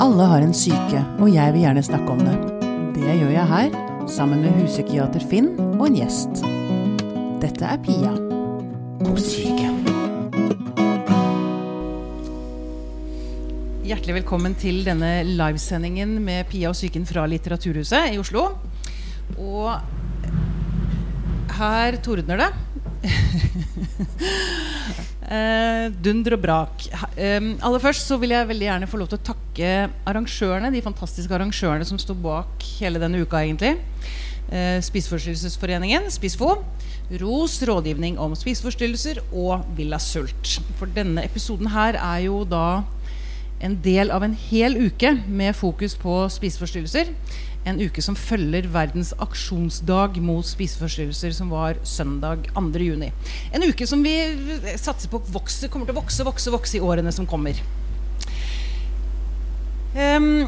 Alle 0.00 0.24
har 0.24 0.40
en 0.40 0.54
syke, 0.56 1.02
og 1.20 1.28
jeg 1.28 1.52
vil 1.52 1.66
gjerne 1.66 1.82
snakke 1.84 2.14
om 2.14 2.20
det. 2.24 2.32
Det 2.94 3.16
gjør 3.18 3.34
jeg 3.34 3.48
her, 3.50 3.74
sammen 4.08 4.40
med 4.40 4.54
huspsykiater 4.56 5.20
Finn 5.28 5.50
og 5.74 5.82
en 5.90 5.98
gjest. 5.98 6.40
Dette 7.42 7.68
er 7.68 7.82
Pia 7.84 8.14
God 9.04 9.20
syke. 9.20 9.68
Hjertelig 13.90 14.16
velkommen 14.22 14.56
til 14.56 14.80
denne 14.88 15.20
livesendingen 15.28 16.16
med 16.24 16.48
Pia 16.48 16.72
og 16.72 16.78
psyken 16.78 17.04
fra 17.04 17.26
Litteraturhuset 17.28 18.14
i 18.14 18.18
Oslo. 18.22 18.46
Og 19.36 19.76
her 21.60 22.00
tordner 22.00 22.46
det. 22.46 22.50
Eh, 25.30 25.84
dunder 26.02 26.34
og 26.34 26.40
brak. 26.42 26.84
Eh, 27.14 27.36
aller 27.38 27.78
først 27.78 28.08
så 28.10 28.16
vil 28.18 28.32
jeg 28.34 28.48
veldig 28.48 28.66
gjerne 28.66 28.88
få 28.90 28.98
lov 28.98 29.12
til 29.12 29.20
å 29.20 29.26
takke 29.28 29.49
arrangørene, 29.58 30.70
de 30.70 30.82
fantastiske 30.82 31.34
arrangørene 31.34 31.84
som 31.84 31.98
sto 31.98 32.14
bak 32.14 32.62
hele 32.78 33.00
denne 33.02 33.22
uka, 33.24 33.42
egentlig. 33.42 33.78
Eh, 34.50 34.78
Spiseforstyrrelsesforeningen, 34.82 36.10
SPISFO. 36.10 36.64
ROS, 37.10 37.62
rådgivning 37.66 38.18
om 38.18 38.36
spiseforstyrrelser, 38.38 39.18
og 39.34 39.64
Villa 39.76 39.98
Sult. 39.98 40.60
For 40.78 40.86
denne 40.86 41.24
episoden 41.26 41.72
her 41.74 41.98
er 41.98 42.26
jo 42.28 42.44
da 42.46 42.84
en 43.60 43.74
del 43.82 44.12
av 44.14 44.22
en 44.22 44.34
hel 44.34 44.78
uke 44.78 45.16
med 45.26 45.56
fokus 45.58 45.96
på 45.98 46.22
spiseforstyrrelser. 46.30 47.10
En 47.66 47.80
uke 47.82 48.00
som 48.00 48.16
følger 48.16 48.70
verdens 48.72 49.10
aksjonsdag 49.20 50.20
mot 50.24 50.46
spiseforstyrrelser, 50.46 51.34
som 51.36 51.50
var 51.52 51.82
søndag 51.84 52.46
2.6. 52.54 53.10
En 53.52 53.66
uke 53.66 53.86
som 53.86 54.06
vi 54.06 54.14
satser 54.80 55.10
på 55.12 55.20
vokse, 55.34 55.68
kommer 55.68 55.90
til 55.90 55.98
å 55.98 56.00
vokse, 56.00 56.24
vokse, 56.24 56.54
vokse 56.54 56.78
i 56.78 56.84
årene 56.84 57.12
som 57.12 57.28
kommer. 57.28 57.58
Um, 59.90 60.46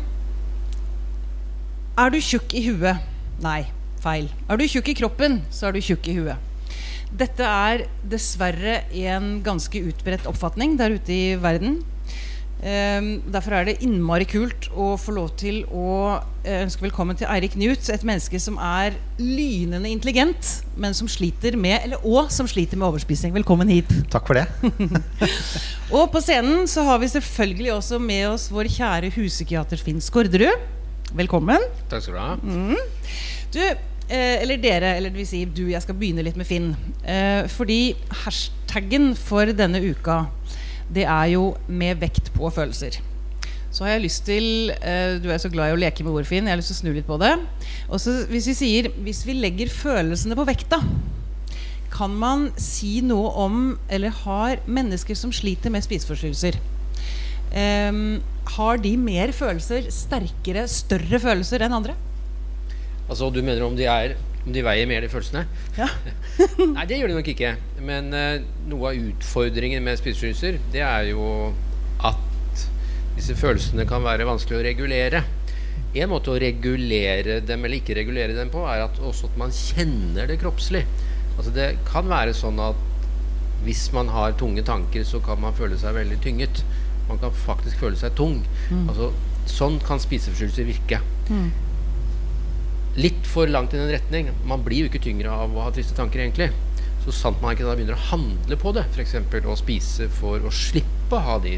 er 1.99 2.13
du 2.15 2.21
tjukk 2.23 2.53
i 2.55 2.61
huet? 2.69 3.03
Nei, 3.43 3.65
feil. 4.03 4.29
Er 4.47 4.61
du 4.61 4.69
tjukk 4.71 4.93
i 4.93 4.95
kroppen, 5.01 5.41
så 5.51 5.67
er 5.67 5.75
du 5.75 5.81
tjukk 5.83 6.07
i 6.13 6.15
huet. 6.21 6.51
Dette 7.11 7.45
er 7.45 7.83
dessverre 8.07 8.77
en 9.03 9.41
ganske 9.45 9.83
utbredt 9.91 10.29
oppfatning 10.31 10.79
der 10.79 10.95
ute 10.95 11.13
i 11.13 11.35
verden. 11.43 11.81
Um, 12.63 13.17
derfor 13.27 13.57
er 13.59 13.65
det 13.67 13.81
innmari 13.83 14.23
kult 14.31 14.69
å 14.79 14.93
få 14.95 15.17
lov 15.17 15.33
til 15.41 15.65
å 15.75 15.95
uh, 16.15 16.51
ønske 16.61 16.85
velkommen 16.85 17.19
til 17.19 17.27
Eirik 17.27 17.57
Newt. 17.59 17.89
Et 17.91 18.05
menneske 18.07 18.39
som 18.39 18.55
er 18.63 18.95
lynende 19.19 19.91
intelligent, 19.91 20.53
men 20.79 20.95
som 20.95 21.11
sliter 21.11 21.57
med 21.59 21.81
eller, 21.81 22.05
og 22.07 22.31
som 22.31 22.47
sliter 22.47 22.79
med 22.79 22.87
overspising. 22.87 23.35
Velkommen 23.35 23.73
hit. 23.73 23.91
Takk 24.15 24.31
for 24.31 24.39
det. 24.39 24.47
og 25.97 26.07
på 26.15 26.23
scenen 26.23 26.71
så 26.71 26.87
har 26.87 27.03
vi 27.03 27.11
selvfølgelig 27.11 27.73
også 27.81 27.99
med 27.99 28.29
oss 28.31 28.47
vår 28.55 28.71
kjære 28.77 29.11
huspsykiater 29.17 29.83
Finn 29.83 29.99
Skårderud. 29.99 30.63
Velkommen. 31.19 31.67
Takk 31.91 32.07
skal 32.07 32.15
du 32.15 32.23
ha. 32.23 32.37
Mm. 32.47 33.19
Du, 33.53 33.59
eh, 34.07 34.37
eller 34.39 34.63
dere, 34.63 34.95
eller 35.01 35.11
det 35.11 35.19
vil 35.19 35.33
si 35.33 35.43
du, 35.51 35.65
jeg 35.73 35.83
skal 35.83 35.99
begynne 35.99 36.23
litt 36.23 36.39
med 36.39 36.47
Finn. 36.47 36.77
Eh, 37.03 37.43
fordi 37.51 37.97
hashtaggen 38.23 39.17
for 39.19 39.51
denne 39.51 39.83
uka 39.83 40.29
det 40.93 41.07
er 41.09 41.33
jo 41.35 41.53
med 41.69 42.01
vekt 42.03 42.31
på 42.37 42.51
følelser. 42.53 43.01
Så 43.73 43.87
har 43.87 43.95
jeg 43.95 44.05
lyst 44.05 44.27
til 44.29 44.69
uh, 44.85 45.17
Du 45.23 45.31
er 45.33 45.41
så 45.41 45.49
glad 45.53 45.71
i 45.71 45.77
å 45.77 45.81
leke 45.81 46.05
med 46.05 46.13
ord, 46.13 46.29
Finn. 46.29 46.45
Jeg 46.45 46.53
har 46.53 46.61
lyst 46.61 46.75
til 46.75 46.77
å 46.77 46.83
snu 46.83 46.93
litt 46.93 47.09
på 47.09 47.17
det. 47.23 47.33
Og 47.89 48.05
hvis 48.29 48.51
vi 48.51 48.57
sier 48.59 48.91
Hvis 49.07 49.25
vi 49.29 49.39
legger 49.39 49.73
følelsene 49.73 50.37
på 50.37 50.45
vekta, 50.49 50.83
kan 51.93 52.13
man 52.17 52.51
si 52.61 53.01
noe 53.05 53.33
om 53.41 53.57
Eller 53.93 54.13
har 54.23 54.61
mennesker 54.69 55.17
som 55.19 55.33
sliter 55.33 55.73
med 55.73 55.85
spiseforstyrrelser 55.85 56.61
um, 57.89 58.21
Har 58.57 58.81
de 58.85 58.93
mer 59.01 59.33
følelser, 59.37 59.89
sterkere, 59.93 60.67
større 60.69 61.21
følelser 61.23 61.65
enn 61.65 61.81
andre? 61.81 61.97
Altså, 63.09 63.29
du 63.33 63.43
mener 63.45 63.65
om 63.67 63.77
de 63.77 63.89
er 63.89 64.17
om 64.43 64.55
de 64.55 64.63
veier 64.67 64.89
mer, 64.91 65.05
de 65.05 65.11
følelsene? 65.11 65.45
Ja. 65.77 65.87
Nei, 66.75 66.87
det 66.91 66.99
gjør 66.99 67.13
de 67.13 67.19
nok 67.19 67.31
ikke. 67.31 67.53
Men 67.87 68.11
uh, 68.15 68.43
noe 68.71 68.91
av 68.91 69.05
utfordringen 69.13 69.85
med 69.87 70.01
spiseforstyrrelser, 70.01 70.59
det 70.75 70.83
er 70.83 71.13
jo 71.13 71.27
at 72.03 72.67
disse 73.15 73.37
følelsene 73.39 73.87
kan 73.87 74.03
være 74.03 74.27
vanskelig 74.27 74.59
å 74.59 74.65
regulere. 74.67 75.23
En 75.93 76.11
måte 76.11 76.33
å 76.33 76.41
regulere 76.41 77.39
dem 77.45 77.67
eller 77.67 77.79
ikke 77.79 77.99
regulere 78.01 78.35
dem 78.35 78.51
på, 78.51 78.65
er 78.67 78.87
at 78.87 78.99
også 78.99 79.31
at 79.31 79.39
man 79.41 79.55
kjenner 79.55 80.31
det 80.31 80.41
kroppslig. 80.43 80.87
Altså 81.37 81.53
Det 81.55 81.69
kan 81.89 82.09
være 82.11 82.35
sånn 82.37 82.59
at 82.63 82.89
hvis 83.63 83.87
man 83.95 84.09
har 84.11 84.35
tunge 84.41 84.65
tanker, 84.67 85.05
så 85.07 85.21
kan 85.23 85.39
man 85.41 85.55
føle 85.55 85.79
seg 85.79 85.95
veldig 85.95 86.19
tynget. 86.25 86.65
Man 87.07 87.21
kan 87.23 87.35
faktisk 87.45 87.85
føle 87.85 88.01
seg 88.01 88.17
tung. 88.19 88.41
Mm. 88.73 88.89
Altså 88.89 89.13
Sånn 89.51 89.81
kan 89.83 89.99
spiseforstyrrelser 89.99 90.67
virke. 90.69 91.01
Mm 91.27 91.51
litt 92.99 93.27
for 93.29 93.49
langt 93.49 93.75
i 93.75 93.81
den 93.81 93.93
retning. 93.93 94.31
Man 94.49 94.65
blir 94.67 94.85
jo 94.85 94.91
ikke 94.91 95.03
tyngre 95.03 95.33
av 95.33 95.55
å 95.55 95.67
ha 95.67 95.73
triste 95.75 95.97
tanker, 95.97 96.23
egentlig. 96.25 96.51
Så 97.03 97.15
sant 97.17 97.41
man 97.43 97.57
ikke 97.57 97.67
da 97.67 97.75
begynner 97.75 97.99
å 97.99 98.09
handle 98.13 98.59
på 98.61 98.73
det, 98.77 98.85
f.eks. 98.93 99.17
å 99.19 99.59
spise 99.59 100.09
for 100.21 100.45
å 100.45 100.53
slippe 100.55 101.19
å 101.19 101.23
ha 101.25 101.39
de 101.43 101.57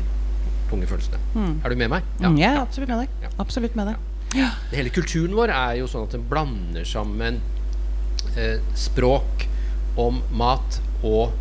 tunge 0.70 0.88
følelsene. 0.88 1.20
Mm. 1.34 1.52
Er 1.60 1.74
du 1.74 1.80
med 1.82 1.92
meg? 1.92 2.06
Ja, 2.20 2.30
mm, 2.30 2.38
jeg 2.40 2.50
er 2.50 2.60
absolutt 2.62 2.92
med 2.92 3.02
deg. 3.04 3.18
Ja. 3.26 3.32
Absolutt 3.44 3.76
med 3.78 3.90
deg. 3.90 4.10
Ja. 4.34 4.48
Hele 4.72 4.90
kulturen 4.94 5.36
vår 5.36 5.52
er 5.54 5.76
jo 5.82 5.90
sånn 5.90 6.08
at 6.08 6.16
den 6.16 6.24
blander 6.30 6.86
sammen 6.88 7.42
eh, 8.34 8.56
språk 8.78 9.46
om 10.00 10.22
mat 10.34 10.80
og 11.04 11.34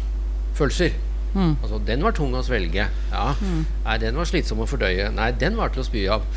følelser. 0.58 0.94
Mm. 1.34 1.56
Altså, 1.64 1.80
den 1.88 2.04
var 2.06 2.14
tung 2.14 2.36
å 2.38 2.44
svelge. 2.46 2.90
Ja. 3.14 3.24
Mm. 3.40 3.64
Nei, 3.88 3.96
den 4.04 4.20
var 4.20 4.30
slitsom 4.30 4.62
å 4.62 4.70
fordøye. 4.70 5.10
Nei, 5.16 5.32
den 5.42 5.58
var 5.58 5.74
til 5.74 5.82
å 5.82 5.88
spy 5.88 6.04
av 6.14 6.28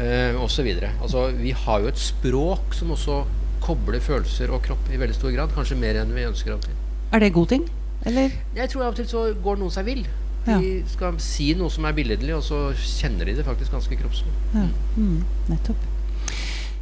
eh, 0.00 0.42
osv. 0.42 0.68
Altså, 1.02 1.28
vi 1.38 1.54
har 1.64 1.84
jo 1.84 1.90
et 1.92 2.00
språk 2.00 2.74
som 2.76 2.92
også 2.94 3.22
kobler 3.64 4.02
følelser 4.04 4.52
og 4.52 4.62
kropp 4.66 4.90
i 4.92 5.00
veldig 5.00 5.16
stor 5.16 5.32
grad. 5.34 5.54
Kanskje 5.56 5.78
mer 5.80 6.00
enn 6.02 6.12
vi 6.14 6.26
ønsker 6.28 6.56
av 6.56 6.66
til. 6.66 6.76
Er 7.14 7.24
det 7.24 7.32
god 7.36 7.48
ting? 7.54 7.64
Eller? 8.04 8.34
Jeg 8.56 8.70
tror 8.72 8.84
av 8.84 8.92
og 8.92 9.00
til 9.00 9.08
så 9.08 9.24
går 9.44 9.60
noen 9.60 9.72
seg 9.72 9.88
vill. 9.88 10.04
De 10.44 10.52
ja. 10.52 10.86
skal 10.92 11.16
si 11.24 11.54
noe 11.56 11.72
som 11.72 11.86
er 11.88 11.96
billedlig, 11.96 12.34
og 12.36 12.44
så 12.44 12.66
kjenner 12.76 13.30
de 13.30 13.38
det 13.38 13.46
faktisk 13.46 13.72
ganske 13.72 13.96
kroppslig. 13.96 14.32
Ja. 14.52 14.66
Mm, 14.98 15.22
nettopp. 15.48 15.86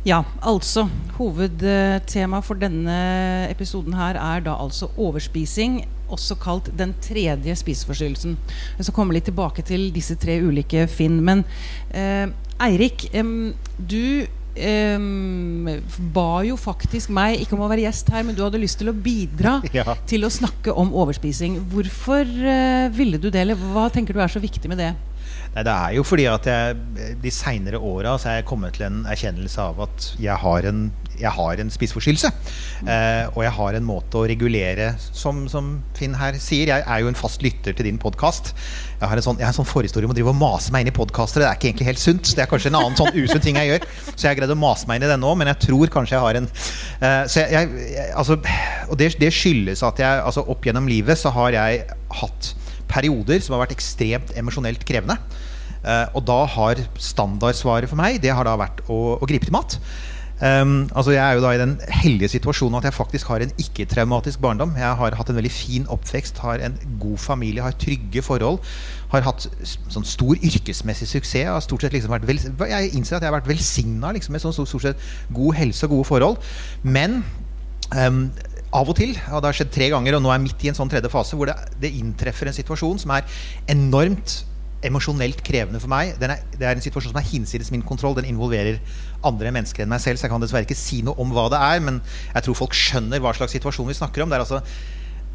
Ja, 0.03 0.25
altså. 0.43 0.89
Hovedtema 1.15 2.41
for 2.43 2.59
denne 2.59 2.97
episoden 3.53 3.95
her 3.95 4.19
er 4.19 4.43
da 4.43 4.57
altså 4.59 4.89
overspising, 4.99 5.85
også 6.13 6.37
kalt 6.43 6.73
den 6.79 6.97
tredje 7.05 7.55
spiseforstyrrelsen. 7.61 8.35
Jeg 8.79 8.89
skal 8.89 8.97
komme 8.97 9.15
litt 9.15 9.29
tilbake 9.31 9.63
til 9.67 9.93
disse 9.95 10.19
tre 10.21 10.41
ulike 10.43 10.89
Finn. 10.91 11.21
Men 11.25 11.45
eh, 11.95 12.27
Eirik, 12.67 13.07
eh, 13.15 13.31
du 13.79 14.27
um, 14.59 15.71
ba 16.13 16.43
jo 16.49 16.59
faktisk 16.61 17.13
meg 17.15 17.39
ikke 17.41 17.57
om 17.57 17.63
å 17.65 17.71
være 17.71 17.87
gjest 17.87 18.11
her, 18.13 18.27
men 18.27 18.37
du 18.37 18.43
hadde 18.45 18.61
lyst 18.61 18.81
til 18.83 18.91
å 18.91 18.97
bidra 18.97 19.61
ja. 19.79 19.97
til 20.11 20.27
å 20.27 20.33
snakke 20.33 20.75
om 20.75 20.91
overspising. 20.99 21.61
Hvorfor 21.73 22.27
uh, 22.27 22.91
ville 22.95 23.23
du 23.23 23.31
det, 23.31 23.47
eller 23.47 23.71
hva 23.71 23.87
tenker 23.93 24.19
du 24.19 24.23
er 24.25 24.35
så 24.35 24.43
viktig 24.43 24.73
med 24.73 24.83
det? 24.83 24.93
Nei, 25.53 25.65
Det 25.67 25.73
er 25.73 25.95
jo 25.99 26.05
fordi 26.07 26.27
at 26.31 26.49
jeg 26.49 27.17
de 27.23 27.31
seinere 27.35 27.79
åra 27.79 28.17
har 28.17 28.39
jeg 28.39 28.49
kommet 28.49 28.79
til 28.79 28.89
en 28.89 29.03
erkjennelse 29.05 29.61
av 29.61 29.83
at 29.85 30.13
jeg 30.21 30.37
har 30.41 30.69
en 30.71 30.91
jeg 31.21 31.33
har 31.37 31.61
en 31.61 31.71
spiseforstyrrelse. 31.71 32.31
Eh, 32.89 33.27
og 33.35 33.43
jeg 33.45 33.53
har 33.57 33.77
en 33.77 33.87
måte 33.87 34.19
å 34.19 34.25
regulere 34.29 34.93
som, 34.99 35.45
som, 35.51 35.75
Finn 35.97 36.17
her 36.19 36.39
sier. 36.41 36.71
Jeg 36.73 36.87
er 36.87 37.03
jo 37.03 37.11
en 37.11 37.19
fast 37.19 37.45
lytter 37.45 37.77
til 37.77 37.87
din 37.87 38.01
podkast. 38.01 38.53
Jeg 38.99 39.11
har 39.11 39.19
en 39.19 39.27
sånn, 39.27 39.39
jeg 39.41 39.47
har 39.47 39.53
en 39.53 39.59
sånn 39.61 39.69
forhistorie 39.69 40.09
om 40.09 40.15
å 40.15 40.17
drive 40.17 40.33
og 40.33 40.41
mase 40.41 40.73
meg 40.75 40.87
inn 40.87 40.93
i 40.93 40.97
podkaster. 40.97 41.43
Det 41.43 41.49
er 41.51 41.61
ikke 41.61 41.71
egentlig 41.71 41.91
helt 41.91 42.03
sunt. 42.03 42.33
Det 42.33 42.45
er 42.45 42.51
kanskje 42.51 42.73
en 42.73 42.81
annen 42.81 42.99
sånn 42.99 43.13
usunn 43.15 43.45
ting 43.45 43.61
jeg 43.61 43.71
gjør. 43.75 43.87
Så 44.09 44.25
jeg 44.25 44.31
har 44.31 44.41
greid 44.41 44.55
å 44.55 44.59
mase 44.59 44.89
meg 44.89 44.99
inn 44.99 45.07
i 45.07 45.13
den 45.13 45.23
nå, 45.23 45.35
men 45.39 45.53
jeg 45.53 45.63
tror 45.69 45.93
kanskje 45.99 46.17
jeg 46.17 46.27
har 46.27 46.41
en 46.41 46.49
eh, 46.49 47.21
så 47.29 47.45
jeg, 47.45 47.71
jeg, 47.93 48.09
altså, 48.19 48.39
Og 48.89 48.99
det, 48.99 49.13
det, 49.21 49.31
skyldes 49.37 49.85
at 49.87 50.01
jeg 50.03 50.25
altså, 50.27 50.45
opp 50.49 50.67
gjennom 50.67 50.89
livet 50.91 51.21
så 51.21 51.33
har 51.35 51.55
jeg 51.55 51.85
hatt 52.23 52.53
perioder 52.93 53.43
som 53.43 53.57
har 53.57 53.65
vært 53.65 53.77
ekstremt 53.77 54.35
emosjonelt 54.39 54.85
krevende. 54.89 55.19
Uh, 55.83 56.07
og 56.15 56.23
da 56.29 56.43
har 56.47 56.79
standardsvaret 56.95 57.91
for 57.91 57.99
meg 57.99 58.21
Det 58.23 58.31
har 58.31 58.47
da 58.47 58.53
vært 58.55 58.85
å, 58.87 59.17
å 59.19 59.27
gripe 59.27 59.49
til 59.49 59.57
mat. 59.57 59.81
Um, 60.43 60.89
altså 60.91 61.13
Jeg 61.15 61.23
er 61.23 61.37
jo 61.37 61.43
da 61.45 61.53
i 61.55 61.59
den 61.61 61.77
heldige 62.03 62.33
situasjonen 62.33 62.81
at 62.81 62.87
jeg 62.89 62.97
faktisk 62.97 63.29
har 63.31 63.45
en 63.45 63.53
ikke-traumatisk 63.63 64.41
barndom. 64.43 64.73
Jeg 64.75 64.99
har 64.99 65.15
hatt 65.15 65.29
en 65.31 65.39
veldig 65.39 65.53
fin 65.55 65.85
oppvekst, 65.87 66.41
har 66.43 66.59
en 66.67 66.75
god 67.01 67.19
familie, 67.23 67.63
har 67.63 67.77
trygge 67.79 68.25
forhold. 68.27 68.59
Har 69.13 69.23
hatt 69.23 69.47
sånn 69.63 70.07
stor 70.09 70.35
yrkesmessig 70.43 71.07
suksess. 71.13 71.47
Har 71.47 71.63
stort 71.63 71.87
sett 71.87 71.95
liksom 71.95 72.11
vært 72.11 72.27
vel, 72.27 72.43
jeg 72.43 72.91
innser 72.91 73.21
at 73.21 73.23
jeg 73.23 73.31
har 73.31 73.39
vært 73.39 73.53
velsigna 73.53 74.11
liksom, 74.17 74.35
med 74.35 74.43
sånn 74.43 74.57
stort 74.59 74.89
sett 74.89 75.07
god 75.31 75.61
helse 75.61 75.87
og 75.87 75.95
gode 75.95 76.11
forhold. 76.11 76.51
Men 76.83 77.21
um, 77.95 78.25
av 78.73 78.89
og 78.89 78.97
til, 78.97 79.13
og 79.29 79.43
det 79.43 79.51
har 79.51 79.59
skjedd 79.59 79.75
tre 79.75 79.91
ganger, 79.93 80.17
og 80.17 80.25
nå 80.25 80.31
er 80.31 80.39
jeg 80.39 80.47
midt 80.47 80.65
i 80.65 80.71
en 80.71 80.79
sånn 80.79 80.91
tredje 80.93 81.11
fase, 81.13 81.37
hvor 81.37 81.51
det, 81.51 81.57
det 81.83 81.93
inntreffer 81.99 82.49
en 82.49 82.57
situasjon 82.57 83.03
som 83.03 83.13
er 83.17 83.29
enormt 83.73 84.43
emosjonelt 84.83 85.43
krevende 85.47 85.81
for 85.83 85.91
meg. 85.93 86.17
Er, 86.19 86.41
det 86.59 86.67
er 86.67 86.75
en 86.75 86.85
situasjon 86.85 87.13
som 87.13 87.21
er 87.21 87.29
hinsides 87.29 87.71
min 87.75 87.85
kontroll. 87.87 88.17
Den 88.19 88.31
involverer 88.33 88.81
andre 89.27 89.53
mennesker 89.55 89.85
enn 89.85 89.93
meg 89.93 90.03
selv. 90.03 90.19
Så 90.19 90.27
jeg 90.27 90.33
kan 90.33 90.43
dessverre 90.43 90.67
ikke 90.67 90.79
si 90.79 91.03
noe 91.07 91.15
om 91.23 91.31
hva 91.35 91.47
det 91.53 91.61
er, 91.63 91.83
men 91.85 92.01
jeg 92.33 92.47
tror 92.47 92.59
folk 92.65 92.77
skjønner 92.77 93.23
hva 93.23 93.35
slags 93.37 93.55
situasjon 93.55 93.91
vi 93.91 93.99
snakker 93.99 94.25
om. 94.25 94.33
Det 94.33 94.41
er 94.41 94.47
altså 94.47 94.63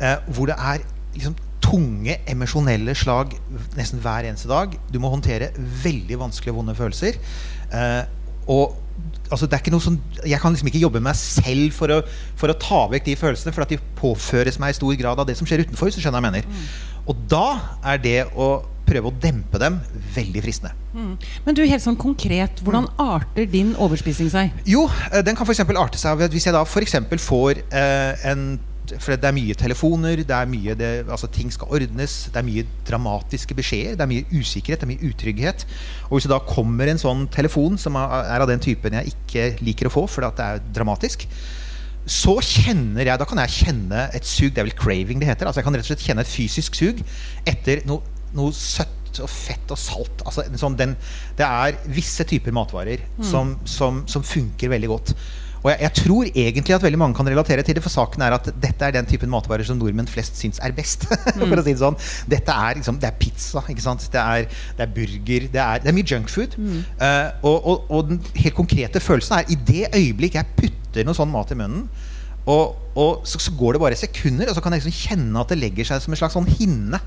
eh, 0.04 0.34
hvor 0.36 0.52
det 0.52 0.58
er 0.58 0.84
liksom 1.16 1.38
tunge 1.64 2.18
emosjonelle 2.30 2.94
slag 2.96 3.34
nesten 3.78 4.04
hver 4.04 4.28
eneste 4.28 4.52
dag. 4.52 4.76
Du 4.92 5.00
må 5.04 5.12
håndtere 5.14 5.54
veldig 5.56 6.20
vanskelige 6.26 6.58
vonde 6.58 6.76
følelser. 6.78 7.18
Eh, 7.72 8.04
og 8.52 8.76
altså, 9.30 9.46
det 9.46 9.58
er 9.58 9.64
ikke 9.64 9.74
noe 9.74 9.84
sånn, 9.84 10.00
Jeg 10.24 10.40
kan 10.42 10.54
liksom 10.54 10.70
ikke 10.72 10.84
jobbe 10.84 11.02
med 11.02 11.10
meg 11.10 11.20
selv 11.20 11.76
for 11.76 11.94
å, 11.94 12.00
for 12.40 12.52
å 12.52 12.58
ta 12.62 12.86
vekk 12.92 13.10
de 13.10 13.18
følelsene, 13.20 13.54
for 13.56 13.66
at 13.66 13.74
de 13.74 13.80
påføres 14.00 14.60
meg 14.62 14.74
i 14.74 14.78
stor 14.80 14.96
grad 15.00 15.22
av 15.22 15.28
det 15.28 15.38
som 15.40 15.50
skjer 15.50 15.66
utenfor. 15.66 15.92
Så 15.92 16.04
skjønner 16.04 16.24
jeg 16.24 16.30
mener. 16.30 16.48
Mm. 16.48 16.98
Og 17.08 17.22
da 17.32 17.46
er 17.94 18.02
det 18.04 18.18
å 18.36 18.50
prøve 18.88 19.12
å 19.12 19.18
dempe 19.20 19.60
dem 19.60 19.82
veldig 20.16 20.44
fristende. 20.46 20.72
Men 21.46 21.58
du, 21.58 21.62
helt 21.68 21.84
sånn 21.84 22.00
konkret, 22.00 22.62
hvordan 22.64 22.88
arter 23.02 23.50
din 23.52 23.74
overspising 23.84 24.32
seg? 24.32 24.56
Jo, 24.68 24.86
eh, 25.12 25.22
den 25.26 25.36
kan 25.38 25.48
f.eks. 25.48 25.66
arte 25.68 26.00
seg 26.00 26.24
hvis 26.32 26.48
jeg 26.48 26.56
da 26.56 26.64
f.eks. 26.64 26.96
får 27.28 27.62
eh, 27.68 28.28
en 28.32 28.48
for 28.96 29.20
det 29.20 29.28
er 29.28 29.36
mye 29.36 29.56
telefoner, 29.58 30.22
det 30.24 30.34
er 30.36 30.50
mye 30.50 30.76
det, 30.80 30.90
altså 31.12 31.30
ting 31.34 31.52
skal 31.54 31.72
ordnes, 31.76 32.16
det 32.32 32.40
er 32.40 32.48
mye 32.48 32.66
dramatiske 32.88 33.58
beskjeder, 33.58 33.98
det 34.00 34.06
er 34.06 34.12
mye 34.12 34.26
usikkerhet, 34.32 34.82
det 34.82 34.88
er 34.88 34.94
mye 34.94 35.12
utrygghet. 35.12 35.66
Og 36.08 36.18
hvis 36.18 36.28
det 36.28 36.34
da 36.34 36.42
kommer 36.48 36.90
en 36.92 37.02
sånn 37.02 37.26
telefon 37.34 37.80
som 37.82 37.98
er 38.00 38.40
av 38.40 38.48
den 38.50 38.64
typen 38.64 38.96
jeg 39.00 39.14
ikke 39.14 39.48
liker 39.66 39.90
å 39.90 39.94
få 39.94 40.06
fordi 40.12 40.32
det 40.40 40.46
er 40.48 40.68
dramatisk, 40.76 41.28
så 42.08 42.38
kjenner 42.40 43.04
jeg, 43.04 43.20
da 43.20 43.26
kan 43.28 43.42
jeg 43.44 43.56
kjenne 43.58 44.06
et 44.16 44.28
sug. 44.28 44.54
Det 44.56 44.62
er 44.62 44.70
vel 44.70 44.78
craving 44.80 45.20
det 45.20 45.28
heter. 45.28 45.50
altså 45.50 45.60
Jeg 45.60 45.68
kan 45.68 45.76
rett 45.76 45.84
og 45.84 45.90
slett 45.92 46.06
kjenne 46.06 46.24
et 46.24 46.32
fysisk 46.32 46.78
sug 46.80 47.02
etter 47.48 47.84
noe, 47.90 48.16
noe 48.38 48.56
søtt 48.56 49.20
og 49.24 49.28
fett 49.32 49.74
og 49.74 49.80
salt. 49.82 50.24
Altså, 50.24 50.46
sånn, 50.62 50.78
den, 50.80 50.94
det 51.36 51.48
er 51.48 51.76
visse 51.92 52.24
typer 52.28 52.56
matvarer 52.56 53.04
som, 53.26 53.56
som, 53.68 54.06
som 54.08 54.24
funker 54.24 54.72
veldig 54.72 54.92
godt. 54.94 55.14
Og 55.64 55.70
jeg, 55.72 55.80
jeg 55.86 55.94
tror 56.02 56.30
egentlig 56.30 56.76
at 56.76 56.84
veldig 56.86 57.00
mange 57.02 57.18
kan 57.18 57.30
relatere 57.30 57.66
til 57.66 57.78
det, 57.78 57.84
for 57.86 57.94
saken 57.94 58.26
er 58.26 58.36
at 58.38 58.50
dette 58.62 58.88
er 58.88 58.96
den 58.96 59.10
typen 59.10 59.32
matvarer 59.32 59.68
som 59.68 59.80
nordmenn 59.80 60.10
flest 60.10 60.40
syns 60.40 60.62
er 60.64 60.76
best. 60.78 61.08
for 61.40 61.58
å 61.58 61.64
si 61.64 61.74
Det 61.74 61.82
sånn 61.82 62.00
Dette 62.30 62.58
er, 62.68 62.80
liksom, 62.80 63.00
det 63.02 63.10
er 63.10 63.18
pizza, 63.20 63.64
ikke 63.68 63.86
sant? 63.86 64.08
Det, 64.14 64.22
er, 64.22 64.60
det 64.78 64.86
er 64.86 64.94
burger, 64.94 65.48
det 65.54 65.64
er, 65.64 65.82
det 65.84 65.92
er 65.92 65.98
mye 65.98 66.12
junkfood. 66.14 66.58
Uh, 66.58 67.32
og, 67.48 67.58
og, 67.58 67.90
og 67.90 68.12
den 68.12 68.22
helt 68.38 68.58
konkrete 68.58 69.02
følelsen 69.04 69.40
er 69.40 69.52
i 69.54 69.58
det 69.68 69.88
øyeblikk 69.96 70.38
jeg 70.38 70.54
putter 70.58 71.08
noe 71.08 71.18
sånn 71.18 71.34
mat 71.34 71.52
i 71.54 71.58
munnen, 71.60 71.88
og, 72.48 72.78
og 72.96 73.28
så, 73.28 73.42
så 73.44 73.52
går 73.60 73.76
det 73.76 73.82
bare 73.84 74.00
sekunder, 74.00 74.48
og 74.48 74.56
så 74.56 74.64
kan 74.64 74.74
jeg 74.74 74.86
liksom 74.86 74.96
kjenne 75.10 75.42
at 75.42 75.52
det 75.52 75.60
legger 75.60 75.88
seg 75.90 76.04
som 76.04 76.14
en 76.16 76.20
slags 76.22 76.38
sånn 76.38 76.48
hinne 76.48 77.00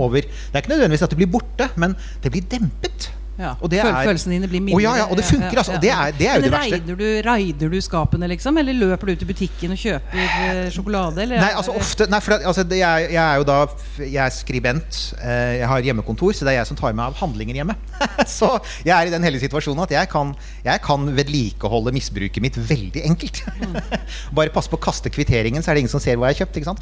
over 0.00 0.24
Det 0.24 0.54
er 0.54 0.62
ikke 0.62 0.72
nødvendigvis 0.72 1.04
at 1.04 1.12
det 1.12 1.18
blir 1.20 1.32
borte, 1.34 1.68
men 1.76 1.96
det 2.24 2.32
blir 2.32 2.46
dempet. 2.48 3.10
Ja. 3.38 3.54
Og 3.60 3.70
det 3.70 3.80
er- 3.80 4.04
Følelsene 4.06 4.36
dine 4.36 4.48
blir 4.48 4.62
mildere. 4.64 4.82
ja, 4.82 4.94
ja, 5.02 5.06
og 5.10 5.16
det 5.16 5.24
funker, 5.24 5.58
altså. 5.58 5.80
Det 5.80 5.90
er- 5.90 6.12
det 6.18 6.28
er 6.28 6.36
jo 6.36 6.42
det 6.42 6.52
verste. 6.52 7.26
Raider 7.26 7.68
du, 7.68 7.74
du 7.76 7.80
skapene, 7.80 8.28
liksom? 8.28 8.58
Eller 8.58 8.72
løper 8.72 9.06
du 9.06 9.12
ut 9.12 9.22
i 9.22 9.28
butikken 9.28 9.70
og 9.72 9.78
kjøper 9.78 10.22
eh, 10.22 10.70
sjokolade? 10.70 11.22
Eller? 11.22 11.40
Nei, 11.40 11.52
altså 11.56 11.74
ofte 11.76 12.06
Nei, 12.10 12.20
for 12.20 12.32
altså, 12.38 12.62
det, 12.62 12.78
jeg, 12.78 13.10
jeg 13.12 13.22
er 13.22 13.36
jo 13.36 13.44
da 13.44 13.58
Jeg 13.98 14.24
er 14.26 14.30
skribent. 14.30 15.14
Eh, 15.22 15.58
jeg 15.60 15.68
har 15.68 15.80
hjemmekontor, 15.80 16.32
så 16.32 16.44
det 16.44 16.54
er 16.54 16.58
jeg 16.60 16.66
som 16.66 16.76
tar 16.76 16.92
meg 16.92 17.06
av 17.06 17.14
handlinger 17.20 17.54
hjemme. 17.60 17.76
så 18.38 18.58
jeg 18.84 18.94
er 18.96 19.06
i 19.06 19.10
den 19.10 19.22
heldige 19.22 19.48
situasjonen 19.48 19.82
at 19.84 19.90
jeg 19.90 20.08
kan, 20.08 20.34
jeg 20.64 20.80
kan 20.82 21.06
vedlikeholde 21.16 21.92
misbruket 21.92 22.42
mitt 22.42 22.56
veldig 22.56 23.04
enkelt. 23.04 23.42
Bare 24.36 24.50
passe 24.54 24.70
på 24.72 24.78
å 24.80 24.84
kaste 24.88 25.10
kvitteringen, 25.12 25.62
så 25.62 25.70
er 25.70 25.74
det 25.74 25.84
ingen 25.86 25.92
som 25.92 26.00
ser 26.00 26.16
hva 26.16 26.30
jeg 26.32 26.40
har 26.40 26.46
kjøpt. 26.46 26.56
Ikke 26.56 26.72
sant? 26.72 26.80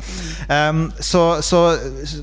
Um, 0.49 0.93
så, 1.01 1.41
så 1.43 1.65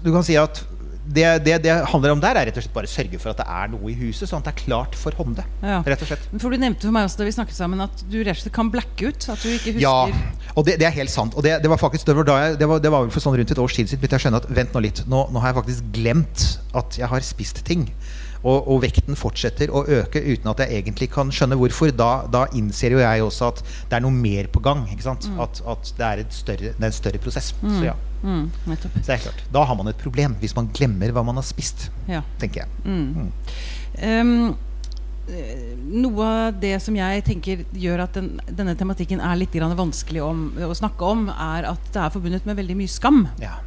du 0.04 0.12
kan 0.14 0.24
si 0.24 0.38
at 0.40 0.64
det, 1.06 1.26
det 1.46 1.56
det 1.66 1.76
handler 1.90 2.14
om 2.14 2.22
der, 2.22 2.38
er 2.38 2.48
rett 2.50 2.58
og 2.60 2.64
slett 2.66 2.76
bare 2.76 2.90
å 2.90 2.92
sørge 2.92 3.20
for 3.22 3.34
at 3.34 3.42
det 3.42 3.48
er 3.50 3.72
noe 3.74 3.90
i 3.90 3.96
huset, 3.98 4.30
sånn 4.30 4.44
at 4.44 4.50
det 4.50 4.54
er 4.54 4.60
klart 4.62 4.98
for 5.00 5.16
hånde. 5.18 5.46
Ja. 5.64 5.80
Rett 5.88 6.04
og 6.06 6.12
slett. 6.12 6.28
For 6.36 6.54
du 6.54 6.62
nevnte 6.62 6.88
for 6.88 6.96
meg 6.96 7.08
også 7.10 7.22
da 7.22 7.28
vi 7.28 7.36
snakket 7.36 7.58
sammen 7.58 7.82
at 7.84 8.04
du 8.12 8.20
rett 8.22 8.38
og 8.38 8.44
slett 8.44 8.56
kan 8.56 8.72
blacke 8.74 9.10
ut. 9.10 9.28
At 9.34 9.42
du 9.42 9.50
ikke 9.50 9.76
husker 9.78 9.86
Ja, 9.86 10.54
og 10.54 10.68
det, 10.68 10.78
det 10.82 10.90
er 10.90 10.96
helt 11.00 11.14
sant. 11.14 11.38
Og 11.38 11.46
det, 11.46 11.58
det 11.64 11.72
var 11.72 11.82
faktisk 11.82 12.08
det 12.10 12.18
var, 12.20 12.28
da 12.30 12.38
jeg, 12.44 12.60
det, 12.62 12.70
var, 12.70 12.84
det 12.84 12.94
var 12.94 13.06
vel 13.08 13.14
for 13.14 13.24
sånn 13.24 13.38
rundt 13.40 13.54
et 13.56 13.64
års 13.66 13.78
tid 13.78 13.90
siden 13.90 14.04
begynte 14.04 14.20
jeg 14.20 14.24
å 14.24 14.28
skjønne 14.28 14.42
at 14.44 14.50
vent 14.62 14.76
nå 14.78 14.84
litt, 14.86 15.04
nå, 15.10 15.24
nå 15.34 15.44
har 15.44 15.54
jeg 15.54 15.60
faktisk 15.62 15.94
glemt 15.98 16.48
at 16.78 17.00
jeg 17.02 17.10
har 17.12 17.26
spist 17.26 17.64
ting. 17.68 17.88
Og, 18.42 18.68
og 18.74 18.82
vekten 18.82 19.18
fortsetter 19.20 19.70
å 19.70 19.84
øke 19.86 20.22
uten 20.22 20.50
at 20.52 20.64
jeg 20.64 20.82
egentlig 20.82 21.12
kan 21.14 21.30
skjønne 21.34 21.58
hvorfor. 21.60 21.92
Da, 21.94 22.26
da 22.32 22.46
innser 22.58 22.96
jo 22.96 23.04
jeg 23.04 23.26
også 23.26 23.52
at 23.52 23.62
det 23.92 24.00
er 24.00 24.06
noe 24.06 24.16
mer 24.16 24.50
på 24.52 24.64
gang. 24.66 24.88
Ikke 24.90 25.06
sant? 25.06 25.30
At, 25.42 25.62
at 25.62 25.94
det, 25.98 26.08
er 26.08 26.24
et 26.24 26.34
større, 26.36 26.74
det 26.74 26.82
er 26.82 26.90
en 26.90 26.98
større 26.98 27.22
prosess. 27.22 27.52
Så 27.62 27.86
ja, 27.86 27.96
mm, 28.24 28.44
så. 29.06 29.36
Da 29.54 29.66
har 29.70 29.78
man 29.78 29.92
et 29.92 30.02
problem 30.02 30.36
hvis 30.42 30.58
man 30.58 30.72
glemmer 30.74 31.14
hva 31.14 31.26
man 31.28 31.40
har 31.42 31.48
spist, 31.48 31.90
Ja. 32.10 32.24
tenker 32.42 32.64
jeg. 32.64 32.70
Mm. 32.86 33.32
Um, 34.02 34.36
eh, 35.30 35.66
noe 36.02 36.28
av 36.28 36.62
det 36.62 36.78
som 36.82 36.98
jeg 36.98 37.26
tenker 37.28 37.66
gjør 37.78 38.08
at 38.08 38.18
den, 38.18 38.34
denne 38.50 38.74
tematikken 38.80 39.22
er 39.22 39.38
litt 39.38 39.54
grann 39.54 39.78
vanskelig 39.78 40.24
om, 40.26 40.48
å 40.66 40.74
snakke 40.78 41.14
om, 41.14 41.28
er 41.30 41.70
at 41.76 41.92
det 41.94 42.02
er 42.02 42.14
forbundet 42.14 42.48
med 42.50 42.58
veldig 42.58 42.80
mye 42.82 42.92
skam. 42.92 43.28
Ja. 43.44 43.60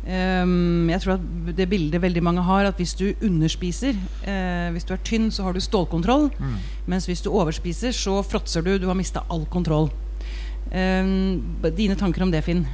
Um, 0.00 0.88
jeg 0.88 1.02
tror 1.02 1.18
at 1.18 1.24
det 1.58 1.66
bildet 1.68 2.00
veldig 2.00 2.22
mange 2.24 2.42
har, 2.46 2.64
at 2.70 2.78
hvis 2.80 2.94
du 2.96 3.10
underspiser 3.20 3.92
eh, 4.24 4.70
Hvis 4.72 4.86
du 4.88 4.94
er 4.94 5.02
tynn, 5.04 5.28
så 5.30 5.44
har 5.44 5.52
du 5.52 5.60
stålkontroll. 5.60 6.30
Mens 6.88 7.06
hvis 7.06 7.20
du 7.20 7.30
overspiser, 7.30 7.92
så 7.92 8.22
fråtser 8.24 8.64
du. 8.64 8.78
Du 8.78 8.88
har 8.88 8.96
mista 8.98 9.24
all 9.30 9.44
kontroll. 9.52 9.90
Um, 10.70 11.58
dine 11.76 11.96
tanker 11.98 12.22
om 12.22 12.32
det, 12.32 12.44
Finn? 12.46 12.64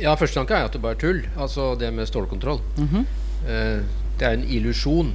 Ja, 0.00 0.14
første 0.16 0.40
tanke 0.40 0.56
er 0.56 0.66
at 0.66 0.72
det 0.74 0.80
bare 0.82 0.96
er 0.96 1.02
tull. 1.02 1.20
Altså 1.36 1.74
det 1.78 1.92
med 1.94 2.08
stålkontroll. 2.08 2.62
Mhm. 2.78 3.04
Eh, 3.46 3.82
det 4.18 4.26
er 4.28 4.38
en 4.38 4.48
illusjon. 4.48 5.12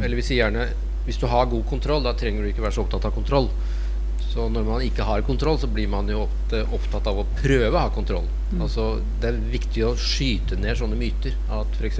Eller 0.00 0.16
vi 0.16 0.22
sier 0.22 0.44
gjerne 0.44 0.68
hvis 1.06 1.18
du 1.18 1.26
har 1.26 1.48
god 1.50 1.64
kontroll, 1.66 2.04
da 2.04 2.12
trenger 2.14 2.44
du 2.44 2.50
ikke 2.50 2.62
være 2.62 2.76
så 2.76 2.84
opptatt 2.84 3.08
av 3.08 3.14
kontroll. 3.16 3.48
Så 4.30 4.46
når 4.52 4.66
man 4.66 4.82
ikke 4.86 5.02
har 5.06 5.24
kontroll, 5.26 5.58
så 5.58 5.66
blir 5.66 5.88
man 5.90 6.08
jo 6.10 6.26
opptatt 6.70 7.08
av 7.10 7.18
å 7.18 7.26
prøve 7.40 7.72
å 7.74 7.80
ha 7.82 7.90
kontroll. 7.94 8.28
Altså 8.60 9.00
Det 9.20 9.30
er 9.30 9.40
viktig 9.52 9.82
å 9.86 9.96
skyte 9.98 10.58
ned 10.58 10.78
sånne 10.78 10.98
myter. 10.98 11.34
At 11.50 11.74
f.eks. 11.80 11.98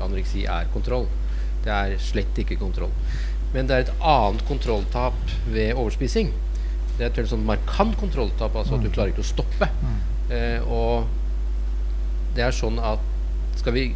anoreksi 0.00 0.46
er 0.48 0.70
kontroll. 0.72 1.06
Det 1.64 1.72
er 1.72 1.98
slett 2.00 2.40
ikke 2.40 2.56
kontroll. 2.60 2.92
Men 3.52 3.68
det 3.68 3.76
er 3.76 3.84
et 3.84 3.92
annet 4.00 4.44
kontrolltap 4.48 5.18
ved 5.52 5.74
overspising. 5.76 6.32
Det 6.96 7.04
er 7.04 7.10
et 7.10 7.20
veldig 7.20 7.34
sånn 7.34 7.44
markant 7.48 7.98
kontrolltap, 8.00 8.56
altså 8.56 8.78
at 8.78 8.84
du 8.84 8.90
klarer 8.92 9.12
ikke 9.12 9.24
å 9.24 9.28
stoppe. 9.28 9.68
Eh, 10.32 10.64
og 10.64 11.04
det 12.36 12.46
er 12.46 12.56
sånn 12.56 12.78
at 12.80 13.00
skal 13.60 13.76
vi 13.76 13.86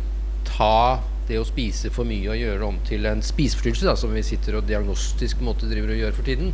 ta 0.45 1.01
det 1.29 1.39
å 1.41 1.45
spise 1.49 1.91
for 1.91 2.05
mye 2.09 2.31
og 2.31 2.39
gjøre 2.39 2.61
det 2.63 2.67
om 2.69 2.79
til 2.87 3.07
en 3.11 3.23
spiseforstyrrelse, 3.23 3.87
da, 3.89 3.97
som 3.99 4.15
vi 4.15 4.23
sitter 4.27 4.57
og 4.61 4.67
diagnostisk 4.69 5.41
måte 5.45 5.69
driver 5.71 5.93
og 5.95 6.01
gjør 6.01 6.17
for 6.17 6.23
tiden, 6.29 6.53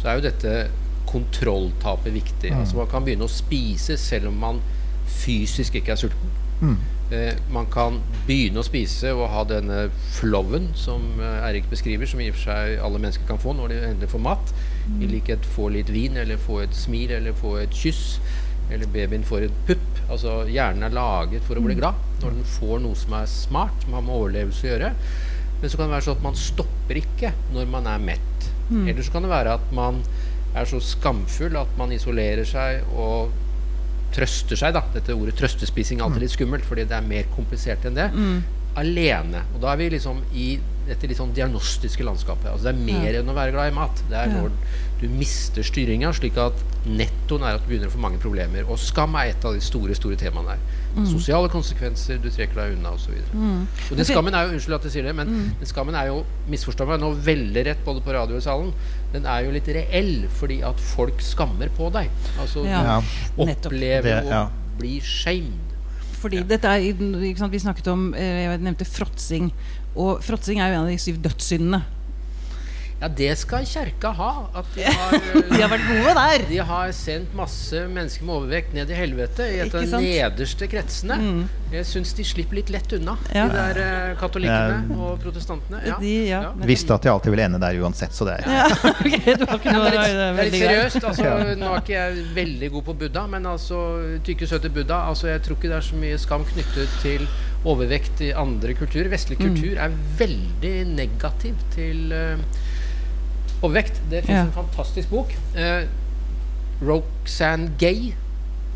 så 0.00 0.08
er 0.08 0.18
jo 0.18 0.26
dette 0.28 0.54
kontrolltapet 1.08 2.12
viktig. 2.14 2.50
Altså 2.60 2.76
Man 2.76 2.90
kan 2.90 3.04
begynne 3.06 3.24
å 3.24 3.32
spise 3.32 3.96
selv 3.96 4.28
om 4.28 4.38
man 4.42 4.60
fysisk 5.08 5.74
ikke 5.80 5.92
er 5.92 5.96
sulten. 5.96 6.34
Eh, 7.10 7.34
man 7.50 7.64
kan 7.72 8.00
begynne 8.26 8.60
å 8.60 8.66
spise 8.66 9.14
og 9.16 9.30
ha 9.32 9.44
denne 9.48 9.86
flowen 10.18 10.66
som 10.76 11.00
eh, 11.20 11.46
Eirik 11.46 11.70
beskriver, 11.70 12.04
som 12.06 12.20
i 12.20 12.28
og 12.28 12.36
for 12.36 12.50
seg 12.50 12.82
alle 12.84 12.98
mennesker 13.00 13.24
kan 13.30 13.40
få 13.40 13.54
når 13.56 13.68
de 13.72 13.78
endelig 13.92 14.10
får 14.12 14.20
mat. 14.26 14.52
I 15.00 15.08
likhet 15.08 15.46
få 15.54 15.70
litt 15.72 15.88
vin, 15.88 16.16
eller 16.20 16.36
få 16.36 16.60
et 16.66 16.74
smil, 16.76 17.10
eller 17.16 17.32
få 17.32 17.56
et 17.62 17.72
kyss. 17.72 18.18
Eller 18.70 18.86
babyen 18.92 19.24
får 19.24 19.46
et 19.48 19.64
pupp. 19.66 19.88
Altså 20.10 20.42
Hjernen 20.50 20.84
er 20.84 20.92
laget 20.92 21.42
for 21.48 21.56
å 21.56 21.64
bli 21.64 21.78
glad 21.78 22.07
når 22.22 22.30
den 22.38 22.44
får 22.58 22.80
noe 22.84 22.94
som 22.98 23.12
er 23.18 23.26
smart, 23.30 23.74
som 23.84 23.92
har 23.98 24.02
med 24.06 24.14
overlevelse 24.14 24.64
å 24.66 24.70
gjøre. 24.72 24.92
Men 25.60 25.70
så 25.70 25.76
kan 25.80 25.88
det 25.88 25.94
være 25.96 26.06
sånn 26.08 26.16
at 26.20 26.22
man 26.28 26.38
stopper 26.38 27.00
ikke 27.00 27.32
når 27.54 27.66
man 27.70 27.86
er 27.90 27.98
mett. 27.98 28.48
Eller 28.88 29.02
så 29.02 29.10
kan 29.14 29.22
det 29.24 29.30
være 29.32 29.54
at 29.58 29.72
man 29.72 30.02
er 30.54 30.64
så 30.68 30.78
skamfull 30.80 31.56
at 31.56 31.70
man 31.78 31.92
isolerer 31.92 32.44
seg 32.48 32.82
og 32.94 33.30
trøster 34.14 34.56
seg, 34.56 34.72
da. 34.76 34.82
Dette 34.94 35.12
ordet 35.16 35.36
trøstespising 35.36 36.00
er 36.00 36.06
alltid 36.06 36.22
litt 36.24 36.32
skummelt, 36.36 36.64
fordi 36.64 36.84
det 36.88 36.96
er 36.96 37.04
mer 37.04 37.26
komplisert 37.34 37.84
enn 37.88 37.94
det. 37.98 38.10
Alene. 38.78 39.42
Og 39.54 39.60
da 39.64 39.72
er 39.72 39.80
vi 39.80 39.88
liksom 39.96 40.20
i 40.38 40.48
dette 40.88 41.08
litt 41.10 41.18
sånn 41.18 41.34
diagnostiske 41.36 42.04
landskapet. 42.06 42.46
Altså 42.52 42.68
det 42.68 42.74
er 42.74 42.86
mer 43.02 43.18
enn 43.18 43.28
å 43.28 43.34
være 43.36 43.52
glad 43.52 43.72
i 43.72 43.74
mat. 43.76 44.02
Det 44.08 44.16
er 44.16 44.28
Ja. 44.28 44.40
når 44.42 44.50
du 45.00 45.08
mister 45.08 45.62
styringa, 45.62 46.12
slik 46.14 46.36
at 46.38 46.54
nettoen 46.86 47.42
er 47.42 47.54
at 47.58 47.62
du 47.66 47.68
begynner 47.68 47.88
å 47.88 47.96
få 47.96 47.98
mange 48.00 48.18
problemer. 48.18 48.64
Og 48.70 48.78
skam 48.78 49.14
er 49.16 49.30
et 49.34 49.44
av 49.44 49.52
de 49.52 49.60
store 49.60 49.94
store 49.94 50.16
temaene 50.16 50.56
her. 51.04 51.12
Sosiale 51.12 51.48
konsekvenser, 51.52 52.18
du 52.22 52.28
trekker 52.30 52.54
deg 52.54 52.76
unna 52.78 52.90
osv. 52.96 53.14
Mm. 53.32 53.66
Og 53.90 53.96
den 53.96 54.04
skammen 54.08 54.34
er 54.34 54.46
jo 54.46 54.52
unnskyld 54.56 54.74
at 54.78 54.84
jeg 54.88 54.92
sier 54.92 55.02
det, 55.08 55.14
men 55.16 55.32
den 55.60 55.66
skammen 55.70 55.94
er 55.94 56.06
jo 56.10 56.24
misforstå 56.50 56.86
meg 56.88 57.00
nå 57.00 57.12
veldig 57.14 57.64
rett 57.66 57.84
både 57.84 58.00
på 58.04 58.12
radio 58.16 58.34
og 58.38 58.42
i 58.42 58.46
salen. 58.48 58.72
Den 59.12 59.26
er 59.26 59.44
jo 59.46 59.50
litt 59.54 59.68
reell 59.68 60.26
fordi 60.40 60.60
at 60.62 60.80
folk 60.94 61.20
skammer 61.24 61.68
på 61.76 61.90
deg. 61.92 62.10
Altså 62.40 62.64
Ja. 62.66 62.82
Ja. 62.82 63.00
du 63.36 63.42
opplever 63.42 64.02
Det- 64.22 64.30
ja. 64.30 64.44
å 64.48 64.78
bli 64.78 65.00
shamed. 65.00 65.64
Fordi 66.18 66.42
dette 66.42 66.64
er, 66.66 66.80
ikke 66.82 67.38
sant, 67.38 67.52
Vi 67.52 67.58
snakket 67.58 67.86
om 67.92 68.12
eh, 68.14 68.44
Jeg 68.48 68.60
nevnte 68.60 68.84
fråtsing. 68.84 69.52
Og 69.96 70.20
fråtsing 70.22 70.58
er 70.60 70.68
jo 70.72 70.74
en 70.74 70.80
av 70.82 70.88
de 70.88 70.98
syv 70.98 71.20
dødssyndene. 71.22 71.82
Ja, 72.98 73.06
det 73.14 73.28
skal 73.38 73.62
kjerka 73.62 74.10
ha. 74.18 74.30
At 74.58 74.66
de 74.74 74.82
har, 74.82 75.12
eh, 75.18 75.52
De 75.52 75.60
har 75.62 75.68
vært 75.70 75.84
gode 75.86 76.14
der. 76.18 76.44
de 76.48 76.56
har 76.66 76.90
sendt 76.96 77.34
masse 77.38 77.84
mennesker 77.94 78.24
med 78.26 78.34
overvekt 78.40 78.72
ned 78.74 78.90
i 78.90 78.96
helvete 78.98 79.44
i 79.54 79.60
et 79.62 79.70
av 79.74 79.84
de? 79.84 79.86
Mm. 79.92 80.02
nederste 80.02 80.66
kretsene. 80.72 81.18
Jeg 81.70 81.84
syns 81.86 82.10
de 82.18 82.24
slipper 82.26 82.58
litt 82.58 82.72
lett 82.74 82.90
unna, 82.96 83.14
Ja. 83.34 83.44
de 83.46 83.54
der 83.54 83.78
eh, 83.84 84.16
katolikkene 84.18 84.98
og 84.98 85.20
protestantene. 85.22 85.82
Ja. 85.86 85.98
De, 86.02 86.10
ja. 86.26 86.40
Ja. 86.48 86.52
Visste 86.66 86.96
at 86.96 87.06
de 87.06 87.12
alltid 87.12 87.30
ville 87.36 87.44
ende 87.46 87.60
der 87.62 87.78
uansett, 87.84 88.16
så 88.16 88.26
det 88.26 88.38
er 88.40 88.50
Ja, 88.50 88.66
ok, 88.90 89.14
du 89.28 89.44
har 89.46 89.60
ikke 89.60 89.70
Ja, 89.70 89.76
noe 89.78 89.90
det, 89.90 89.94
er 89.94 90.02
litt, 90.02 90.18
er 90.18 90.42
er 90.42 90.50
seriøst. 90.58 91.06
Altså, 91.12 91.34
nå 91.62 91.70
er 91.76 91.82
ikke 91.84 91.94
jeg 92.00 92.24
veldig 92.40 92.70
god 92.78 92.86
på 92.90 92.96
Buddha, 93.04 93.26
men 93.30 93.46
altså 93.52 93.82
tykke, 94.26 94.48
søte 94.50 94.72
Buddha 94.74 95.04
altså, 95.12 95.28
Jeg 95.30 95.44
tror 95.46 95.60
ikke 95.60 95.70
det 95.70 95.78
er 95.78 95.86
så 95.92 96.00
mye 96.02 96.18
skam 96.18 96.48
knyttet 96.50 96.98
til 97.04 97.28
overvekt 97.68 98.24
i 98.26 98.32
andre 98.34 98.74
kulturer. 98.74 99.06
Vestlig 99.14 99.38
Mm. 99.38 99.52
kultur 99.54 99.78
er 99.86 99.94
veldig 100.18 100.74
negativ 100.98 101.54
til 101.74 102.10
eh, 103.62 103.70
vekt. 103.74 104.00
Det 104.10 104.24
fins 104.24 104.36
Ja. 104.36 104.44
en 104.46 104.52
fantastisk 104.52 105.10
bok. 105.10 105.34
Eh, 105.54 105.84
Roxanne 106.82 107.70
Gay. 107.78 108.12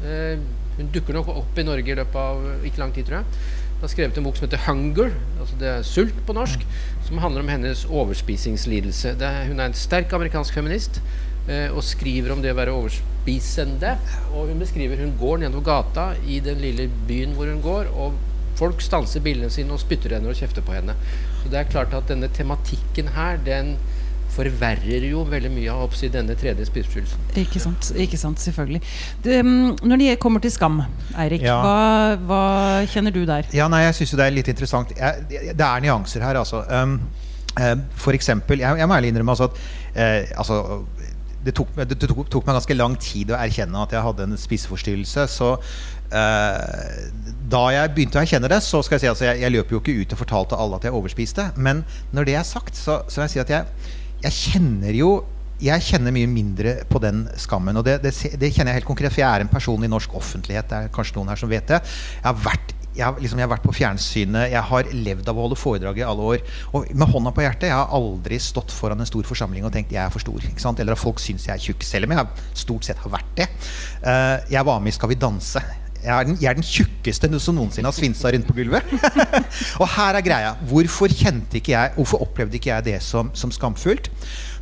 Eh, 0.04 0.38
hun 0.78 0.88
dukker 0.92 1.14
nok 1.14 1.28
opp 1.28 1.58
i 1.58 1.62
Norge 1.66 1.92
i 1.92 1.94
løpet 1.98 2.16
av 2.16 2.64
ikke 2.66 2.78
lang 2.82 2.92
tid, 2.94 3.06
tror 3.06 3.20
jeg. 3.20 3.24
Hun 3.76 3.88
har 3.88 3.92
skrevet 3.92 4.18
en 4.18 4.24
bok 4.24 4.36
som 4.36 4.48
heter 4.48 4.62
'Hunger', 4.64 5.12
altså 5.40 5.58
det 5.58 5.68
er 5.68 5.82
sult 5.82 6.26
på 6.26 6.32
norsk, 6.32 6.60
som 7.04 7.18
handler 7.18 7.40
om 7.42 7.48
hennes 7.48 7.84
overspisingslidelse. 7.84 9.18
Det 9.18 9.22
er, 9.26 9.46
hun 9.46 9.60
er 9.60 9.66
en 9.66 9.74
sterk 9.74 10.12
amerikansk 10.12 10.54
feminist 10.54 11.00
eh, 11.48 11.68
og 11.74 11.82
skriver 11.82 12.32
om 12.32 12.42
det 12.42 12.52
å 12.52 12.56
være 12.56 12.72
overspisende. 12.72 13.98
Og 14.34 14.48
hun 14.48 14.58
beskriver 14.58 14.96
hun 14.96 15.14
går 15.20 15.38
nedover 15.38 15.64
gata 15.64 16.14
i 16.26 16.40
den 16.40 16.58
lille 16.58 16.88
byen 17.08 17.34
hvor 17.34 17.46
hun 17.46 17.62
går, 17.62 17.86
og 17.94 18.14
folk 18.56 18.80
stanser 18.80 19.20
bilene 19.20 19.50
sine 19.50 19.72
og 19.72 19.80
spytter 19.80 20.14
henne 20.14 20.28
og 20.28 20.36
kjefter 20.36 20.62
på 20.62 20.72
henne. 20.72 20.94
Så 21.42 21.50
det 21.50 21.58
er 21.58 21.70
klart 21.70 21.94
at 21.94 22.08
denne 22.08 22.28
tematikken 22.28 23.08
her, 23.08 23.36
den 23.36 23.76
forverrer 24.32 25.04
jo 25.10 25.24
veldig 25.28 25.50
mye 25.52 25.72
av 25.72 25.84
oppsi 25.86 26.08
denne 26.12 26.36
tredje 26.38 26.66
spiseforstyrrelsen. 26.68 27.26
Ikke 27.42 27.60
sant, 27.62 27.90
ikke 28.00 28.20
sant, 28.20 28.40
selvfølgelig. 28.40 28.80
Det, 29.24 29.40
når 29.44 30.00
det 30.00 30.18
kommer 30.22 30.40
til 30.40 30.54
skam, 30.54 30.80
Eirik, 31.20 31.44
Ja. 31.44 31.58
hva, 31.60 32.16
hva 32.28 32.42
kjenner 32.88 33.12
du 33.14 33.24
der? 33.28 33.48
Ja, 33.52 33.68
nei, 33.68 33.84
jeg 33.86 33.98
syns 34.00 34.14
jo 34.14 34.20
det 34.20 34.26
er 34.26 34.36
litt 34.38 34.48
interessant. 34.52 34.94
Jeg, 34.96 35.52
det 35.52 35.66
er 35.68 35.84
nyanser 35.84 36.24
her, 36.24 36.40
altså. 36.40 36.64
Um, 36.70 36.98
eh, 37.60 37.76
for 37.94 38.16
eksempel, 38.16 38.64
jeg, 38.64 38.78
jeg 38.80 38.88
må 38.88 38.96
ærlig 38.96 39.12
innrømme 39.12 39.36
altså 39.36 39.50
at 39.50 39.60
eh, 39.94 40.32
altså, 40.38 40.84
det, 41.44 41.54
tok, 41.58 41.74
det 41.76 41.98
tok, 41.98 42.22
tok 42.30 42.46
meg 42.46 42.56
ganske 42.60 42.76
lang 42.78 42.94
tid 43.02 43.32
å 43.32 43.38
erkjenne 43.38 43.82
at 43.84 43.92
jeg 43.92 44.04
hadde 44.06 44.28
en 44.28 44.38
spiseforstyrrelse. 44.38 45.26
Så 45.28 45.48
eh, 46.14 47.08
da 47.52 47.62
jeg 47.74 47.94
begynte 47.96 48.20
å 48.20 48.22
erkjenne 48.22 48.50
det, 48.52 48.62
så 48.64 48.82
skal 48.84 48.96
jeg 48.96 49.04
si 49.04 49.10
altså, 49.10 49.26
jeg, 49.30 49.42
jeg 49.44 49.54
løp 49.56 49.74
jo 49.74 49.82
ikke 49.82 49.96
ut 49.98 50.14
og 50.14 50.22
fortalte 50.22 50.60
alle 50.60 50.78
at 50.78 50.86
jeg 50.88 50.96
overspiste. 50.96 51.50
Men 51.56 51.84
når 52.14 52.30
det 52.30 52.38
er 52.38 52.46
sagt, 52.48 52.78
så, 52.78 53.02
så 53.08 53.20
vil 53.20 53.28
jeg 53.28 53.34
si 53.36 53.42
at 53.44 53.52
jeg, 53.56 53.98
jeg 54.22 54.38
kjenner 54.38 54.96
jo 54.96 55.12
jeg 55.62 55.84
kjenner 55.86 56.10
mye 56.10 56.26
mindre 56.26 56.76
på 56.90 56.98
den 57.02 57.24
skammen. 57.38 57.76
Og 57.78 57.86
det, 57.86 58.00
det, 58.02 58.10
det 58.12 58.48
kjenner 58.50 58.72
jeg 58.72 58.80
helt 58.80 58.88
konkret, 58.88 59.12
for 59.14 59.22
jeg 59.22 59.30
er 59.30 59.44
en 59.44 59.50
person 59.50 59.84
i 59.84 59.90
norsk 59.90 60.14
offentlighet. 60.18 60.66
Det 60.66 60.78
er 60.78 60.94
kanskje 60.94 61.20
noen 61.20 61.30
her 61.30 61.38
som 61.38 61.50
vet 61.52 61.68
det. 61.70 61.78
Jeg 62.16 62.26
har 62.26 62.40
vært, 62.48 62.72
jeg 62.96 63.04
har, 63.06 63.20
liksom, 63.22 63.38
jeg 63.38 63.46
har 63.46 63.52
vært 63.52 63.68
på 63.68 63.74
fjernsynet, 63.76 64.48
jeg 64.52 64.64
har 64.72 64.90
levd 64.90 65.30
av 65.30 65.38
å 65.38 65.44
holde 65.46 65.58
foredrag 65.60 66.00
i 66.00 66.06
alle 66.06 66.26
år. 66.34 66.42
Og 66.74 66.90
med 66.90 67.14
hånda 67.14 67.34
på 67.36 67.44
hjertet, 67.46 67.68
jeg 67.70 67.78
har 67.78 67.94
aldri 67.94 68.40
stått 68.42 68.74
foran 68.74 69.04
en 69.04 69.08
stor 69.08 69.28
forsamling 69.28 69.68
og 69.68 69.70
tenkt 69.76 69.94
jeg 69.94 70.02
er 70.02 70.10
for 70.10 70.24
stor. 70.24 70.42
Eller 70.72 70.96
at 70.96 71.04
folk 71.04 71.22
syns 71.22 71.46
jeg 71.46 71.54
er 71.54 71.62
tjukk, 71.62 71.86
selv 71.86 72.10
om 72.10 72.16
jeg 72.16 72.50
stort 72.64 72.90
sett 72.90 73.06
har 73.06 73.14
vært 73.14 73.32
det. 73.38 73.48
Eh, 74.02 74.36
jeg 74.56 74.66
var 74.66 74.82
med 74.82 74.90
i 74.90 74.98
Skal 74.98 75.14
vi 75.14 75.20
danse. 75.28 75.62
Jeg 76.02 76.10
er 76.18 76.26
den, 76.26 76.38
jeg 76.42 76.50
er 76.50 76.58
den 76.58 76.66
tjukkeste 76.66 77.28
som 77.38 77.54
noensinne 77.54 77.86
har 77.86 77.94
svinsa 77.94 78.30
rundt 78.34 78.48
på 78.48 78.56
gulvet. 78.56 78.94
og 79.82 79.86
her 79.94 80.18
er 80.18 80.24
greia. 80.26 80.54
Hvorfor 80.66 81.12
kjente 81.14 81.60
ikke 81.60 81.76
jeg 81.76 81.92
Hvorfor 81.94 82.24
opplevde 82.24 82.58
ikke 82.58 82.72
jeg 82.72 82.84
det 82.90 82.96
som, 83.06 83.30
som 83.38 83.54
skamfullt? 83.54 84.10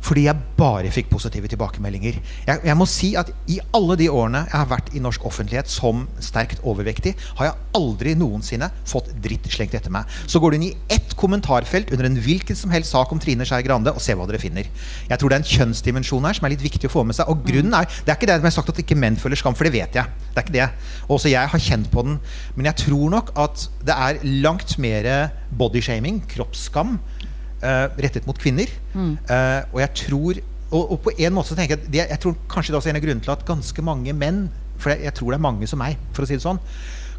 Fordi 0.01 0.25
jeg 0.25 0.39
bare 0.57 0.91
fikk 0.93 1.11
positive 1.11 1.49
tilbakemeldinger. 1.51 2.17
Jeg, 2.47 2.61
jeg 2.65 2.77
må 2.77 2.87
si 2.89 3.11
at 3.19 3.29
I 3.51 3.59
alle 3.75 3.97
de 3.99 4.09
årene 4.11 4.43
jeg 4.47 4.57
har 4.57 4.69
vært 4.71 4.89
i 4.97 5.01
norsk 5.03 5.25
offentlighet 5.29 5.69
som 5.69 6.07
sterkt 6.23 6.63
overvektig, 6.67 7.13
har 7.37 7.51
jeg 7.51 7.67
aldri 7.77 8.15
noensinne 8.17 8.71
fått 8.89 9.11
dritt 9.23 9.47
slengt 9.53 9.75
etter 9.77 9.93
meg. 9.93 10.09
Så 10.25 10.41
går 10.41 10.53
du 10.53 10.57
inn 10.57 10.67
i 10.71 10.73
ett 10.91 11.15
kommentarfelt 11.19 11.93
under 11.93 12.09
en 12.09 12.17
hvilken 12.25 12.57
som 12.57 12.73
helst 12.73 12.95
sak 12.95 13.13
om 13.13 13.21
Trine 13.21 13.45
Skei 13.47 13.61
Grande, 13.65 13.93
og 13.93 14.03
se 14.03 14.15
hva 14.17 14.25
dere 14.29 14.41
finner. 14.41 14.67
Jeg 15.09 15.21
tror 15.21 15.31
det 15.31 15.37
er 15.37 15.43
en 15.43 15.51
kjønnsdimensjon 15.53 16.27
her 16.27 16.37
som 16.37 16.49
er 16.49 16.55
litt 16.55 16.65
viktig 16.65 16.89
å 16.89 16.95
få 16.95 17.05
med 17.07 17.17
seg. 17.17 17.29
Og 17.31 17.45
grunnen 17.45 17.77
er 17.77 17.89
Det 17.91 18.09
er 18.09 18.17
ikke 18.17 18.29
det 18.29 18.39
jeg 18.39 18.47
har 18.47 18.55
sagt 18.57 18.73
at 18.73 18.81
ikke 18.81 18.97
menn 18.97 19.19
føler 19.21 19.39
skam, 19.39 19.55
for 19.57 19.67
det 19.67 19.75
vet 19.75 19.97
jeg. 19.99 20.27
Det 20.31 20.41
er 20.41 20.47
ikke 20.47 20.57
det. 20.57 20.69
Også 21.11 21.31
jeg 21.31 21.53
har 21.53 21.65
kjent 21.69 21.91
på 21.93 22.05
den. 22.07 22.17
Men 22.55 22.71
jeg 22.71 22.87
tror 22.87 23.13
nok 23.13 23.33
at 23.39 23.67
det 23.85 23.95
er 23.95 24.21
langt 24.41 24.77
mer 24.81 25.09
bodyshaming, 25.57 26.21
kroppsskam, 26.31 26.97
rettet 27.61 28.25
mot 28.27 28.37
kvinner. 28.39 28.71
Eh, 28.95 29.61
og 29.71 29.83
jeg 29.83 29.93
tror 30.05 30.41
og, 30.71 30.93
og 30.95 30.97
på 31.03 31.11
en 31.19 31.35
måte 31.35 31.51
så 31.51 31.59
tenker 31.59 31.75
jeg 31.75 31.91
det, 31.91 32.05
Jeg 32.13 32.19
tror 32.23 32.39
kanskje 32.49 32.71
det 32.71 32.77
er 32.77 32.79
også 32.79 32.89
en 32.93 32.99
av 33.01 33.03
grunnene 33.03 33.25
til 33.25 33.35
at 33.35 33.45
ganske 33.47 33.83
mange 33.83 34.15
menn, 34.15 34.45
for 34.79 34.93
jeg, 34.93 35.03
jeg 35.09 35.15
tror 35.17 35.33
det 35.33 35.39
er 35.39 35.47
mange 35.49 35.67
som 35.67 35.81
meg, 35.83 35.99
for 36.15 36.23
å 36.23 36.29
si 36.29 36.37
det 36.37 36.45
sånn, 36.45 36.61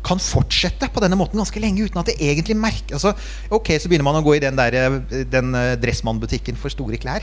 kan 0.03 0.19
fortsette 0.19 0.89
på 0.91 1.03
denne 1.05 1.15
måten 1.15 1.39
ganske 1.39 1.61
lenge 1.63 1.85
uten 1.87 2.01
at 2.01 2.09
det 2.11 2.17
egentlig 2.19 2.57
merker 2.59 2.97
altså, 2.97 3.13
Ok, 3.55 3.69
så 3.79 3.87
begynner 3.87 4.09
man 4.09 4.19
å 4.19 4.25
gå 4.27 4.35
i 4.35 4.41
den, 4.43 4.57
der, 4.59 4.75
eh, 4.75 5.21
den 5.31 5.55
dressmannbutikken 5.79 6.59
for 6.59 6.75
store 6.75 6.99
klær. 6.99 7.23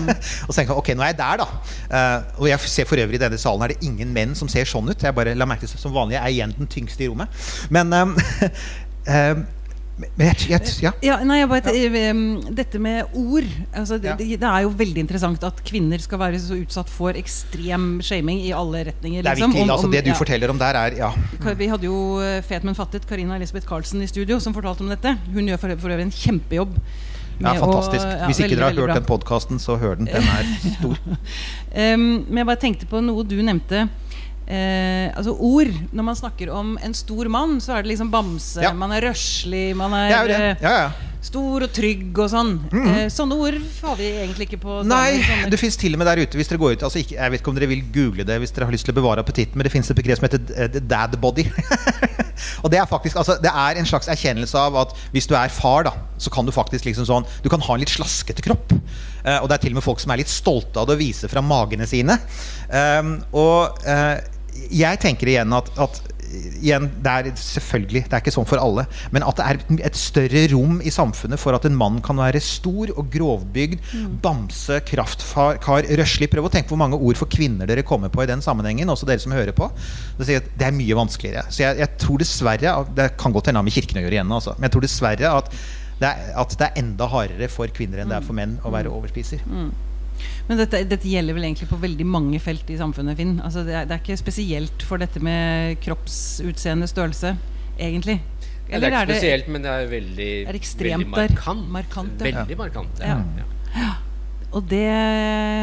og 0.46 0.52
så 0.52 0.60
tenker 0.60 0.70
man 0.70 0.82
ok, 0.82 0.92
nå 0.94 1.02
er 1.02 1.10
jeg 1.10 1.18
der, 1.18 1.42
da. 1.42 1.48
Uh, 1.90 2.42
og 2.44 2.50
jeg 2.52 2.70
ser 2.70 2.86
for 2.86 3.02
øvrig 3.02 3.18
i 3.18 3.24
denne 3.24 3.40
salen 3.40 3.66
er 3.66 3.74
det 3.74 3.88
ingen 3.88 4.12
menn 4.14 4.36
som 4.38 4.52
ser 4.52 4.68
sånn 4.68 4.92
ut. 4.92 5.02
Jeg 5.02 5.16
bare 5.16 5.34
la 5.34 5.48
merke 5.48 5.66
til 5.66 5.80
Som 5.80 5.96
vanlig 5.96 6.20
er 6.20 6.28
jeg 6.28 6.38
igjen 6.38 6.54
den 6.60 6.70
tyngste 6.70 7.08
i 7.08 7.10
rommet. 7.10 7.42
Men 7.74 7.90
eh, 7.96 8.46
eh, 9.16 9.34
men 9.34 9.59
jeg, 10.18 10.36
jeg, 10.50 10.72
ja. 10.84 10.92
Ja, 11.04 11.16
nei, 11.26 11.38
jeg 11.40 11.48
bare, 11.50 11.72
em, 12.10 12.22
dette 12.56 12.78
med 12.82 13.04
ord 13.16 13.46
altså, 13.76 13.98
det, 14.00 14.16
det, 14.20 14.28
det 14.40 14.48
er 14.48 14.64
jo 14.66 14.70
veldig 14.78 15.02
interessant 15.04 15.42
at 15.46 15.60
kvinner 15.66 15.98
skal 16.02 16.18
være 16.22 16.40
så 16.42 16.58
utsatt 16.60 16.88
for 16.92 17.16
ekstrem 17.18 18.00
shaming 18.04 18.40
i 18.44 18.52
alle 18.56 18.84
retninger. 18.90 19.22
Det 19.22 19.30
er 19.32 19.40
liksom, 19.40 19.52
virkelig, 19.52 19.66
om- 19.68 19.74
altså 19.76 19.90
Det 19.92 20.04
du 20.06 20.12
forteller 20.18 20.50
om 20.54 20.58
der, 20.58 20.80
er 20.86 20.98
ja. 21.00 21.12
Vi 21.60 21.66
hadde 21.72 21.84
jo 21.88 22.00
eh, 22.24 22.40
Fet, 22.46 22.64
men 22.64 22.74
fattet 22.78 23.06
Karina 23.08 23.36
Elisabeth 23.36 23.66
Karlsen 23.68 24.02
i 24.02 24.08
studio 24.10 24.38
som 24.40 24.54
fortalte 24.56 24.84
om 24.86 24.88
dette. 24.92 25.16
Hun 25.34 25.46
gjør 25.48 25.58
for, 25.62 25.76
for 25.80 25.90
øvrig 25.94 26.08
en 26.08 26.14
kjempejobb. 26.14 26.76
ja 27.40 27.54
fantastisk. 27.56 28.04
å- 28.04 28.18
ja, 28.20 28.26
Hvis 28.28 28.40
ikke 28.40 28.50
veldig, 28.50 28.56
dere 28.58 28.68
har 28.68 28.76
hørt 28.76 28.86
bra. 28.90 28.94
den 29.00 29.08
podkasten, 29.08 29.58
så 29.62 29.76
hør 29.80 29.96
den. 29.96 30.06
Den 30.06 30.22
er 30.22 30.50
stor. 30.76 30.98
um, 31.96 32.06
men 32.28 32.42
jeg 32.42 32.46
bare 32.50 32.60
tenkte 32.60 32.86
på 32.90 33.00
noe 33.04 33.24
du 33.24 33.36
nevnte. 33.42 33.88
Eh, 34.50 35.12
altså 35.14 35.36
ord. 35.38 35.70
Når 35.94 36.06
man 36.08 36.16
snakker 36.18 36.50
om 36.50 36.72
en 36.82 36.96
stor 36.96 37.28
mann, 37.30 37.60
så 37.62 37.76
er 37.76 37.84
det 37.84 37.92
liksom 37.92 38.10
bamse. 38.10 38.58
Ja. 38.64 38.72
Man 38.74 38.90
er 38.96 39.06
røslig, 39.10 39.68
man 39.78 39.94
er, 39.94 40.10
eh, 40.34 40.56
Ja, 40.64 40.72
ja. 40.86 40.90
stor 41.22 41.62
og 41.66 41.70
trygg 41.76 42.18
og 42.18 42.30
sånn. 42.32 42.56
eh, 42.74 43.06
sånne 43.12 43.36
ord 43.38 43.58
har 43.84 43.94
vi 44.00 44.08
egentlig 44.08 44.48
ikke 44.48 44.58
på 44.64 44.80
Nei, 44.88 45.20
damer, 45.20 45.50
det 45.52 45.60
fins 45.60 45.76
til 45.78 45.94
og 45.94 46.00
med 46.00 46.08
der 46.08 46.22
ute 46.24 46.40
hvis 46.40 46.48
dere 46.48 46.58
går 46.62 46.78
ut 46.78 46.84
altså 46.88 46.98
ikke, 47.02 47.18
Jeg 47.18 47.30
vet 47.34 47.42
ikke 47.42 47.52
om 47.52 47.58
dere 47.58 47.68
vil 47.68 47.82
google 47.92 48.24
det 48.24 48.38
hvis 48.40 48.54
dere 48.56 48.64
har 48.64 48.72
lyst 48.72 48.88
til 48.88 48.94
å 48.94 48.98
bevare 48.98 49.20
appetitten, 49.20 49.60
men 49.60 49.68
det 49.68 49.72
fins 49.74 49.90
et 49.92 49.98
begrep 50.00 50.18
som 50.18 50.26
heter 50.26 50.40
eh, 50.56 50.80
dad 50.80 51.14
body. 51.20 51.44
og 52.64 52.70
det 52.72 52.80
er 52.80 52.88
faktisk 52.88 53.20
altså, 53.20 53.36
Det 53.42 53.52
er 53.52 53.78
en 53.78 53.86
slags 53.86 54.08
erkjennelse 54.10 54.58
av 54.58 54.80
at 54.86 54.96
hvis 55.12 55.28
du 55.30 55.36
er 55.36 55.52
far, 55.52 55.84
da, 55.86 55.94
så 56.18 56.32
kan 56.32 56.48
du 56.48 56.52
faktisk 56.56 56.88
liksom 56.88 57.06
sånn 57.06 57.28
Du 57.44 57.50
kan 57.52 57.60
ha 57.68 57.76
en 57.76 57.84
litt 57.84 57.92
slaskete 57.92 58.42
kropp. 58.48 58.72
Eh, 58.72 59.38
og 59.38 59.46
det 59.46 59.60
er 59.60 59.64
til 59.68 59.76
og 59.76 59.82
med 59.82 59.86
folk 59.86 60.00
som 60.00 60.10
er 60.10 60.24
litt 60.24 60.32
stolte 60.32 60.80
av 60.80 60.88
det 60.88 60.96
og 60.96 61.04
viser 61.04 61.28
fra 61.30 61.44
magene 61.44 61.86
sine. 61.86 62.16
Um, 62.72 63.18
og 63.36 63.84
eh, 63.84 64.16
jeg 64.70 65.00
tenker 65.02 65.30
igjen 65.30 65.52
at, 65.56 65.70
at 65.80 66.00
igjen, 66.30 66.86
det 67.02 67.10
er 67.10 67.28
selvfølgelig 67.38 68.02
Det 68.06 68.14
er 68.14 68.22
ikke 68.22 68.34
sånn 68.34 68.48
for 68.48 68.62
alle. 68.62 68.84
Men 69.14 69.24
at 69.26 69.40
det 69.40 69.46
er 69.46 69.88
et 69.88 69.98
større 69.98 70.44
rom 70.52 70.78
i 70.86 70.92
samfunnet 70.94 71.40
for 71.42 71.56
at 71.56 71.66
en 71.66 71.76
mann 71.78 71.98
kan 72.04 72.20
være 72.20 72.42
stor 72.44 72.92
og 72.94 73.10
grovbygd, 73.12 73.82
bamse, 74.22 74.80
kraftkar, 74.88 75.88
røslig. 76.00 76.30
Prøv 76.32 76.48
å 76.48 76.52
tenke 76.52 76.72
hvor 76.72 76.80
mange 76.80 76.98
ord 76.98 77.18
for 77.20 77.30
kvinner 77.30 77.68
dere 77.70 77.86
kommer 77.86 78.12
på 78.12 78.24
i 78.24 78.30
den 78.30 78.44
sammenhengen. 78.44 78.92
Også 78.92 79.08
dere 79.08 79.22
som 79.22 79.34
hører 79.34 79.54
på. 79.56 79.70
Det, 80.20 80.40
er 80.60 80.76
mye 80.76 80.98
vanskeligere. 80.98 81.46
Så 81.50 81.64
jeg, 81.64 81.80
jeg 81.82 81.98
tror 82.00 82.20
dessverre 82.20 82.74
Det 82.96 83.10
kan 83.20 83.34
godt 83.34 83.50
hende 83.50 83.62
med 83.64 83.74
kirken 83.74 83.98
å 84.00 84.04
gjøre 84.04 84.18
igjen, 84.20 84.34
altså. 84.34 84.54
men 84.58 84.68
jeg 84.68 84.76
tror 84.76 84.86
dessverre 84.86 85.36
at 85.40 85.54
det, 86.00 86.08
er, 86.08 86.32
at 86.40 86.54
det 86.56 86.66
er 86.66 86.80
enda 86.80 87.08
hardere 87.12 87.48
for 87.52 87.70
kvinner 87.76 88.00
enn 88.00 88.12
det 88.12 88.20
er 88.20 88.24
for 88.24 88.36
menn 88.36 88.56
å 88.64 88.72
være 88.72 88.92
overspiser. 88.92 89.42
Men 90.48 90.60
dette, 90.60 90.82
dette 90.90 91.08
gjelder 91.08 91.36
vel 91.36 91.46
egentlig 91.48 91.68
på 91.70 91.78
veldig 91.80 92.06
mange 92.08 92.40
felt 92.42 92.70
i 92.72 92.78
samfunnet, 92.80 93.18
Finn. 93.18 93.38
Altså 93.44 93.64
det, 93.66 93.76
er, 93.76 93.88
det 93.88 93.96
er 93.96 94.02
ikke 94.02 94.20
spesielt 94.20 94.84
for 94.86 95.02
dette 95.02 95.22
med 95.22 95.78
kroppsutseende 95.84 96.88
størrelse, 96.90 97.34
egentlig. 97.78 98.20
Ja, 98.70 98.78
det 98.78 98.90
er 98.90 99.00
ikke 99.00 99.16
spesielt, 99.16 99.48
men 99.50 99.64
det 99.64 99.70
er 99.72 99.88
veldig, 99.90 100.30
Er 100.46 100.58
ekstremt 100.58 101.08
veldig 101.08 101.10
markant. 101.10 101.66
Markant, 101.74 102.22
ja. 102.22 102.30
veldig 102.30 102.58
markant. 102.60 103.02
Ja. 103.02 103.18
Ja. 103.74 103.90
Og 104.50 104.66
det 104.66 104.86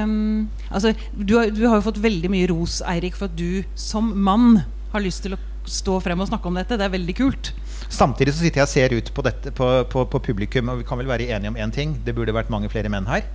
um, 0.08 0.48
Altså, 0.72 0.94
du 1.12 1.38
har, 1.38 1.52
du 1.52 1.66
har 1.68 1.80
jo 1.80 1.86
fått 1.90 2.00
veldig 2.04 2.32
mye 2.32 2.48
ros, 2.52 2.82
Eirik, 2.88 3.16
for 3.20 3.28
at 3.28 3.38
du 3.40 3.64
som 3.80 4.12
mann 4.24 4.62
har 4.94 5.04
lyst 5.04 5.26
til 5.26 5.36
å 5.36 5.40
stå 5.68 5.98
frem 6.04 6.20
og 6.24 6.30
snakke 6.30 6.48
om 6.48 6.60
dette. 6.60 6.78
Det 6.80 6.86
er 6.86 6.94
veldig 6.94 7.16
kult. 7.18 7.52
Samtidig 7.92 8.34
så 8.36 8.44
sitter 8.44 8.62
jeg 8.62 8.68
og 8.68 8.72
ser 8.72 8.96
ut 8.96 9.12
på, 9.16 9.24
dette, 9.24 9.52
på, 9.56 9.68
på, 9.92 10.04
på 10.12 10.22
publikum, 10.30 10.72
og 10.72 10.82
vi 10.82 10.88
kan 10.88 11.00
vel 11.00 11.10
være 11.12 11.28
enige 11.36 11.52
om 11.54 11.60
én 11.60 11.74
ting. 11.76 11.96
Det 12.04 12.16
burde 12.16 12.36
vært 12.36 12.52
mange 12.52 12.72
flere 12.72 12.92
menn 12.92 13.08
her. 13.08 13.28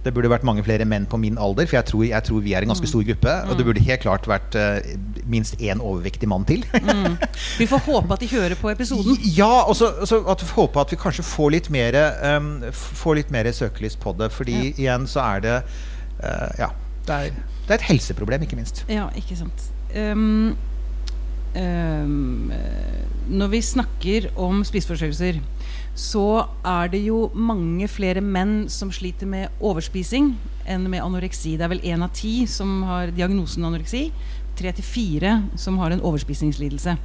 Det 0.00 0.14
burde 0.16 0.30
vært 0.32 0.44
mange 0.48 0.62
flere 0.64 0.86
menn 0.88 1.04
på 1.08 1.18
min 1.20 1.36
alder, 1.36 1.66
for 1.68 1.76
jeg 1.76 1.86
tror, 1.90 2.04
jeg 2.08 2.24
tror 2.24 2.40
vi 2.40 2.54
er 2.56 2.64
en 2.64 2.70
ganske 2.72 2.88
stor 2.88 3.02
gruppe. 3.04 3.34
Og 3.50 3.58
det 3.58 3.66
burde 3.66 3.82
helt 3.84 4.00
klart 4.00 4.28
vært 4.30 4.56
uh, 4.56 4.78
minst 5.28 5.60
én 5.60 5.82
overvektig 5.84 6.28
mann 6.30 6.46
til. 6.48 6.64
mm. 6.72 7.18
Vi 7.60 7.66
får 7.68 7.84
håpe 7.84 8.16
at 8.16 8.24
de 8.24 8.30
hører 8.32 8.56
på 8.60 8.72
episoden. 8.72 9.18
Ja, 9.40 9.66
og 9.68 9.76
så 9.76 10.20
håpe 10.56 10.80
at 10.80 10.92
vi 10.92 10.98
kanskje 11.00 11.24
får 11.26 11.52
litt 11.52 11.68
mer, 11.72 11.96
um, 12.24 12.48
får 12.72 13.20
litt 13.20 13.34
mer 13.34 13.50
søkelys 13.52 13.98
på 14.00 14.14
det. 14.16 14.30
Fordi 14.32 14.56
ja. 14.56 14.72
igjen 14.72 15.06
så 15.10 15.24
er 15.26 15.44
det 15.46 15.58
uh, 16.24 16.48
Ja. 16.58 16.72
Det 17.04 17.16
er, 17.16 17.36
det 17.66 17.72
er, 17.72 17.78
et 17.80 17.88
helseproblem, 17.90 18.42
ikke 18.44 18.56
minst. 18.58 18.84
Ja, 18.88 19.08
ikke 19.16 19.36
sant. 19.36 19.68
Um, 19.96 20.56
um, 21.56 22.52
når 23.30 23.52
vi 23.52 23.60
snakker 23.64 24.28
om 24.38 24.64
spiseforstyrrelser 24.64 25.40
så 26.00 26.46
er 26.64 26.88
det 26.92 27.02
jo 27.04 27.26
mange 27.36 27.84
flere 27.90 28.22
menn 28.24 28.64
som 28.72 28.92
sliter 28.94 29.28
med 29.28 29.60
overspising 29.60 30.32
enn 30.70 30.86
med 30.88 31.04
anoreksi. 31.04 31.56
Det 31.58 31.66
er 31.66 31.72
vel 31.74 31.84
én 31.92 32.04
av 32.04 32.14
ti 32.16 32.46
som 32.48 32.80
har 32.88 33.12
diagnosen 33.12 33.66
anoreksi. 33.68 34.06
Tre 34.56 34.72
til 34.76 34.86
fire 34.86 35.34
som 35.60 35.76
har 35.82 35.92
en 35.92 36.00
overspisingslidelse. 36.00 36.96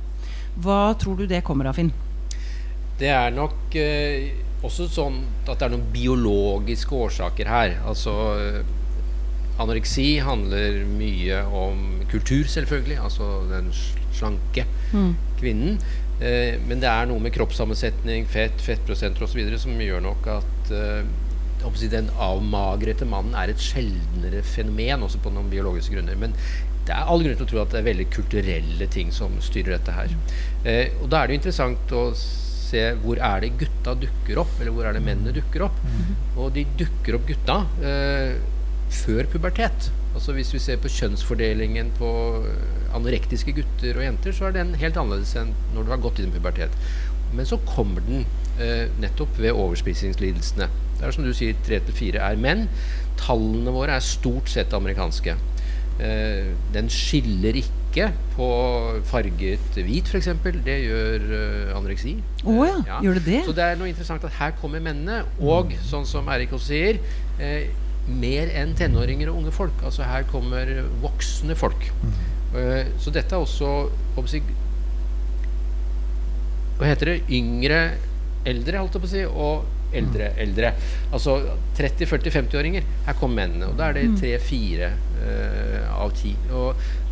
Hva 0.64 0.80
tror 1.00 1.20
du 1.20 1.28
det 1.28 1.44
kommer 1.44 1.68
av, 1.68 1.76
Finn? 1.76 1.92
Det 2.96 3.12
er 3.12 3.36
nok 3.36 3.76
eh, 3.76 4.32
også 4.64 4.88
sånn 4.88 5.20
at 5.44 5.58
det 5.58 5.68
er 5.68 5.76
noen 5.76 5.92
biologiske 5.92 6.96
årsaker 6.96 7.52
her. 7.52 7.76
Altså 7.84 8.16
Anoreksi 9.60 10.18
handler 10.20 10.82
mye 10.98 11.44
om 11.48 11.84
kultur, 12.12 12.44
selvfølgelig. 12.52 12.98
Altså 13.04 13.28
den 13.52 13.70
slanke 14.16 14.66
mm. 14.92 15.14
kvinnen. 15.40 15.78
Eh, 16.20 16.56
men 16.68 16.82
det 16.84 16.90
er 16.90 17.10
noe 17.10 17.22
med 17.24 17.34
kroppssammensetning, 17.36 18.28
fett, 18.32 18.62
fettprosenter 18.64 19.26
osv. 19.26 19.42
som 19.60 19.82
gjør 19.82 20.04
nok 20.06 20.30
at 20.38 20.72
eh, 20.76 21.04
den 21.92 22.12
avmagrete 22.22 23.08
mannen 23.10 23.36
er 23.36 23.52
et 23.52 23.62
sjeldnere 23.62 24.44
fenomen, 24.46 25.04
også 25.04 25.20
på 25.24 25.34
noen 25.34 25.50
biologiske 25.50 25.96
grunner. 25.96 26.16
Men 26.20 26.36
det 26.86 26.94
er 26.94 27.10
all 27.10 27.24
grunn 27.26 27.38
til 27.40 27.48
å 27.48 27.50
tro 27.50 27.62
at 27.64 27.74
det 27.74 27.82
er 27.82 27.90
veldig 27.90 28.08
kulturelle 28.14 28.88
ting 28.94 29.12
som 29.16 29.34
styrer 29.42 29.76
dette 29.78 29.96
her. 29.96 30.16
Eh, 30.64 30.94
og 31.02 31.10
da 31.10 31.22
er 31.22 31.28
det 31.28 31.36
jo 31.36 31.42
interessant 31.42 31.96
å 31.98 32.08
se 32.16 32.86
hvor 33.02 33.20
er 33.22 33.44
det 33.44 33.56
gutta 33.60 33.96
dukker 33.98 34.42
opp, 34.42 34.54
eller 34.60 34.74
hvor 34.76 34.88
er 34.88 34.98
det 34.98 35.04
mennene 35.06 35.34
dukker 35.36 35.68
opp. 35.68 35.78
Mm. 35.84 36.16
Og 36.38 36.52
de 36.56 36.66
dukker 36.80 37.18
opp 37.18 37.28
gutta 37.30 37.60
eh, 37.82 38.38
før 39.04 39.30
pubertet. 39.34 39.90
Altså 40.16 40.34
Hvis 40.38 40.54
vi 40.56 40.62
ser 40.64 40.80
på 40.80 40.92
kjønnsfordelingen 40.92 41.92
på 41.98 42.10
anorektiske 42.96 43.52
gutter 43.58 44.00
og 44.00 44.06
jenter, 44.06 44.36
så 44.36 44.48
er 44.48 44.56
den 44.56 44.72
helt 44.80 44.98
annerledes 44.98 45.36
enn 45.40 45.52
når 45.76 45.84
du 45.84 45.92
har 45.92 46.04
gått 46.06 46.22
i 46.22 46.28
en 46.28 46.32
pubertet. 46.32 46.78
Men 47.36 47.48
så 47.50 47.60
kommer 47.68 48.04
den 48.06 48.24
eh, 48.64 48.88
nettopp 49.02 49.36
ved 49.42 49.52
overspisingslidelsene. 49.52 50.70
Det 50.96 51.04
er 51.04 51.12
som 51.12 51.28
du 51.28 51.34
sier, 51.36 51.58
tre 51.68 51.82
til 51.84 51.98
fire 51.98 52.24
er 52.24 52.40
menn. 52.40 52.70
Tallene 53.20 53.74
våre 53.76 53.98
er 54.00 54.06
stort 54.06 54.48
sett 54.52 54.74
amerikanske. 54.78 55.36
Eh, 56.00 56.52
den 56.76 56.90
skiller 56.92 57.56
ikke 57.60 58.10
på 58.36 58.48
farget 59.08 59.78
hvit, 59.80 60.10
f.eks. 60.12 60.32
Det 60.66 60.76
gjør 60.84 61.28
eh, 61.38 61.78
anoreksi. 61.78 62.18
Oh, 62.44 62.64
ja. 62.68 62.80
ja. 62.88 63.00
Gjør 63.04 63.20
det 63.20 63.26
det? 63.28 63.42
Så 63.48 63.56
det 63.56 63.64
er 63.68 63.80
noe 63.80 63.92
interessant 63.92 64.24
at 64.28 64.36
her 64.40 64.56
kommer 64.60 64.84
mennene. 64.84 65.24
Og 65.44 65.76
sånn 65.88 66.08
som 66.08 66.32
Erik 66.32 66.56
også 66.56 66.72
sier, 66.72 67.00
eh, 67.40 67.72
mer 68.08 68.52
enn 68.54 68.76
tenåringer 68.78 69.32
og 69.32 69.42
unge 69.42 69.54
folk. 69.56 69.84
Altså 69.86 70.06
her 70.08 70.26
kommer 70.30 70.70
voksne 71.04 71.58
folk. 71.58 71.88
Mm. 72.02 72.18
Uh, 72.56 72.84
så 73.02 73.12
dette 73.12 73.36
er 73.36 73.42
også 73.42 73.72
Hva 76.76 76.90
heter 76.90 77.12
det? 77.12 77.22
Yngre 77.34 77.80
eldre, 78.46 78.82
holdt 78.82 78.98
jeg 78.98 79.04
på 79.04 79.10
å 79.10 79.14
si, 79.14 79.24
og 79.26 79.96
eldre 79.96 80.30
mm. 80.34 80.42
eldre. 80.44 80.74
Altså 81.16 81.38
30-40-50-åringer. 81.78 82.86
Her 83.08 83.18
kommer 83.20 83.44
mennene. 83.44 83.72
Og 83.72 83.80
da 83.80 83.90
er 83.90 83.98
det 84.00 84.06
mm. 84.12 84.20
tre-fire 84.22 84.92
uh, 85.24 85.90
av 85.96 86.14
ti. 86.18 86.36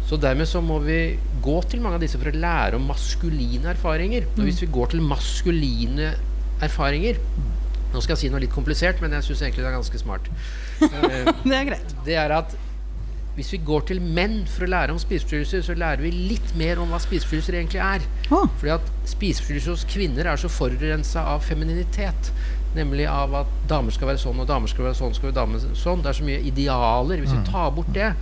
så 0.04 0.20
dermed 0.20 0.50
så 0.50 0.62
må 0.62 0.78
vi 0.84 1.18
gå 1.44 1.56
til 1.72 1.82
mange 1.82 1.98
av 1.98 2.04
disse 2.04 2.20
for 2.20 2.30
å 2.30 2.44
lære 2.46 2.78
om 2.78 2.86
maskuline 2.92 3.72
erfaringer. 3.72 4.28
Og 4.36 4.46
hvis 4.46 4.62
vi 4.66 4.72
går 4.72 4.94
til 4.94 5.04
maskuline 5.06 6.14
erfaringer 6.64 7.18
Nå 7.94 8.02
skal 8.02 8.16
jeg 8.16 8.22
si 8.24 8.30
noe 8.34 8.40
litt 8.42 8.54
komplisert, 8.54 9.02
men 9.04 9.12
jeg 9.14 9.26
syns 9.28 9.44
egentlig 9.44 9.62
det 9.62 9.68
er 9.70 9.76
ganske 9.76 10.00
smart. 10.02 10.30
Uh, 10.82 11.32
det 11.46 11.58
er 11.58 11.70
greit. 11.72 11.98
Det 12.06 12.20
er 12.20 12.36
at 12.36 12.58
hvis 13.34 13.50
vi 13.56 13.60
går 13.66 13.88
til 13.90 14.02
menn 14.02 14.44
for 14.46 14.66
å 14.66 14.70
lære 14.70 14.94
om 14.94 15.00
spiseforstyrrelser, 15.02 15.64
så 15.66 15.76
lærer 15.78 16.04
vi 16.06 16.12
litt 16.14 16.52
mer 16.60 16.82
om 16.82 16.92
hva 16.94 17.00
spiseforstyrrelser 17.02 17.58
egentlig 17.58 17.82
er. 17.82 18.06
Oh. 18.30 18.46
Fordi 18.60 18.76
at 18.76 18.92
spiseforstyrrelser 19.10 19.74
hos 19.74 19.86
kvinner 19.90 20.30
er 20.30 20.38
så 20.38 20.52
forurensa 20.54 21.26
av 21.32 21.42
femininitet. 21.48 22.30
Nemlig 22.78 23.08
av 23.10 23.34
at 23.42 23.58
damer 23.70 23.94
skal 23.94 24.12
være 24.12 24.22
sånn, 24.22 24.42
og 24.42 24.50
damer 24.50 24.70
skal 24.70 24.88
være 24.88 25.00
sånn, 25.02 25.18
skal 25.18 25.32
være 25.32 25.40
damer 25.40 25.66
sånn. 25.66 26.06
Det 26.06 26.14
er 26.14 26.20
så 26.20 26.28
mye 26.30 26.46
idealer. 26.50 27.24
Hvis 27.24 27.34
vi 27.34 27.42
mm. 27.42 27.50
tar 27.50 27.74
bort 27.74 27.94
det 27.98 28.14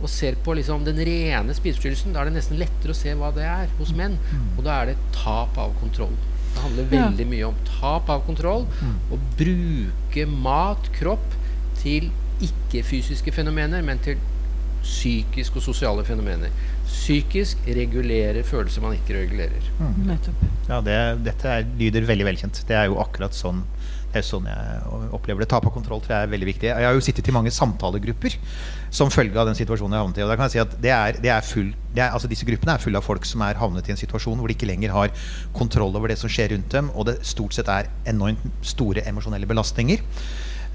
og 0.00 0.08
ser 0.08 0.38
på 0.40 0.54
liksom 0.56 0.86
den 0.86 1.02
rene 1.04 1.54
spiseforstyrrelsen, 1.56 2.14
da 2.14 2.22
er 2.22 2.30
det 2.30 2.38
nesten 2.38 2.60
lettere 2.60 2.94
å 2.94 3.00
se 3.00 3.12
hva 3.18 3.34
det 3.36 3.44
er 3.50 3.74
hos 3.80 3.90
menn. 3.96 4.16
Mm. 4.30 4.46
Og 4.54 4.62
da 4.68 4.78
er 4.78 4.92
det 4.92 5.00
tap 5.18 5.58
av 5.60 5.74
kontroll. 5.82 6.14
Det 6.54 6.62
handler 6.62 6.88
veldig 6.94 7.26
mye 7.30 7.50
om 7.50 7.58
tap 7.66 8.08
av 8.10 8.22
kontroll. 8.26 8.64
Mm. 8.80 8.96
Å 9.10 9.20
bruke 9.38 10.30
mat, 10.46 10.88
kropp, 10.94 11.36
til 11.80 12.10
ikke-fysiske 12.44 13.32
fenomener, 13.34 13.82
men 13.84 14.00
til 14.04 14.20
psykiske 14.82 15.60
og 15.60 15.64
sosiale 15.64 16.04
fenomener. 16.08 16.52
Psykisk 16.88 17.58
regulerer 17.68 18.42
følelser 18.46 18.82
man 18.82 18.96
ikke 18.96 19.18
regulerer. 19.18 19.66
Mm. 19.78 20.14
Ja, 20.68 20.80
det, 20.84 20.98
dette 21.26 21.48
er, 21.48 21.66
lyder 21.78 22.08
veldig 22.08 22.26
velkjent. 22.30 22.62
Det 22.68 22.76
er 22.76 22.88
jo 22.88 23.00
akkurat 23.02 23.36
sånn 23.36 23.64
det 24.10 24.24
er 24.24 24.26
sånn 24.26 24.46
jeg 24.50 25.10
opplever 25.14 25.44
det. 25.44 25.46
Tap 25.52 25.66
av 25.68 25.70
kontroll 25.70 26.00
tror 26.02 26.16
jeg 26.16 26.26
er 26.26 26.30
veldig 26.32 26.46
viktig. 26.48 26.66
Jeg 26.66 26.86
har 26.88 26.96
jo 26.96 27.02
sittet 27.04 27.28
i 27.30 27.34
mange 27.34 27.52
samtalegrupper 27.54 28.34
som 28.90 29.12
følge 29.14 29.38
av 29.38 29.46
den 29.46 29.58
situasjonen 29.58 29.94
jeg 29.94 30.02
havnet 30.02 30.18
i. 30.18 30.24
Og 30.24 30.32
da 30.32 30.36
kan 30.38 30.48
jeg 30.48 30.56
si 30.56 30.62
at 30.64 30.74
det 30.82 30.90
er, 30.90 31.20
det 31.22 31.30
er 31.30 31.46
full, 31.46 31.68
det 31.94 32.02
er, 32.02 32.10
altså 32.16 32.30
Disse 32.30 32.48
gruppene 32.48 32.74
er 32.74 32.82
fulle 32.82 32.98
av 32.98 33.06
folk 33.06 33.28
som 33.28 33.44
er 33.46 33.60
havnet 33.60 33.86
i 33.86 33.94
en 33.94 34.00
situasjon 34.00 34.40
hvor 34.40 34.50
de 34.50 34.56
ikke 34.58 34.66
lenger 34.66 34.90
har 34.96 35.14
kontroll 35.54 35.94
over 35.94 36.10
det 36.10 36.18
som 36.18 36.32
skjer 36.32 36.50
rundt 36.56 36.74
dem, 36.74 36.90
og 36.90 37.06
det 37.06 37.20
stort 37.30 37.54
sett 37.54 37.70
er 37.70 37.92
enormt 38.10 38.66
store 38.66 39.06
emosjonelle 39.06 39.46
belastninger. 39.50 40.02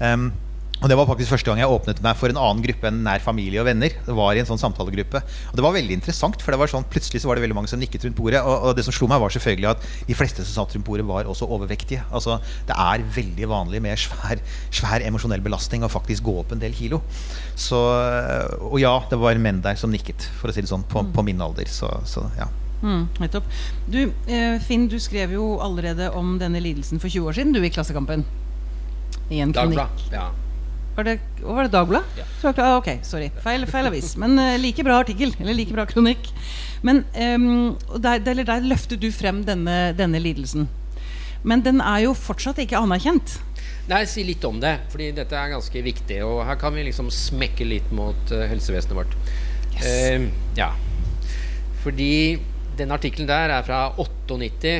Um, 0.00 0.30
og 0.76 0.90
Det 0.90 0.96
var 0.98 1.08
faktisk 1.08 1.32
første 1.32 1.48
gang 1.48 1.60
jeg 1.62 1.72
åpnet 1.72 2.00
meg 2.04 2.18
for 2.20 2.28
en 2.28 2.36
annen 2.36 2.60
gruppe 2.64 2.88
enn 2.90 2.98
nær 3.06 3.22
familie 3.24 3.62
og 3.62 3.68
venner. 3.68 3.94
Det 4.04 4.16
var 4.16 4.36
i 4.36 4.42
en 4.42 4.48
sånn 4.48 4.60
samtalegruppe 4.60 5.22
Og 5.22 5.54
det 5.56 5.64
var 5.64 5.72
veldig 5.72 5.96
interessant, 5.96 6.36
for 6.42 6.52
det 6.52 6.60
var 6.60 6.70
sånn, 6.70 6.84
plutselig 6.92 7.22
så 7.22 7.30
var 7.30 7.38
det 7.38 7.46
veldig 7.46 7.56
mange 7.56 7.70
som 7.72 7.80
nikket 7.80 8.04
rundt 8.04 8.18
bordet. 8.18 8.42
Og, 8.44 8.68
og, 8.68 8.76
det 8.76 8.84
som 8.84 8.94
slo 8.94 9.08
meg, 9.08 9.22
var 9.22 9.32
selvfølgelig 9.32 9.70
at 9.70 9.86
de 10.10 10.18
fleste 10.18 10.44
som 10.44 10.66
satt 10.66 10.76
rundt 10.76 10.86
bordet, 10.86 11.06
var 11.08 11.30
også 11.30 11.48
overvektige. 11.48 12.04
Altså, 12.12 12.38
Det 12.68 12.76
er 12.76 13.06
veldig 13.16 13.50
vanlig 13.50 13.82
med 13.88 14.04
svær, 14.04 14.44
svær 14.68 15.06
emosjonell 15.06 15.44
belastning 15.44 15.86
å 15.86 15.92
faktisk 15.92 16.28
gå 16.28 16.36
opp 16.44 16.52
en 16.52 16.60
del 16.60 16.76
kilo. 16.76 17.00
Så, 17.56 17.80
og 18.60 18.78
ja, 18.82 18.94
det 19.08 19.20
var 19.20 19.40
menn 19.40 19.64
der 19.64 19.80
som 19.80 19.92
nikket, 19.92 20.28
for 20.36 20.52
å 20.52 20.56
si 20.56 20.60
det 20.60 20.70
sånn, 20.70 20.84
på, 20.92 21.06
mm. 21.06 21.12
på 21.16 21.24
min 21.24 21.40
alder. 21.40 21.72
Så, 21.72 21.88
så 22.04 22.28
ja. 22.36 22.52
Mm, 22.84 23.08
du, 23.88 24.02
eh, 24.28 24.60
Finn, 24.60 24.90
du 24.92 24.98
skrev 25.00 25.32
jo 25.32 25.54
allerede 25.64 26.10
om 26.12 26.36
denne 26.38 26.60
lidelsen 26.60 27.00
for 27.00 27.08
20 27.08 27.30
år 27.30 27.38
siden, 27.38 27.56
du, 27.56 27.64
i 27.64 27.72
Klassekampen. 27.72 28.26
I 29.32 29.40
en 29.40 29.56
kronikk. 29.56 29.80
Dagblad, 29.80 30.12
ja. 30.12 30.26
Var 30.96 31.04
det, 31.04 31.18
var 31.44 31.66
det 31.66 31.72
Dagbladet? 31.74 32.06
Ja. 32.16 32.52
Ah, 32.56 32.78
ok, 32.78 32.88
sorry. 33.04 33.28
Feil, 33.44 33.66
feil 33.68 33.88
avis. 33.90 34.14
Men 34.16 34.38
uh, 34.40 34.54
like 34.56 34.80
bra 34.84 34.96
artikkel. 35.02 35.34
Eller 35.42 35.52
like 35.52 35.74
bra 35.76 35.84
kronikk. 35.88 36.30
Men 36.86 37.02
um, 37.12 37.76
der, 38.00 38.22
der, 38.24 38.40
der, 38.48 38.64
løftet 38.64 39.02
du 39.02 39.10
frem 39.12 39.42
denne, 39.44 39.92
denne, 39.98 40.22
lidelsen. 40.24 40.70
Men 41.44 41.60
den 41.66 41.82
er 41.84 42.06
jo 42.06 42.14
fortsatt 42.16 42.62
ikke 42.64 42.80
anerkjent. 42.80 43.36
Nei, 43.90 44.00
si 44.08 44.24
litt 44.24 44.44
om 44.48 44.56
det. 44.62 44.72
Fordi 44.94 45.10
dette 45.18 45.36
er 45.36 45.52
ganske 45.52 45.84
viktig. 45.84 46.22
Og 46.24 46.40
her 46.48 46.56
kan 46.60 46.72
vi 46.72 46.86
liksom 46.88 47.12
smekke 47.12 47.68
litt 47.68 47.92
mot 47.92 48.32
uh, 48.32 48.46
helsevesenet 48.48 48.96
vårt. 48.96 49.12
Yes. 49.76 49.84
Uh, 49.84 50.30
ja. 50.56 50.72
Fordi 51.84 52.10
den 52.80 52.96
artikkelen 52.96 53.28
der 53.28 53.52
er 53.52 53.68
fra 53.68 53.90
98. 54.00 54.78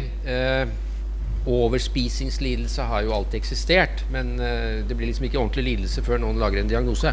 Overspisingslidelse 1.46 2.82
har 2.82 3.04
jo 3.06 3.12
alltid 3.14 3.38
eksistert, 3.38 4.02
men 4.11 4.35
uh, 4.40 4.82
det 4.87 4.96
blir 4.96 5.11
liksom 5.11 5.28
ikke 5.28 5.38
ordentlig 5.38 5.66
lidelse 5.68 6.02
før 6.06 6.18
noen 6.22 6.40
lager 6.42 6.62
en 6.62 6.70
diagnose. 6.70 7.12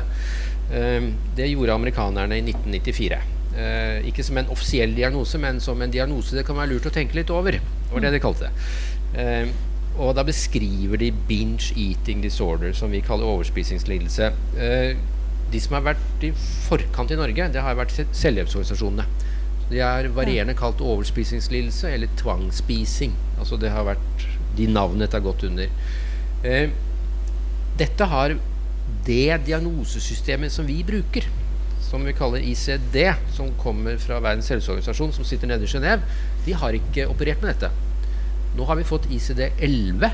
Uh, 0.72 1.12
det 1.38 1.52
gjorde 1.52 1.76
amerikanerne 1.78 2.40
i 2.40 2.46
1994. 2.48 3.20
Uh, 3.54 3.60
eh, 3.62 4.08
ikke 4.10 4.24
som 4.26 4.40
en 4.42 4.50
offisiell 4.50 4.96
diagnose, 4.98 5.38
men 5.38 5.60
som 5.62 5.82
en 5.86 5.94
diagnose 5.94 6.34
det 6.34 6.46
kan 6.48 6.58
være 6.58 6.72
lurt 6.72 6.90
å 6.90 6.94
tenke 6.96 7.20
litt 7.20 7.30
over. 7.30 7.60
Det 7.60 7.92
var 7.92 8.02
det 8.02 8.16
de 8.16 8.24
kalte 8.24 8.50
det. 8.50 9.52
og 10.02 10.16
da 10.18 10.24
beskriver 10.26 10.98
de 10.98 11.12
binge 11.30 11.76
eating 11.78 12.24
disorder, 12.24 12.74
som 12.74 12.90
vi 12.90 13.04
kaller 13.06 13.30
overspisingslidelse. 13.30 14.32
de 15.54 15.60
som 15.62 15.76
har 15.78 15.84
vært 15.86 16.24
i 16.26 16.32
forkant 16.66 17.12
i 17.14 17.20
Norge, 17.20 17.52
det 17.54 17.62
har 17.62 17.78
vært 17.78 17.94
selvhjelpsorganisasjonene. 17.94 19.06
De 19.74 19.82
er 19.82 20.10
varierende 20.14 20.54
kalt 20.58 20.82
overspisingslidelse 20.86 21.90
eller 21.96 22.12
tvangsspising. 22.20 23.16
Altså 23.40 23.58
det 23.58 23.72
har 23.74 23.88
vært 23.88 24.26
de 24.58 24.68
navnene 24.70 25.08
dette 25.08 25.18
har 25.18 25.26
gått 25.26 25.46
under. 25.48 25.72
Eh, 26.46 26.74
dette 27.80 28.10
har 28.12 28.36
det 29.08 29.40
diagnosesystemet 29.48 30.54
som 30.54 30.68
vi 30.70 30.84
bruker, 30.86 31.26
som 31.88 32.06
vi 32.06 32.14
kaller 32.14 32.46
ICD, 32.46 33.00
som 33.34 33.50
kommer 33.62 33.98
fra 34.02 34.20
Verdens 34.22 34.52
helseorganisasjon, 34.54 35.16
som 35.16 35.26
sitter 35.26 35.50
nede 35.50 35.66
i 35.66 35.72
Genéve, 35.72 36.06
de 36.46 36.54
har 36.58 36.78
ikke 36.78 37.08
operert 37.10 37.42
med 37.42 37.56
dette. 37.56 37.72
Nå 38.54 38.68
har 38.70 38.78
vi 38.78 38.86
fått 38.86 39.10
ICD-11, 39.10 40.06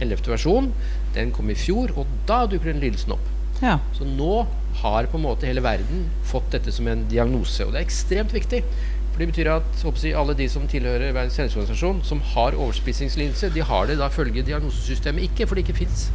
11. 0.00 0.30
versjon. 0.30 0.70
Den 1.16 1.34
kom 1.34 1.50
i 1.50 1.58
fjor, 1.58 1.90
og 1.98 2.06
da 2.28 2.44
dukker 2.46 2.70
den 2.70 2.82
lidelsen 2.84 3.16
opp. 3.16 3.26
Ja. 3.60 3.80
Så 3.96 4.06
nå 4.06 4.44
har 4.82 5.08
på 5.10 5.18
en 5.18 5.26
måte 5.26 5.48
hele 5.48 5.62
verden 5.64 6.08
fått 6.28 6.50
dette 6.54 6.72
som 6.72 6.88
en 6.90 7.06
diagnose, 7.10 7.64
og 7.66 7.74
det 7.74 7.82
er 7.82 7.88
ekstremt 7.88 8.34
viktig. 8.34 8.62
For 9.10 9.22
det 9.22 9.28
betyr 9.32 9.50
at 9.52 9.84
jeg, 10.04 10.14
alle 10.16 10.36
de 10.38 10.46
som 10.48 10.66
tilhører 10.70 11.12
Verdens 11.12 11.36
helseorganisasjon, 11.40 12.02
som 12.06 12.22
har 12.32 12.56
overspisingslidelse, 12.56 13.50
de 13.54 13.64
har 13.66 13.88
det 13.90 13.98
da 14.00 14.08
følge 14.12 14.44
diagnosesystemet 14.46 15.26
ikke, 15.28 15.46
for 15.46 15.58
det 15.58 15.66
ikke 15.66 15.80
fins 15.82 16.06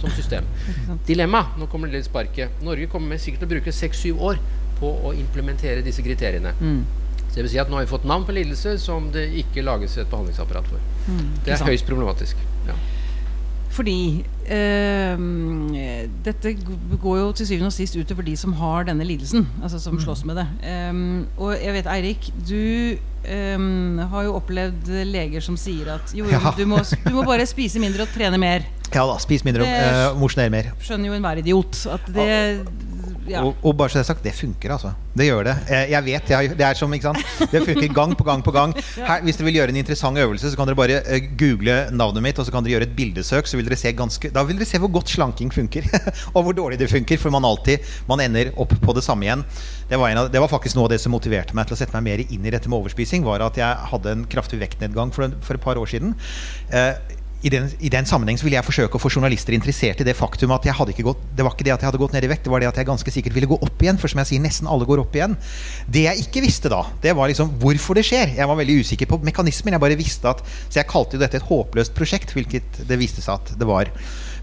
som 0.00 0.10
system. 0.10 0.46
Dilemma. 1.08 1.44
Nå 1.58 1.68
kommer 1.70 1.88
det 1.88 2.00
litt 2.00 2.08
sparket. 2.08 2.62
Norge 2.64 2.88
kommer 2.90 3.14
med 3.14 3.22
sikkert 3.22 3.44
til 3.44 3.50
å 3.50 3.52
bruke 3.56 3.74
seks-syv 3.74 4.24
år 4.30 4.40
på 4.80 4.90
å 4.90 5.12
implementere 5.16 5.84
disse 5.86 6.02
kriteriene. 6.02 6.54
Mm. 6.60 6.80
Så 7.28 7.34
det 7.36 7.44
vil 7.44 7.52
si 7.52 7.60
at 7.60 7.70
nå 7.70 7.78
har 7.78 7.84
vi 7.84 7.92
fått 7.92 8.06
navn 8.08 8.24
på 8.26 8.34
lidelse 8.34 8.78
som 8.80 9.10
det 9.14 9.26
ikke 9.42 9.64
lages 9.66 9.98
et 9.98 10.08
behandlingsapparat 10.10 10.70
for. 10.70 10.82
Mm. 11.08 11.26
det 11.44 11.54
er 11.54 11.66
høyst 11.68 11.86
problematisk. 11.88 12.40
Ja. 12.68 12.76
Fordi 13.76 14.24
ehm, 14.54 15.74
dette 16.24 16.54
går 17.00 17.20
jo 17.20 17.28
til 17.36 17.48
syvende 17.50 17.70
og 17.70 17.76
sist 17.76 17.98
utover 17.98 18.26
de 18.26 18.34
som 18.38 18.54
har 18.58 18.88
denne 18.88 19.06
lidelsen. 19.06 19.46
Altså 19.62 19.80
som 19.82 19.98
slåss 20.00 20.24
med 20.28 20.40
det. 20.40 20.46
Ehm, 20.68 21.26
og 21.36 21.54
jeg 21.56 21.76
vet, 21.76 21.90
Eirik, 21.92 22.30
du 22.48 22.98
ehm, 23.28 24.00
har 24.12 24.26
jo 24.28 24.34
opplevd 24.40 24.90
leger 25.08 25.44
som 25.44 25.58
sier 25.60 25.94
at 25.98 26.14
jo, 26.16 26.26
jo, 26.30 26.42
du, 26.58 26.64
må, 26.70 26.82
du 27.04 27.14
må 27.16 27.26
bare 27.28 27.46
spise 27.48 27.82
mindre 27.82 28.06
og 28.06 28.12
trene 28.16 28.40
mer. 28.40 28.66
Ja 28.88 29.04
da, 29.04 29.18
spis 29.20 29.44
mindre 29.44 29.66
og 29.66 29.68
uh, 29.68 30.16
mosjoner 30.16 30.52
mer. 30.52 30.70
Skjønner 30.80 31.10
jo 31.10 31.16
enhver 31.18 31.42
idiot 31.42 31.82
at 31.92 32.06
det 32.14 32.30
ja. 33.30 33.42
Og, 33.44 33.56
og 33.62 33.76
bare 33.78 33.92
så 33.92 33.98
det 33.98 34.04
er 34.04 34.08
sagt, 34.10 34.24
det 34.24 34.34
funker, 34.36 34.72
altså. 34.74 34.92
Det 35.18 35.26
gjør 35.26 35.48
det. 35.48 35.54
Jeg, 35.90 36.04
vet, 36.06 36.30
jeg, 36.30 36.50
det 36.58 36.64
er 36.66 36.78
som, 36.78 36.92
ikke 36.94 37.10
sant? 37.10 37.50
Det 37.52 37.62
funker 37.66 37.90
gang 37.94 38.14
på 38.18 38.26
gang 38.26 38.42
på 38.44 38.54
gang. 38.54 38.74
Her, 39.08 39.24
hvis 39.26 39.38
dere 39.38 39.48
vil 39.48 39.58
gjøre 39.58 39.74
en 39.74 39.80
interessant 39.80 40.22
øvelse, 40.22 40.52
så 40.52 40.58
kan 40.58 40.70
dere 40.70 40.78
bare 40.78 41.00
eh, 41.02 41.26
google 41.40 41.78
navnet 41.90 42.24
mitt, 42.24 42.38
og 42.38 42.46
så 42.46 42.54
kan 42.54 42.66
dere 42.66 42.76
gjøre 42.76 42.88
et 42.90 42.94
bildesøk. 42.98 43.50
Så 43.50 43.58
vil 43.58 43.66
dere 43.66 43.80
se 43.80 43.92
ganske, 43.98 44.30
da 44.34 44.44
vil 44.46 44.60
dere 44.60 44.68
se 44.70 44.80
hvor 44.82 44.92
godt 44.94 45.10
slanking 45.14 45.50
funker, 45.54 45.88
og 46.36 46.46
hvor 46.46 46.56
dårlig 46.56 46.78
det 46.80 46.90
funker. 46.92 47.18
For 47.18 47.34
man 47.34 47.46
alltid 47.48 47.84
man 48.10 48.22
ender 48.24 48.52
opp 48.60 48.76
på 48.84 48.96
det 48.96 49.04
samme 49.06 49.26
igjen. 49.26 49.44
Det 49.90 49.98
var, 49.98 50.12
en 50.12 50.22
av, 50.22 50.32
det 50.32 50.42
var 50.42 50.52
faktisk 50.52 50.78
noe 50.78 50.86
av 50.86 50.94
det 50.94 51.00
som 51.02 51.14
motiverte 51.16 51.56
meg 51.56 51.68
til 51.68 51.78
å 51.78 51.80
sette 51.80 51.96
meg 51.98 52.06
mer 52.10 52.24
inn 52.28 52.46
i 52.46 52.54
dette 52.54 52.70
med 52.70 52.78
overspising, 52.78 53.26
var 53.26 53.42
at 53.44 53.58
jeg 53.58 53.90
hadde 53.92 54.14
en 54.14 54.26
kraftig 54.30 54.60
vektnedgang 54.62 55.14
for, 55.14 55.32
for 55.44 55.58
et 55.58 55.64
par 55.64 55.80
år 55.80 55.90
siden. 55.90 56.14
Eh, 56.70 57.16
i 57.42 57.50
den, 57.52 57.68
I 57.78 57.90
den 57.92 58.06
sammenheng 58.08 58.38
ville 58.42 58.56
jeg 58.56 58.66
forsøke 58.66 58.98
å 58.98 59.02
få 59.02 59.10
journalister 59.12 59.54
interessert 59.54 60.00
i 60.02 60.06
det 60.06 60.16
faktum 60.18 60.50
at 60.56 60.64
jeg 60.66 60.74
hadde 60.74 60.94
ikke 60.94 61.06
gått, 61.06 61.20
det 61.38 61.44
var 61.46 61.54
ikke 61.54 61.66
det 61.68 61.74
at 61.76 61.84
jeg 61.84 61.90
hadde 61.92 62.00
gått 62.02 62.16
ned 62.16 62.26
i 62.26 62.30
vekt, 62.32 62.46
det 62.48 62.52
var 62.52 62.64
det 62.64 62.70
at 62.72 62.80
jeg 62.80 62.88
ganske 62.88 63.14
sikkert 63.14 63.36
ville 63.36 63.50
gå 63.50 63.60
opp 63.62 63.84
igjen. 63.84 64.00
For 64.00 64.10
som 64.10 64.22
jeg 64.24 64.32
sier, 64.32 64.42
nesten 64.42 64.70
alle 64.70 64.88
går 64.88 65.04
opp 65.04 65.14
igjen. 65.14 65.36
Det 65.86 66.02
jeg 66.08 66.24
ikke 66.26 66.42
visste 66.42 66.72
da, 66.72 66.82
det 67.04 67.14
var 67.14 67.30
liksom 67.30 67.52
hvorfor 67.62 67.98
det 67.98 68.06
skjer. 68.08 68.34
Jeg 68.40 68.50
var 68.50 68.58
veldig 68.58 68.80
usikker 68.82 69.10
på 69.10 69.20
mekanismen. 69.28 69.76
Jeg 69.76 69.84
bare 69.86 70.00
visste 70.00 70.32
at, 70.32 70.42
Så 70.66 70.80
jeg 70.80 70.90
kalte 70.90 71.14
jo 71.14 71.22
dette 71.22 71.38
et 71.38 71.46
håpløst 71.46 71.94
prosjekt, 71.94 72.34
hvilket 72.34 72.82
det 72.88 72.98
viste 72.98 73.22
seg 73.22 73.38
at 73.38 73.54
det 73.58 73.70
var. 73.70 73.92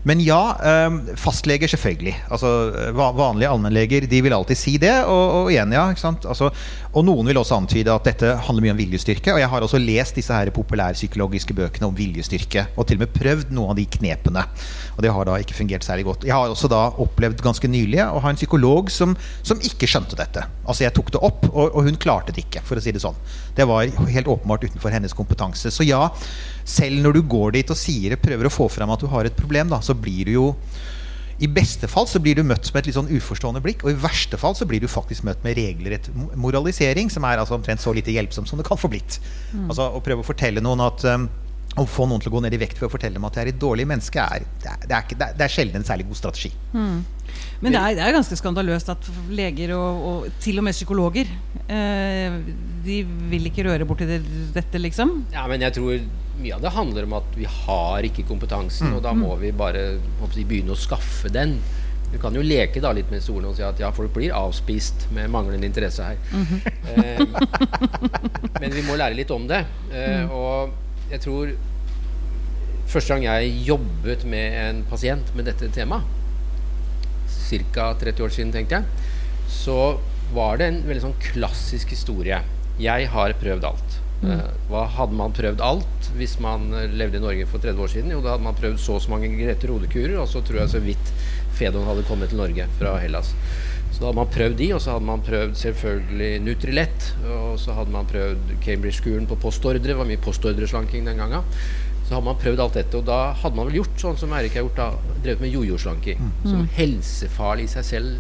Men 0.06 0.22
ja, 0.22 0.56
eh, 0.62 1.16
fastleger 1.18 1.68
selvfølgelig. 1.72 2.14
Altså 2.30 2.50
Vanlige 2.94 3.50
allmennleger 3.50 4.06
de 4.10 4.22
vil 4.22 4.36
alltid 4.38 4.60
si 4.60 4.76
det. 4.82 4.94
Og, 5.10 5.24
og 5.40 5.52
igjen, 5.52 5.74
ja. 5.74 5.88
ikke 5.90 6.04
sant? 6.04 6.28
Altså, 6.30 6.52
og 6.96 7.04
noen 7.04 7.28
vil 7.28 7.36
også 7.42 7.58
antyde 7.60 7.92
at 7.92 8.06
dette 8.08 8.30
handler 8.48 8.64
mye 8.64 8.74
om 8.74 8.80
viljestyrke. 8.80 9.34
Og 9.36 9.42
jeg 9.42 9.50
har 9.52 9.66
også 9.66 9.80
lest 9.82 10.16
disse 10.16 10.32
her 10.32 10.48
populærpsykologiske 10.56 11.56
bøkene 11.58 11.90
om 11.90 11.98
viljestyrke. 11.98 12.70
Og 12.80 12.88
til 12.88 12.96
og 12.96 13.04
med 13.04 13.12
prøvd 13.12 13.52
noen 13.52 13.74
av 13.74 13.80
de 13.80 13.84
knepene. 13.98 14.46
Og 14.96 15.04
det 15.04 15.12
har 15.12 15.28
da 15.28 15.36
ikke 15.44 15.58
fungert 15.58 15.84
særlig 15.84 16.08
godt. 16.08 16.24
Jeg 16.24 16.36
har 16.38 16.54
også 16.54 16.72
da 16.72 16.86
opplevd 17.04 17.44
ganske 17.44 17.68
nylig 17.68 18.00
å 18.06 18.22
ha 18.24 18.32
en 18.32 18.40
psykolog 18.40 18.94
som, 18.96 19.18
som 19.44 19.60
ikke 19.60 19.90
skjønte 19.92 20.16
dette. 20.16 20.46
Altså 20.64 20.86
jeg 20.86 20.96
tok 20.96 21.12
det 21.18 21.24
opp, 21.28 21.44
og, 21.52 21.76
og 21.76 21.90
hun 21.90 22.00
klarte 22.00 22.32
det 22.32 22.46
ikke, 22.46 22.64
for 22.64 22.80
å 22.80 22.86
si 22.86 22.96
det 22.96 23.04
sånn. 23.04 23.20
Det 23.60 23.68
var 23.68 23.92
helt 23.92 24.32
åpenbart 24.32 24.64
utenfor 24.64 24.96
hennes 24.96 25.16
kompetanse. 25.18 25.74
Så 25.76 25.84
ja, 25.84 26.06
selv 26.64 27.04
når 27.04 27.20
du 27.20 27.26
går 27.36 27.58
dit 27.60 27.76
og 27.76 27.80
sier, 27.80 28.16
prøver 28.24 28.48
å 28.48 28.56
få 28.56 28.72
fram 28.72 28.96
at 28.96 29.04
du 29.04 29.12
har 29.12 29.28
et 29.28 29.36
problem, 29.36 29.68
da, 29.74 29.84
så 29.84 30.00
blir 30.00 30.32
du 30.32 30.38
jo 30.38 30.50
i 31.44 31.48
beste 31.52 31.88
fall 31.92 32.06
så 32.08 32.20
blir 32.24 32.36
du 32.40 32.44
møtt 32.48 32.70
med 32.72 32.80
et 32.84 32.88
litt 32.88 32.96
sånn 32.96 33.10
uforstående 33.12 33.60
blikk, 33.64 33.84
og 33.84 33.92
i 33.92 33.98
verste 34.00 34.38
fall 34.40 34.56
så 34.56 34.64
blir 34.70 34.80
du 34.80 34.88
faktisk 34.88 35.26
møtt 35.28 35.42
med 35.44 35.58
regelrett 35.60 36.08
mo- 36.16 36.30
moralisering, 36.48 37.10
som 37.12 37.26
er 37.28 37.42
altså 37.42 37.58
omtrent 37.58 37.82
så 37.84 37.92
lite 37.94 38.14
hjelpsom 38.16 38.46
som 38.48 38.58
det 38.62 38.66
kan 38.68 38.80
få 38.80 38.88
blitt. 38.94 39.20
Altså 39.68 39.90
Å 39.92 40.00
prøve 40.06 40.24
å 40.24 40.28
fortelle 40.28 40.64
noen 40.64 40.80
at 40.86 41.04
um, 41.12 41.28
Å 41.76 41.84
få 41.92 42.06
noen 42.08 42.22
til 42.24 42.32
å 42.32 42.36
gå 42.38 42.42
ned 42.46 42.56
i 42.56 42.60
vekt 42.62 42.80
for 42.80 42.88
å 42.88 42.94
fortelle 42.94 43.18
dem 43.18 43.26
at 43.28 43.36
de 43.36 43.42
er 43.44 43.50
et 43.52 43.58
dårlig 43.60 43.84
menneske, 43.90 44.24
er, 44.24 44.46
det, 44.64 44.70
er, 44.72 44.86
det, 44.86 44.94
er 44.96 45.02
ikke, 45.04 45.18
det, 45.20 45.26
er, 45.28 45.38
det 45.40 45.44
er 45.44 45.52
sjelden 45.52 45.82
en 45.82 45.88
særlig 45.88 46.06
god 46.08 46.20
strategi. 46.22 46.52
Men 46.72 47.74
det 47.74 47.80
er, 47.82 47.96
det 47.98 48.06
er 48.06 48.16
ganske 48.16 48.38
skandaløst 48.40 48.92
at 48.94 49.10
leger 49.36 49.74
og, 49.76 50.06
og 50.08 50.38
til 50.44 50.62
og 50.62 50.66
med 50.68 50.76
psykologer 50.76 51.28
eh, 51.68 52.38
De 52.86 53.00
vil 53.32 53.50
ikke 53.50 53.66
røre 53.68 53.88
borti 53.88 54.08
det, 54.08 54.22
dette, 54.56 54.80
liksom. 54.80 55.18
Ja, 55.34 55.44
men 55.52 55.66
jeg 55.66 55.76
tror 55.76 56.00
mye 56.36 56.56
av 56.56 56.64
det 56.64 56.72
handler 56.76 57.08
om 57.08 57.18
at 57.20 57.36
vi 57.36 57.48
har 57.48 58.08
ikke 58.08 58.26
kompetansen, 58.28 58.92
og 58.96 59.04
da 59.04 59.16
må 59.16 59.34
vi 59.40 59.52
bare 59.56 59.98
håper 60.22 60.44
begynne 60.44 60.76
å 60.76 60.80
skaffe 60.80 61.32
den. 61.32 61.58
Du 62.12 62.18
kan 62.22 62.36
jo 62.36 62.44
leke 62.46 62.80
da 62.84 62.92
litt 62.96 63.10
med 63.12 63.24
stolen 63.24 63.50
og 63.50 63.58
si 63.58 63.64
at 63.66 63.80
ja, 63.82 63.90
folk 63.96 64.14
blir 64.16 64.36
avspist 64.36 65.08
med 65.16 65.32
manglende 65.34 65.68
interesse 65.68 66.06
her. 66.06 66.20
eh, 66.96 67.20
men 68.62 68.72
vi 68.76 68.84
må 68.88 68.96
lære 69.00 69.18
litt 69.18 69.32
om 69.36 69.48
det. 69.50 69.64
Eh, 69.92 70.32
og 70.32 70.85
jeg 71.12 71.24
tror 71.26 71.56
Første 72.86 73.16
gang 73.16 73.24
jeg 73.26 73.64
jobbet 73.66 74.24
med 74.30 74.56
en 74.62 74.84
pasient 74.88 75.32
med 75.36 75.48
dette 75.50 75.68
temaet, 75.74 76.06
ca. 77.26 77.88
30 77.98 78.24
år 78.24 78.34
siden, 78.36 78.52
tenkte 78.54 78.78
jeg, 78.78 79.10
så 79.52 79.98
var 80.36 80.62
det 80.62 80.68
en 80.70 80.78
veldig 80.86 81.02
sånn 81.08 81.18
klassisk 81.32 81.96
historie. 81.96 82.38
Jeg 82.80 83.10
har 83.12 83.34
prøvd 83.42 83.66
alt. 83.72 84.02
Mm. 84.26 84.40
hva 84.70 84.86
hadde 84.96 85.18
man 85.20 85.34
prøvd 85.36 85.60
alt 85.60 86.06
hvis 86.16 86.38
man 86.40 86.70
eh, 86.74 86.94
levde 86.98 87.20
i 87.20 87.22
Norge 87.22 87.48
for 87.52 87.62
30 87.62 87.84
år 87.84 87.92
siden? 87.92 88.14
Jo, 88.14 88.22
da 88.24 88.32
hadde 88.34 88.46
man 88.46 88.56
prøvd 88.58 88.80
så 88.80 88.96
og 88.96 89.04
så 89.04 89.12
mange 89.12 89.28
Grete 89.36 89.68
Rode-kurer, 89.70 90.16
og 90.22 90.30
så 90.32 90.40
tror 90.46 90.62
jeg 90.62 90.72
så 90.72 90.82
vidt 90.86 91.12
Fedon 91.58 91.86
hadde 91.90 92.06
kommet 92.08 92.32
til 92.32 92.40
Norge 92.40 92.70
fra 92.80 92.96
Hellas. 93.02 93.34
Så 93.96 94.02
da 94.02 94.10
hadde 94.10 94.20
man 94.20 94.28
prøvd 94.28 94.58
de, 94.60 94.66
og 94.76 94.82
så 94.84 94.92
hadde 94.92 95.08
man 95.08 95.22
prøvd 95.24 95.54
selvfølgelig 95.56 96.32
Nutrilett, 96.44 97.06
og 97.32 97.54
så 97.62 97.78
hadde 97.78 97.94
man 97.94 98.08
prøvd 98.10 98.50
Cambridge-skolen 98.66 99.28
på 99.30 99.38
postordre. 99.40 99.80
Det 99.80 99.96
var 99.96 100.10
mye 100.10 100.20
postordreslanking 100.20 101.08
den 101.08 101.22
gangen. 101.24 101.46
Så 102.04 102.18
hadde 102.18 102.26
man 102.26 102.42
prøvd 102.42 102.60
alt 102.60 102.76
dette, 102.76 103.00
og 103.00 103.08
da 103.08 103.20
hadde 103.40 103.56
man 103.56 103.70
vel 103.70 103.78
gjort 103.80 104.04
sånn 104.04 104.20
som 104.20 104.36
Eirik 104.36 104.58
har 104.60 104.66
gjort, 104.66 104.82
da, 104.82 105.14
drevet 105.24 105.46
med 105.46 105.56
jojo-slanking. 105.56 106.28
Som 106.44 106.66
helsefarlig 106.76 107.70
i 107.70 107.72
seg 107.78 107.88
selv 107.88 108.18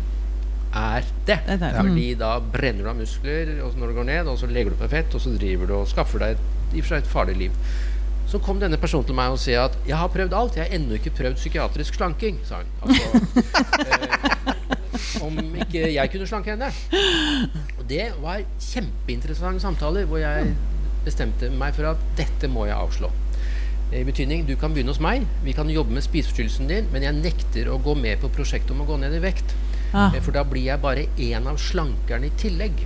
er 0.75 1.03
det. 1.27 1.41
Det 1.43 1.57
er 1.57 1.59
det. 1.65 1.73
Fordi 1.75 2.07
da 2.23 2.31
brenner 2.39 2.87
du 2.87 2.91
av 2.93 2.97
muskler 3.01 3.51
og 3.65 3.75
når 3.75 3.91
du 3.91 3.99
går 3.99 4.07
ned, 4.13 4.31
og 4.31 4.39
så 4.39 4.47
legger 4.47 4.71
du 4.71 4.79
på 4.79 4.89
fett, 4.95 5.11
og 5.11 5.25
så 5.25 5.35
driver 5.35 5.69
du 5.69 5.75
og 5.81 5.91
skaffer 5.91 6.23
deg 6.23 6.37
et, 6.37 6.47
i 6.71 6.79
og 6.79 6.87
for 6.87 6.95
seg 6.95 7.03
et 7.03 7.11
farlig 7.11 7.37
liv. 7.43 7.59
Så 8.31 8.39
kom 8.41 8.63
denne 8.63 8.79
personen 8.81 9.05
til 9.05 9.15
meg 9.19 9.35
og 9.35 9.39
sa 9.39 9.67
at 9.67 9.75
'jeg 9.85 9.97
har 9.97 10.07
prøvd 10.09 10.33
alt, 10.33 10.55
jeg 10.55 10.65
har 10.65 10.73
ennå 10.79 10.95
ikke 10.97 11.13
prøvd 11.19 11.35
psykiatrisk 11.35 11.99
slanking', 11.99 12.39
sa 12.43 12.63
han. 12.63 12.71
Altså, 12.81 13.03
eh, 13.91 14.64
om 15.25 15.37
ikke 15.65 15.85
jeg 15.93 16.11
kunne 16.13 16.27
slanke 16.29 16.53
henne. 16.55 16.71
Og 17.79 17.83
det 17.89 18.07
var 18.23 18.41
kjempeinteressante 18.61 19.63
samtaler 19.63 20.07
hvor 20.09 20.21
jeg 20.21 20.53
bestemte 21.05 21.51
meg 21.53 21.75
for 21.77 21.91
at 21.91 22.01
dette 22.17 22.49
må 22.51 22.65
jeg 22.69 22.77
avslå. 22.79 23.11
I 23.93 24.01
betydning, 24.03 24.47
Du 24.47 24.55
kan 24.57 24.73
begynne 24.73 24.89
hos 24.91 24.99
meg, 24.99 25.27
vi 25.45 25.53
kan 25.53 25.69
jobbe 25.69 25.93
med 25.93 26.03
spiseforstyrrelsen 26.03 26.67
din, 26.67 26.87
men 26.91 27.03
jeg 27.05 27.13
nekter 27.19 27.69
å 27.69 27.77
gå 27.85 27.93
med 27.95 28.17
på 28.23 28.31
prosjektet 28.33 28.73
om 28.73 28.81
å 28.81 28.87
gå 28.89 28.97
ned 28.99 29.13
i 29.13 29.21
vekt. 29.23 29.53
Ah. 29.93 30.09
Eh, 30.09 30.19
For 30.25 30.33
da 30.35 30.41
blir 30.43 30.65
jeg 30.65 30.81
bare 30.81 31.05
én 31.21 31.45
av 31.47 31.59
slankerne 31.61 32.25
i 32.27 32.33
tillegg. 32.41 32.81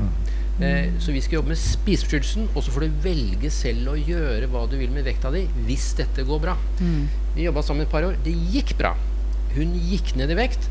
Eh, 0.60 0.90
så 1.00 1.14
vi 1.16 1.22
skal 1.24 1.38
jobbe 1.40 1.54
med 1.54 1.58
spiseforstyrrelsen, 1.62 2.50
og 2.54 2.64
så 2.66 2.74
får 2.76 2.82
du 2.84 2.98
velge 3.08 3.50
selv 3.50 3.94
å 3.94 3.96
gjøre 3.96 4.50
hva 4.52 4.66
du 4.70 4.76
vil 4.78 4.92
med 4.92 5.08
vekta 5.08 5.32
di 5.32 5.46
hvis 5.66 5.94
dette 5.96 6.26
går 6.28 6.42
bra. 6.44 6.58
Vi 7.38 7.48
jobba 7.48 7.64
sammen 7.64 7.88
et 7.88 7.92
par 7.94 8.04
år. 8.04 8.20
Det 8.26 8.36
gikk 8.52 8.76
bra. 8.78 8.92
Hun 9.56 9.72
gikk 9.80 10.16
ned 10.20 10.30
i 10.36 10.36
vekt, 10.38 10.68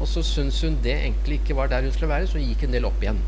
og 0.00 0.08
så 0.08 0.22
syntes 0.26 0.60
hun 0.64 0.78
det 0.82 0.94
egentlig 0.96 1.40
ikke 1.40 1.56
var 1.58 1.70
der 1.70 1.84
hun 1.86 1.92
skulle 1.94 2.10
være, 2.12 2.26
så 2.26 2.38
hun 2.38 2.48
gikk 2.48 2.64
en 2.66 2.74
del 2.76 2.88
opp 2.88 3.02
igjen. 3.04 3.20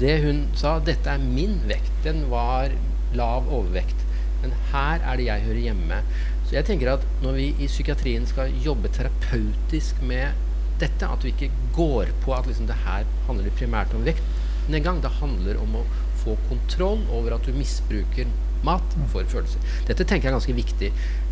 Det 0.00 0.14
hun 0.24 0.44
sa, 0.56 0.78
dette 0.84 1.10
er 1.10 1.22
min 1.22 1.58
vekt. 1.68 1.92
Den 2.04 2.24
var 2.30 2.70
lav 3.16 3.48
overvekt. 3.50 4.06
Men 4.42 4.54
her 4.72 5.02
er 5.04 5.18
det 5.18 5.26
jeg 5.26 5.46
hører 5.48 5.64
hjemme. 5.66 6.02
Så 6.46 6.56
jeg 6.56 6.66
tenker 6.68 6.92
at 6.94 7.02
når 7.22 7.36
vi 7.36 7.48
i 7.58 7.68
psykiatrien 7.68 8.24
skal 8.26 8.54
jobbe 8.64 8.90
terapeutisk 8.94 10.00
med 10.02 10.38
dette, 10.80 11.06
at 11.06 11.24
vi 11.24 11.34
ikke 11.34 11.50
går 11.76 12.14
på 12.24 12.32
at 12.34 12.48
liksom 12.48 12.70
det 12.70 12.78
her 12.86 13.04
handler 13.26 13.58
primært 13.58 13.92
om 13.94 14.06
vektnedgang. 14.06 15.02
Det 15.02 15.12
handler 15.20 15.60
om 15.60 15.76
å 15.82 15.84
få 16.22 16.36
kontroll 16.48 17.04
over 17.12 17.36
at 17.36 17.44
du 17.46 17.52
misbruker 17.56 18.30
mat 18.64 18.96
for 19.12 19.24
følelser. 19.24 19.60
Dette 19.88 20.04
tenker 20.04 20.28
jeg 20.28 20.32
er 20.32 20.38
ganske 20.38 20.56
viktig. 20.56 20.90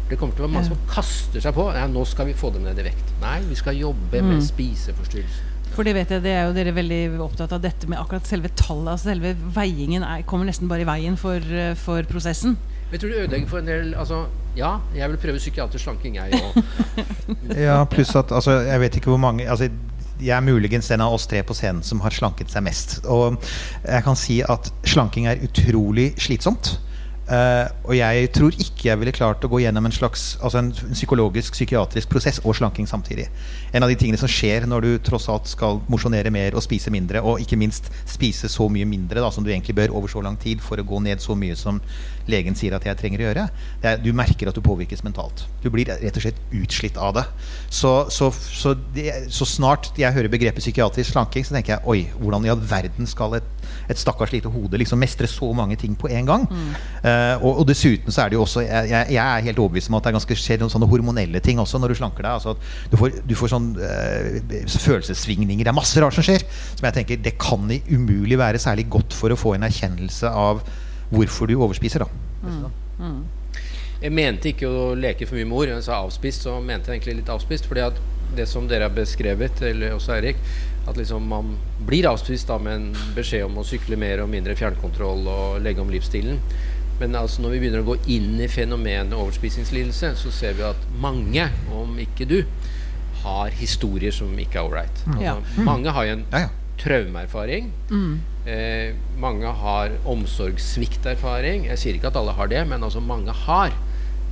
Det 0.09 0.17
kommer 0.17 0.33
til 0.37 0.45
å 0.45 0.49
være 0.49 0.55
mange 0.55 0.71
som 0.71 0.81
kaster 0.89 1.43
seg 1.45 1.55
på. 1.57 1.69
Ja, 1.77 1.85
nå 1.91 2.05
skal 2.09 2.31
vi 2.31 2.37
få 2.37 2.51
dem 2.55 2.65
ned 2.65 2.79
i 2.81 2.87
vekt. 2.87 3.13
Nei, 3.21 3.39
vi 3.49 3.59
skal 3.59 3.77
jobbe 3.77 4.23
med 4.25 4.41
spiseforstyrrelser. 4.47 5.55
For 5.75 5.87
det 5.87 5.93
vet 5.95 6.11
jeg, 6.11 6.25
det 6.25 6.33
er 6.33 6.49
jo 6.49 6.55
dere 6.57 6.73
veldig 6.75 7.03
opptatt 7.23 7.53
av 7.55 7.61
dette 7.63 7.87
med 7.91 8.01
akkurat 8.01 8.27
selve 8.27 8.51
tallet. 8.57 8.95
Altså 8.95 9.13
selve 9.13 9.35
veiingen 9.55 10.03
er, 10.03 10.25
kommer 10.27 10.49
nesten 10.49 10.71
bare 10.71 10.83
i 10.83 10.89
veien 10.89 11.19
for, 11.21 11.37
eh, 11.39 11.75
for 11.79 12.09
prosessen. 12.09 12.57
Jeg 12.89 13.03
tror 13.03 13.13
det 13.13 13.21
ødelegger 13.27 13.51
for 13.51 13.61
en 13.61 13.69
del 13.69 13.91
altså, 14.01 14.23
Ja, 14.57 14.79
jeg 14.97 15.11
vil 15.13 15.21
prøve 15.21 15.39
psykiatrisk 15.39 15.85
slanking, 15.85 16.17
jeg 16.17 16.41
òg. 16.41 16.57
Ja, 17.67 17.83
pluss 17.85 18.15
at 18.17 18.33
altså, 18.33 18.63
jeg 18.65 18.81
vet 18.81 18.97
ikke 18.97 19.13
hvor 19.13 19.21
mange 19.21 19.45
altså, 19.45 19.69
Jeg 20.19 20.33
er 20.35 20.41
muligens 20.41 20.89
den 20.89 21.05
av 21.05 21.13
oss 21.15 21.29
tre 21.29 21.43
på 21.47 21.55
scenen 21.55 21.85
som 21.85 22.01
har 22.01 22.17
slanket 22.17 22.51
seg 22.51 22.65
mest. 22.65 22.99
Og 23.07 23.37
jeg 23.85 24.03
kan 24.09 24.17
si 24.19 24.41
at 24.43 24.73
slanking 24.89 25.29
er 25.29 25.45
utrolig 25.45 26.15
slitsomt. 26.19 26.79
Uh, 27.29 27.69
og 27.85 27.93
jeg 27.93 28.29
tror 28.33 28.55
ikke 28.57 28.87
jeg 28.87 28.99
ville 29.03 29.13
klart 29.13 29.43
å 29.45 29.51
gå 29.53 29.59
gjennom 29.61 29.85
en 29.85 29.93
slags 29.93 30.39
altså 30.41 30.63
en, 30.63 30.71
psykologisk, 30.95 31.53
psykiatrisk 31.53 32.09
prosess 32.09 32.39
og 32.41 32.57
slanking 32.57 32.89
samtidig. 32.89 33.27
En 33.77 33.85
av 33.85 33.93
de 33.93 33.99
tingene 34.01 34.21
som 34.21 34.31
skjer 34.33 34.65
når 34.65 34.87
du 34.87 34.91
tross 35.05 35.29
alt 35.29 35.51
skal 35.51 35.83
mosjonere 35.93 36.33
mer 36.33 36.57
og 36.57 36.65
spise 36.65 36.93
mindre, 36.95 37.21
og 37.21 37.43
ikke 37.45 37.59
minst 37.61 37.91
spise 38.09 38.49
så 38.49 38.71
mye 38.73 38.89
mindre 38.89 39.21
da, 39.21 39.29
som 39.35 39.45
du 39.45 39.53
egentlig 39.53 39.77
bør 39.77 39.93
over 40.01 40.09
så 40.13 40.25
lang 40.25 40.39
tid 40.41 40.65
for 40.65 40.81
å 40.81 40.87
gå 40.89 41.03
ned 41.05 41.21
så 41.21 41.37
mye 41.37 41.57
som 41.59 41.83
legen 42.29 42.57
sier 42.57 42.77
at 42.77 42.87
jeg 42.89 42.97
trenger 43.01 43.23
å 43.23 43.29
gjøre, 43.29 43.45
er, 43.83 44.01
du 44.01 44.11
merker 44.17 44.49
at 44.49 44.57
du 44.57 44.65
påvirkes 44.65 45.05
mentalt. 45.05 45.45
Du 45.61 45.69
blir 45.73 45.89
rett 45.89 46.17
og 46.17 46.25
slett 46.25 46.41
utslitt 46.57 46.97
av 47.01 47.17
det. 47.19 47.27
Så, 47.69 47.93
så, 48.15 48.31
så, 48.33 48.75
det, 48.97 49.11
så 49.35 49.49
snart 49.49 49.93
jeg 50.01 50.17
hører 50.17 50.33
begrepet 50.33 50.65
psykiatrisk 50.65 51.13
slanking, 51.13 51.45
så 51.45 51.57
tenker 51.57 51.77
jeg 51.77 51.89
oi, 51.89 52.01
hvordan 52.21 52.49
i 52.49 52.53
all 52.53 52.65
verden 52.73 53.09
skal 53.09 53.37
et, 53.41 53.49
et 53.89 54.01
stakkars 54.01 54.33
lite 54.35 54.51
hode 54.53 54.81
liksom 54.81 55.01
mestre 55.01 55.29
så 55.31 55.51
mange 55.57 55.79
ting 55.81 55.95
på 55.99 56.11
en 56.13 56.29
gang? 56.29 56.47
Mm. 56.49 56.73
Uh, 57.05 57.45
og, 57.45 57.53
og, 57.53 57.65
dessuten 57.69 58.15
så 58.15 58.25
er 58.25 58.33
det 58.33 58.39
jo 58.39 58.45
også 58.45 58.65
jeg, 58.67 58.91
jeg, 59.15 59.23
er 59.23 59.47
helt 59.49 59.63
overbevist 59.63 59.93
om 59.93 59.99
at 59.99 60.07
det 60.07 60.13
er 60.13 60.19
ganske 60.19 60.39
skjer 60.39 60.63
noen 60.63 60.73
sånne 60.73 60.91
hormonelle 60.91 61.43
ting 61.45 61.63
også 61.63 61.81
når 61.83 61.95
du 61.95 62.01
slanker 62.01 62.27
deg. 62.27 62.41
Altså 62.41 62.55
du, 62.93 62.99
får, 63.01 63.21
du 63.29 63.35
får 63.39 63.55
sånn 63.55 63.71
uh, 63.81 64.69
følelsessvingninger. 64.89 65.65
Det 65.65 65.73
er 65.73 65.79
masse 65.79 66.05
rart 66.05 66.17
som 66.17 66.27
skjer. 66.27 66.45
Som 66.75 66.89
jeg 66.89 66.99
tenker 67.01 67.25
det 67.25 67.37
kan 67.41 67.67
umulig 67.89 68.39
være 68.41 68.61
særlig 68.63 68.89
godt 68.93 69.17
for 69.17 69.33
å 69.33 69.39
få 69.39 69.57
en 69.57 69.67
erkjennelse 69.69 70.31
av 70.31 70.63
hvorfor 71.13 71.49
du 71.49 71.57
overspiser. 71.59 72.05
da 72.05 72.49
mm. 72.49 72.65
Mm. 72.99 73.19
Jeg 73.99 74.15
mente 74.15 74.53
ikke 74.53 74.69
å 74.71 74.93
leke 74.95 75.27
for 75.27 75.39
mye 75.39 75.49
med 75.49 75.59
ord. 75.59 75.73
Jeg 75.73 75.87
sa 75.89 76.03
avspist, 76.05 76.47
så 76.47 76.59
mente 76.63 76.93
jeg 76.93 77.01
egentlig 77.01 77.23
litt 77.23 77.33
avspist. 77.35 77.67
fordi 77.67 77.87
at 77.89 77.99
det 78.37 78.47
som 78.49 78.69
dere 78.69 78.87
har 78.87 78.95
beskrevet, 78.95 79.63
eller 79.65 79.97
også 79.97 80.15
Eirik, 80.19 80.37
at 80.87 80.97
liksom 80.97 81.27
man 81.29 81.55
blir 81.87 82.09
avspist 82.11 82.49
da 82.49 82.59
med 82.63 82.75
en 82.79 83.15
beskjed 83.17 83.47
om 83.49 83.59
å 83.61 83.67
sykle 83.67 83.99
mer 84.01 84.23
og 84.23 84.31
mindre 84.33 84.57
fjernkontroll 84.59 85.27
og 85.29 85.63
legge 85.65 85.83
om 85.85 85.91
livsstilen. 85.93 86.41
Men 86.99 87.15
altså 87.15 87.45
når 87.45 87.55
vi 87.55 87.61
begynner 87.63 87.85
å 87.85 87.91
gå 87.93 87.99
inn 88.11 88.39
i 88.43 88.49
fenomenet 88.51 89.15
overspisingslidelse, 89.15 90.15
så 90.19 90.33
ser 90.35 90.57
vi 90.59 90.67
at 90.67 90.89
mange, 91.03 91.45
om 91.75 91.99
ikke 92.03 92.27
du, 92.29 92.41
har 93.23 93.55
historier 93.59 94.15
som 94.15 94.33
ikke 94.39 94.61
er 94.61 94.67
ålreit. 94.71 95.05
Mm. 95.07 95.13
Altså, 95.13 95.27
ja. 95.27 95.67
Mange 95.67 95.95
har 95.95 96.07
jo 96.07 96.17
en 96.17 96.27
ja, 96.33 96.47
ja 96.47 96.55
traumeerfaring. 96.79 97.73
Mm. 97.91 98.21
Eh, 98.47 98.95
mange 99.19 99.47
har 99.47 99.95
omsorgssvikterfaring. 100.09 101.67
Jeg 101.73 101.81
sier 101.81 101.99
ikke 101.99 102.13
at 102.13 102.19
alle 102.21 102.35
har 102.39 102.51
det, 102.51 102.63
men 102.71 102.85
altså 102.87 103.03
mange 103.05 103.35
har. 103.45 103.75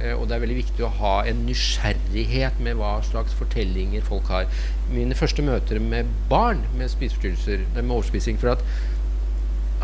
Eh, 0.00 0.12
og 0.12 0.26
det 0.28 0.36
er 0.36 0.42
veldig 0.44 0.58
viktig 0.58 0.84
å 0.84 0.92
ha 0.98 1.14
en 1.28 1.46
nysgjerrighet 1.46 2.60
med 2.64 2.76
hva 2.80 2.98
slags 3.06 3.36
fortellinger 3.38 4.04
folk 4.06 4.28
har. 4.32 4.50
Mine 4.92 5.16
første 5.16 5.44
møter 5.44 5.80
med 5.80 6.10
barn 6.30 6.62
med 6.76 6.92
spiseforstyrrelser, 6.92 7.64
med 7.78 7.96
overspising 7.96 8.38
For 8.42 8.54
at 8.56 8.62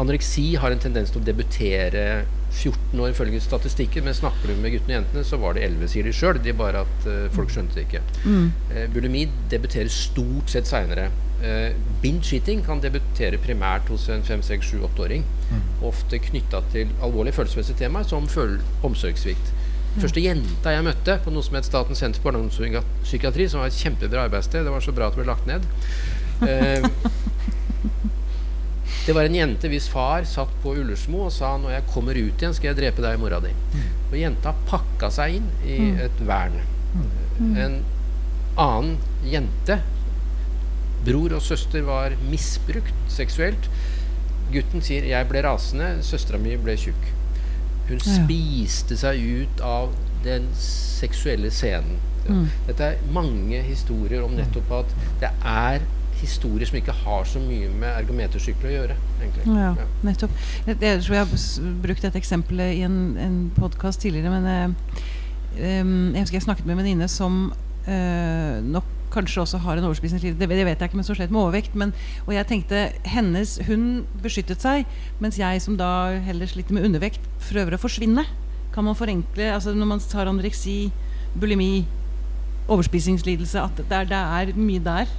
anoreksi 0.01 0.55
har 0.61 0.73
en 0.73 0.81
tendens 0.81 1.13
til 1.13 1.21
å 1.21 1.27
debutere 1.27 2.05
14 2.53 3.01
år 3.01 3.13
ifølge 3.13 3.41
statistikken, 3.41 4.05
men 4.05 4.17
snakker 4.17 4.49
du 4.51 4.61
med 4.61 4.75
guttene 4.75 4.95
og 4.95 4.99
jentene, 5.01 5.25
så 5.25 5.39
var 5.41 5.57
det 5.57 5.65
11, 5.67 5.89
sier 5.93 6.09
de 6.09 6.13
sjøl. 6.17 6.41
De 6.45 6.53
bare 6.57 6.85
at 6.85 7.07
uh, 7.09 7.29
folk 7.33 7.53
skjønte 7.53 7.79
det 7.79 7.87
ikke. 7.87 8.03
Mm. 8.25 8.49
Uh, 8.73 8.87
bulimi 8.93 9.27
debuterer 9.53 9.93
stort 9.93 10.53
sett 10.53 10.69
seinere. 10.69 11.09
Uh, 11.43 11.73
Binge-eating 12.05 12.61
kan 12.67 12.83
debutere 12.85 13.41
primært 13.41 13.89
hos 13.93 14.09
en 14.13 14.25
5-6-7-8-åring. 14.27 15.25
Mm. 15.49 15.65
Ofte 15.89 16.21
knytta 16.29 16.61
til 16.75 16.93
alvorlige 17.01 17.41
følelsesmessige 17.41 17.85
temaer 17.85 18.09
som 18.09 18.29
omsorgssvikt. 18.29 19.53
Mm. 19.93 20.01
første 20.01 20.23
jenta 20.25 20.73
jeg 20.73 20.85
møtte 20.87 21.19
på 21.25 21.33
noe 21.35 21.45
som 21.45 21.57
het 21.59 21.69
Statens 21.69 22.01
senter 22.01 22.23
for 22.23 22.33
barndomspsykiatri, 22.33 23.49
som 23.49 23.61
var 23.61 23.69
et 23.69 23.77
kjempebra 23.77 24.25
arbeidssted, 24.25 24.65
det 24.65 24.73
var 24.73 24.85
så 24.85 24.95
bra 24.97 25.09
at 25.09 25.17
det 25.17 25.21
ble 25.21 25.29
lagt 25.29 25.47
ned. 25.51 25.67
Uh, 26.43 26.89
det 29.07 29.15
var 29.17 29.27
en 29.27 29.37
jente 29.37 29.69
hvis 29.69 29.89
far 29.93 30.25
satt 30.29 30.53
på 30.63 30.77
Ullersmo 30.79 31.27
og 31.27 31.33
sa 31.35 31.57
'når 31.59 31.77
jeg 31.77 31.89
kommer 31.93 32.17
ut 32.17 32.43
igjen, 32.43 32.55
skal 32.55 32.73
jeg 32.73 32.81
drepe 32.81 33.03
deg, 33.03 33.19
mora 33.21 33.41
di'. 33.41 33.53
Mm. 33.53 33.89
Og 34.11 34.19
jenta 34.19 34.55
pakka 34.67 35.11
seg 35.11 35.41
inn 35.41 35.49
i 35.67 35.79
mm. 35.79 35.99
et 36.07 36.23
vern. 36.27 36.61
En 37.57 37.83
annen 38.61 38.99
jente 39.25 39.81
Bror 41.03 41.33
og 41.35 41.43
søster 41.43 41.83
var 41.83 42.15
misbrukt 42.31 42.95
seksuelt. 43.11 43.69
Gutten 44.53 44.85
sier 44.85 45.03
'jeg 45.03 45.29
ble 45.29 45.43
rasende, 45.43 45.99
søstera 46.03 46.39
mi 46.39 46.57
ble 46.57 46.77
tjukk'. 46.77 47.22
Hun 47.89 48.03
spiste 48.03 48.97
seg 48.99 49.21
ut 49.43 49.63
av 49.67 49.95
den 50.25 50.47
seksuelle 50.59 51.51
scenen. 51.51 51.99
Mm. 52.29 52.47
Dette 52.69 52.93
er 52.93 53.11
mange 53.15 53.59
historier 53.67 54.23
om 54.23 54.37
nettopp 54.39 54.71
at 54.77 54.95
det 55.23 55.33
er 55.43 55.83
historier 56.23 56.69
som 56.69 56.79
ikke 56.79 56.95
har 56.95 57.27
så 57.27 57.41
mye 57.43 57.67
med 57.75 57.89
ergometersykler 57.91 58.71
å 58.71 58.75
gjøre. 58.77 58.97
Ja, 59.43 59.73
ja, 59.79 59.87
nettopp. 60.07 60.35
Jeg, 60.69 60.79
jeg, 60.79 61.03
tror 61.03 61.17
jeg 61.17 61.27
har 61.27 61.73
brukt 61.83 62.07
dette 62.07 62.21
eksempelet 62.21 62.79
i 62.79 62.85
en, 62.87 63.01
en 63.19 63.37
podkast 63.57 64.05
tidligere, 64.05 64.31
men 64.31 64.47
eh, 64.53 65.83
um, 65.83 66.13
jeg 66.15 66.23
husker 66.23 66.39
jeg 66.39 66.47
snakket 66.47 66.69
med 66.69 66.77
en 66.77 66.83
venninne 66.85 67.11
som 67.11 67.43
eh, 67.91 68.63
nok 68.63 68.92
kanskje 69.13 69.43
også 69.43 69.61
har 69.63 69.79
en 69.79 69.87
overspisingslidelse. 69.89 70.41
Det, 70.41 70.49
det, 70.49 70.67
vet 70.67 70.81
jeg 70.81 70.91
ikke, 70.91 70.99
men 70.99 71.07
som 71.07 71.19
slet 71.19 71.33
med 71.33 71.43
overvekt. 71.43 71.75
Men, 71.79 71.95
og 72.27 72.35
jeg 72.35 72.49
tenkte 72.49 72.85
hennes, 73.09 73.59
Hun 73.69 74.05
beskyttet 74.25 74.65
seg, 74.65 74.87
mens 75.23 75.39
jeg 75.41 75.63
som 75.65 75.77
da 75.81 76.19
heller 76.27 76.51
sliter 76.51 76.77
med 76.77 76.89
undervekt, 76.89 77.25
prøver 77.49 77.77
å 77.77 77.83
forsvinne. 77.83 78.27
Kan 78.73 78.87
man 78.89 78.97
forenkle 78.97 79.51
altså 79.53 79.75
Når 79.77 79.89
man 79.91 80.01
tar 80.01 80.31
anoreksi, 80.31 80.93
bulimi, 81.37 81.85
overspisingslidelse 82.73 83.61
At 83.61 83.83
det 83.83 83.93
er, 83.93 84.07
det 84.09 84.17
er 84.17 84.53
mye 84.57 84.81
der. 84.81 85.11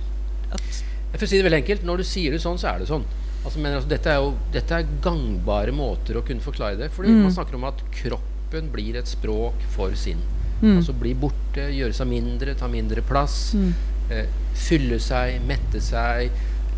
jeg 1.12 1.20
får 1.20 1.30
si 1.30 1.38
det 1.38 1.46
veldig 1.46 1.62
enkelt. 1.62 1.86
Når 1.86 2.02
du 2.02 2.08
sier 2.08 2.34
det 2.34 2.42
sånn, 2.42 2.58
så 2.62 2.74
er 2.74 2.82
det 2.82 2.90
sånn. 2.90 3.06
Altså, 3.44 3.60
men 3.60 3.76
altså, 3.76 3.90
dette, 3.92 4.10
er 4.10 4.22
jo, 4.24 4.36
dette 4.54 4.78
er 4.78 4.94
gangbare 5.04 5.74
måter 5.76 6.18
å 6.18 6.24
kunne 6.26 6.44
forklare 6.44 6.80
det. 6.80 6.90
Fordi 6.96 7.12
mm. 7.12 7.26
man 7.28 7.36
snakker 7.36 7.60
om 7.60 7.68
at 7.70 7.84
kroppen 7.94 8.72
blir 8.74 8.98
et 9.00 9.10
språk 9.10 9.66
for 9.76 9.94
sinn. 10.00 10.22
Mm. 10.64 10.78
Altså 10.80 10.96
bli 10.96 11.14
borte, 11.20 11.68
gjøre 11.76 11.94
seg 11.96 12.10
mindre, 12.10 12.56
ta 12.58 12.70
mindre 12.72 13.04
plass. 13.06 13.54
Mm. 13.60 13.72
Eh, 14.14 14.26
fylle 14.56 15.00
seg, 15.04 15.38
mette 15.48 15.82
seg, 15.84 16.32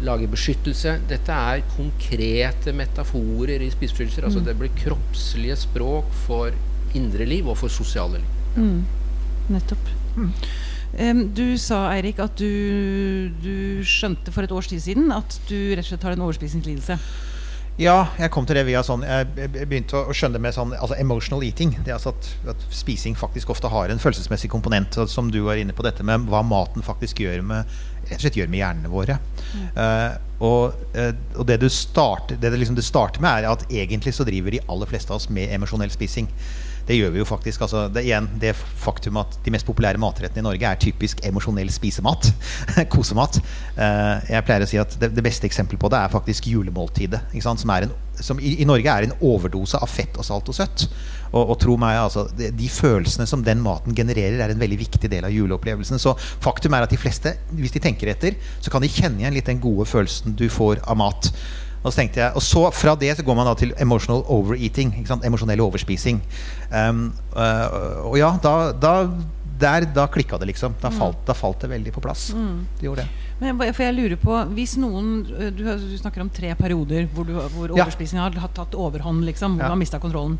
lage 0.05 0.27
beskyttelse. 0.31 0.97
Dette 1.09 1.39
er 1.53 1.63
konkrete 1.75 2.73
metaforer 2.75 3.63
i 3.63 3.71
spiseforstyrrelser. 3.73 4.27
Altså 4.27 4.41
mm. 4.41 4.47
det 4.49 4.57
blir 4.59 4.77
kroppslige 4.81 5.59
språk 5.67 6.09
for 6.25 6.55
indre 6.95 7.27
liv 7.29 7.47
og 7.47 7.59
for 7.61 7.71
sosiale 7.71 8.21
liv. 8.23 8.31
Ja. 8.55 8.65
Mm. 8.65 8.81
Nettopp. 9.53 9.91
Um, 10.95 11.21
du 11.35 11.57
sa 11.59 11.89
Eirik, 11.91 12.21
at 12.23 12.39
du, 12.39 13.29
du, 13.43 13.83
skjønte 13.85 14.31
for 14.33 14.47
et 14.47 14.53
års 14.55 14.69
tid 14.71 14.79
siden 14.81 15.11
at 15.13 15.37
du 15.49 15.57
rett 15.75 15.83
og 15.83 15.89
slett 15.91 16.05
har 16.07 16.15
en 16.15 16.23
overspisingslidelse. 16.25 16.97
Ja, 17.75 18.05
jeg 18.15 18.31
kom 18.31 18.45
til 18.47 18.55
det 18.55 18.61
via 18.69 18.79
sånn 18.87 19.01
Jeg 19.03 19.49
begynte 19.67 19.99
å 19.99 20.13
skjønne 20.15 20.37
det 20.37 20.43
med 20.45 20.55
sånn 20.55 20.71
altså 20.77 20.95
emotional 20.99 21.43
eating. 21.43 21.73
Det 21.83 21.91
er 21.91 21.97
altså 21.97 22.13
at, 22.13 22.29
at, 22.53 22.61
spising 22.71 23.17
faktisk 23.19 23.51
ofte 23.51 23.67
har 23.71 23.91
en 23.91 23.99
følelsesmessig 23.99 24.49
komponent. 24.53 24.95
Som 25.11 25.31
du 25.33 25.41
var 25.43 25.59
inne 25.59 25.75
på 25.75 25.83
dette 25.83 26.05
med 26.07 26.29
hva 26.31 26.39
maten 26.45 26.85
faktisk 26.85 27.19
gjør 27.25 27.43
med 27.43 27.75
rett 28.05 28.19
og 28.19 28.23
slett 28.23 28.37
gjør 28.39 28.51
med 28.53 28.61
hjernene 28.61 28.91
våre. 28.93 29.17
Mm. 29.51 29.67
Uh, 29.75 30.39
og, 30.45 30.87
uh, 30.95 31.11
og, 31.35 31.43
det, 31.49 31.57
du 31.63 31.67
starter, 31.73 32.37
det, 32.37 32.51
det, 32.53 32.61
liksom 32.61 32.77
det 32.77 32.85
starter 32.85 33.23
med, 33.23 33.43
er 33.43 33.49
at 33.49 33.65
egentlig 33.67 34.13
så 34.15 34.27
driver 34.27 34.55
de 34.55 34.61
aller 34.71 34.91
fleste 34.91 35.11
av 35.11 35.19
oss 35.19 35.27
med 35.33 35.51
emosjonell 35.55 35.91
spising. 35.93 36.29
Det 36.85 36.97
gjør 36.97 37.13
vi 37.15 37.21
jo 37.21 37.25
faktisk. 37.25 37.63
Altså, 37.65 37.87
det, 37.89 38.05
igjen, 38.05 38.27
det 38.41 38.53
faktum 38.55 39.17
at 39.21 39.39
de 39.45 39.53
mest 39.53 39.65
populære 39.65 40.01
matrettene 40.01 40.43
i 40.43 40.45
Norge 40.45 40.69
er 40.69 40.81
typisk 40.81 41.23
emosjonell 41.25 41.71
spisemat. 41.73 42.29
Kosemat. 42.93 43.39
Uh, 43.77 44.21
jeg 44.29 44.45
pleier 44.45 44.65
å 44.65 44.69
si 44.69 44.79
at 44.81 44.93
det, 45.01 45.09
det 45.15 45.25
beste 45.25 45.49
eksempelet 45.49 45.81
på 45.81 45.89
det 45.93 46.01
er 46.01 46.13
faktisk 46.13 46.49
julemåltidet. 46.51 47.23
Som, 47.41 47.73
en, 47.73 47.93
som 48.21 48.39
i, 48.39 48.55
i, 48.61 48.69
Norge 48.69 48.93
er 48.93 49.07
en 49.07 49.17
overdose 49.25 49.81
av 49.81 49.89
fett 49.89 50.17
og 50.21 50.27
salt 50.27 50.53
og 50.53 50.57
søtt. 50.57 50.87
Og, 51.31 51.41
og 51.41 51.57
tro 51.59 51.75
meg, 51.81 51.97
altså, 52.05 52.27
de, 52.37 52.51
de, 52.55 52.69
følelsene 52.71 53.25
som 53.29 53.43
den 53.43 53.65
maten 53.65 53.97
genererer, 53.97 54.37
er 54.45 54.53
en 54.53 54.61
veldig 54.61 54.79
viktig 54.85 55.09
del 55.11 55.25
av 55.25 55.33
juleopplevelsen. 55.33 56.01
Så 56.01 56.13
faktum 56.21 56.77
er 56.77 56.85
at 56.85 56.93
de 56.93 57.01
fleste, 57.01 57.33
hvis 57.57 57.73
de 57.73 57.81
tenker 57.83 58.13
etter, 58.13 58.37
så 58.61 58.71
kan 58.71 58.85
de 58.85 58.93
kjenne 58.93 59.23
igjen 59.23 59.35
litt 59.35 59.49
den 59.49 59.63
gode 59.63 59.89
følelsen 59.89 60.37
du 60.37 60.45
får 60.53 60.85
av 60.85 61.01
mat. 61.01 61.33
Og 61.85 61.93
så 61.93 62.01
tenkte 62.01 62.23
jeg, 62.23 62.33
og 62.33 62.41
så 62.41 62.65
fra 62.73 62.95
det 62.97 63.11
så 63.19 63.23
går 63.25 63.37
man 63.37 63.45
da 63.45 63.53
til 63.59 63.73
emotional 63.81 64.23
overeating. 64.33 64.93
Emosjonell 65.21 65.61
overspising. 65.61 66.21
Um, 66.71 67.11
uh, 67.35 68.07
og 68.09 68.17
ja, 68.17 68.31
da, 68.41 68.55
da, 68.73 68.93
der, 69.61 69.85
da 69.93 70.07
klikka 70.09 70.39
det, 70.41 70.49
liksom. 70.49 70.73
Da 70.81 70.89
mm. 70.89 70.97
falt, 70.97 71.21
da 71.27 71.35
falt, 71.37 71.61
det 71.61 71.69
veldig 71.75 71.93
på 71.93 72.01
plass. 72.01 72.31
Mm. 72.33 72.65
Det 72.79 72.89
gjorde 72.89 73.05
det. 73.05 73.21
Men 73.43 73.61
for 73.75 73.83
jeg 73.83 73.97
lurer 73.97 74.17
på, 74.19 74.33
hvis 74.55 74.77
noen 74.79 75.25
øh, 75.27 75.49
Du, 75.51 75.65
du 75.67 75.95
snakker 75.99 76.23
om 76.23 76.29
tre 76.31 76.53
perioder 76.55 77.09
hvor, 77.11 77.27
du, 77.27 77.35
hvor 77.51 77.73
overspising 77.75 78.21
har 78.21 78.35
tatt 78.55 78.77
overhånd, 78.79 79.25
liksom, 79.27 79.57
hvor 79.57 79.65
ja. 79.65 79.69
du 79.69 79.75
har 79.75 79.81
mista 79.81 79.99
kontrollen. 80.01 80.39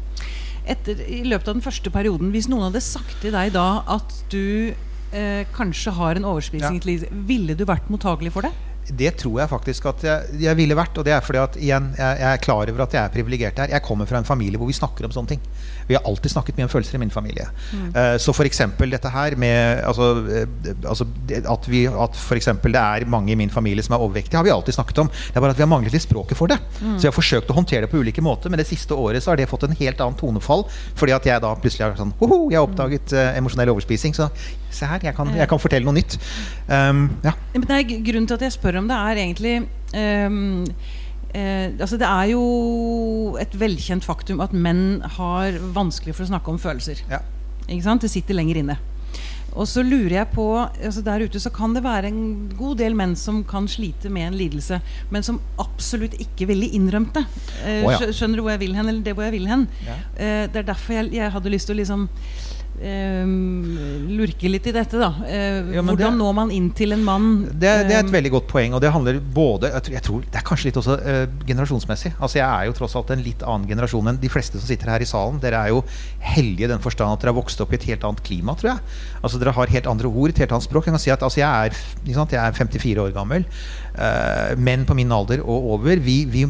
Etter, 0.66 1.02
I 1.04 1.26
løpet 1.28 1.52
av 1.52 1.58
den 1.60 1.66
første 1.66 1.92
perioden, 1.94 2.32
hvis 2.34 2.48
noen 2.50 2.70
hadde 2.70 2.82
sagt 2.82 3.20
til 3.22 3.36
deg 3.36 3.52
da 3.54 3.84
at 3.98 4.16
du 4.34 4.72
eh, 5.14 5.44
kanskje 5.54 5.94
har 6.00 6.18
en 6.18 6.26
overspising, 6.32 6.80
ja. 6.82 7.12
ville 7.28 7.54
du 7.54 7.68
vært 7.68 7.92
mottagelig 7.94 8.34
for 8.34 8.48
det? 8.48 8.56
Det 8.86 9.16
tror 9.18 9.40
jeg 9.42 9.50
faktisk 9.50 9.88
at 9.90 10.04
jeg, 10.06 10.40
jeg 10.46 10.58
ville 10.58 10.78
vært. 10.78 10.98
Og 11.00 11.06
det 11.08 11.14
er 11.16 11.24
fordi 11.26 11.42
at 11.42 11.58
igjen, 11.58 11.88
jeg, 11.98 12.20
jeg 12.22 12.30
er 12.30 12.42
klar 12.44 12.70
over 12.72 12.84
at 12.86 12.94
jeg 12.94 13.02
er 13.02 13.14
privilegert 13.14 13.62
her. 13.62 13.72
Jeg 13.74 13.86
kommer 13.86 14.10
fra 14.10 14.20
en 14.22 14.28
familie 14.28 14.62
hvor 14.62 14.70
vi 14.70 14.78
snakker 14.78 15.08
om 15.08 15.14
sånne 15.16 15.34
ting. 15.34 15.42
Vi 15.88 15.98
har 15.98 16.06
alltid 16.06 16.34
snakket 16.34 16.58
mye 16.58 16.68
om 16.68 16.72
følelser 16.72 16.98
i 16.98 17.02
min 17.02 17.14
familie. 17.14 17.48
Mm. 17.74 17.88
Uh, 17.96 18.16
så 18.22 18.34
f.eks. 18.34 18.62
dette 18.82 19.12
her 19.14 19.38
med 19.42 19.82
altså, 19.86 20.10
uh, 20.22 20.72
altså, 20.90 21.08
At, 21.56 21.70
vi, 21.70 21.86
at 21.90 22.18
for 22.18 22.42
det 22.70 22.82
er 22.82 23.08
mange 23.10 23.34
i 23.34 23.40
min 23.40 23.54
familie 23.54 23.86
som 23.86 23.98
er 23.98 24.06
overvektige, 24.06 24.38
har 24.38 24.48
vi 24.48 24.54
alltid 24.54 24.78
snakket 24.78 25.02
om. 25.06 25.10
Det 25.10 25.38
er 25.38 25.46
bare 25.46 25.56
at 25.56 25.62
vi 25.62 25.66
har 25.66 25.72
manglet 25.72 25.96
litt 25.96 26.06
språket 26.06 26.38
for 26.38 26.52
det. 26.52 26.60
Mm. 26.82 26.98
Så 26.98 27.08
jeg 27.08 27.12
har 27.12 27.18
forsøkt 27.18 27.54
å 27.54 27.58
håndtere 27.58 27.86
det 27.86 27.94
på 27.94 28.02
ulike 28.02 28.24
måter, 28.26 28.54
men 28.54 28.62
det 28.62 28.70
siste 28.70 28.98
året 28.98 29.24
så 29.24 29.34
har 29.34 29.42
det 29.42 29.50
fått 29.50 29.68
en 29.68 29.78
helt 29.78 30.02
annen 30.02 30.20
tonefall. 30.20 30.66
Fordi 30.98 31.16
at 31.16 31.26
jeg 31.30 31.42
da 31.42 31.56
plutselig 31.58 31.88
har 31.88 31.98
sånn 32.00 32.14
Hoho, 32.22 32.46
jeg 32.52 32.62
har 32.62 32.70
oppdaget 32.70 33.18
uh, 33.18 33.34
emosjonell 33.40 33.74
overspising. 33.74 34.14
Så 34.18 34.30
se 34.76 34.90
her, 34.90 35.04
jeg 35.10 35.16
kan, 35.18 35.32
jeg 35.36 35.50
kan 35.52 35.62
fortelle 35.62 35.88
noe 35.88 35.98
nytt. 35.98 36.18
Um, 36.68 37.08
ja. 37.26 37.36
Er 37.56 37.88
grunnen 37.90 38.28
til 38.30 38.38
at 38.38 38.46
jeg 38.48 38.56
spør 38.58 38.82
om 38.82 38.90
det, 38.92 38.98
er 38.98 39.22
egentlig 39.24 39.56
um, 39.96 40.66
eh, 41.36 41.70
altså 41.80 42.00
Det 42.02 42.08
er 42.08 42.32
jo 42.34 43.38
et 43.42 43.56
velkjent 43.60 44.06
faktum 44.08 44.44
at 44.44 44.56
menn 44.56 45.02
har 45.18 45.60
vanskelig 45.76 46.16
for 46.18 46.28
å 46.28 46.34
snakke 46.34 46.54
om 46.54 46.60
følelser. 46.62 47.06
Ja. 47.12 47.24
Det 47.66 48.12
sitter 48.12 48.38
lenger 48.38 48.62
inne. 48.62 48.78
Og 49.56 49.68
så 49.72 49.84
lurer 49.86 50.18
jeg 50.18 50.32
på 50.34 50.46
altså 50.60 51.04
Der 51.06 51.24
ute 51.24 51.40
så 51.40 51.52
kan 51.54 51.76
det 51.76 51.84
være 51.86 52.10
en 52.12 52.24
god 52.58 52.80
del 52.82 52.96
menn 52.98 53.16
som 53.20 53.44
kan 53.48 53.70
slite 53.72 54.12
med 54.12 54.30
en 54.30 54.40
lidelse, 54.40 54.82
men 55.10 55.24
som 55.24 55.40
absolutt 55.62 56.18
ikke 56.20 56.50
ville 56.52 56.68
innrømt 56.76 57.16
det. 57.16 57.24
Eh, 57.64 57.86
oh, 57.86 57.94
ja. 57.94 58.12
Skjønner 58.12 58.40
du 58.40 58.46
hvor 58.46 58.56
jeg 58.56 58.66
vil 58.66 58.76
hen? 58.76 58.90
Eller 58.92 59.06
det 59.06 59.16
hvor 59.16 59.28
jeg 59.28 59.38
vil 59.38 59.48
hen? 59.50 59.68
Ja. 59.88 59.96
Eh, 60.16 60.44
det 60.52 60.62
er 60.62 60.68
derfor 60.74 61.00
jeg, 61.00 61.14
jeg 61.16 61.32
hadde 61.32 61.54
lyst 61.54 61.72
til 61.72 61.78
å 61.78 61.82
liksom 61.82 62.10
lurke 62.76 64.50
litt 64.52 64.66
i 64.68 64.74
dette, 64.76 65.00
da. 65.00 65.08
Uh, 65.24 65.72
ja, 65.76 65.84
hvordan 65.86 66.18
det, 66.18 66.20
når 66.20 66.34
man 66.36 66.52
inn 66.54 66.68
til 66.76 66.96
en 66.96 67.04
mann? 67.06 67.30
Det, 67.48 67.72
det, 67.88 67.96
er 67.96 68.02
et 68.04 68.12
veldig 68.12 68.32
godt 68.34 68.50
poeng. 68.52 68.76
Og 68.76 68.84
det 68.84 68.92
handler 68.92 69.20
både 69.20 69.72
jeg 69.72 69.86
tror, 69.86 69.96
jeg 69.96 70.06
tror 70.06 70.26
Det 70.26 70.40
er 70.40 70.46
kanskje 70.50 70.70
litt 70.70 70.80
også 70.82 70.98
uh, 71.00 71.22
generasjonsmessig. 71.48 72.14
Altså 72.20 72.40
Jeg 72.42 72.48
er 72.48 72.70
jo 72.70 72.76
tross 72.78 72.98
alt 73.00 73.14
en 73.16 73.24
litt 73.26 73.46
annen 73.46 73.70
generasjon 73.70 74.12
enn 74.12 74.20
de 74.22 74.32
fleste 74.32 74.60
som 74.60 74.68
sitter 74.68 74.92
her 74.92 75.06
i 75.06 75.10
salen. 75.10 75.40
Dere 75.44 75.62
er 75.64 75.74
jo 75.74 75.84
heldige 76.36 76.68
i 76.68 76.74
den 76.74 76.84
forstand 76.84 77.16
at 77.16 77.24
dere 77.24 77.34
har 77.34 77.40
vokst 77.40 77.64
opp 77.64 77.74
i 77.74 77.80
et 77.80 77.88
helt 77.92 78.04
annet 78.08 78.24
klima, 78.26 78.58
tror 78.60 78.74
jeg. 78.74 78.98
Altså 79.22 79.42
Dere 79.42 79.56
har 79.56 79.76
helt 79.78 79.90
andre 79.92 80.12
ord, 80.12 80.34
et 80.34 80.44
helt 80.44 80.58
annet 80.58 80.68
språk. 80.68 80.90
Jeg 80.90 80.98
kan 80.98 81.06
si 81.06 81.14
at 81.16 81.24
altså, 81.26 81.42
jeg, 81.42 81.72
er, 81.72 81.80
jeg, 82.10 82.42
er, 82.42 82.60
54 82.60 83.06
år 83.06 83.16
gammel. 83.16 83.48
Uh, 83.96 84.52
menn 84.60 84.84
på 84.88 84.98
min 84.98 85.14
alder 85.16 85.40
og 85.46 85.72
over, 85.78 86.04
vi, 86.04 86.24
vi 86.28 86.44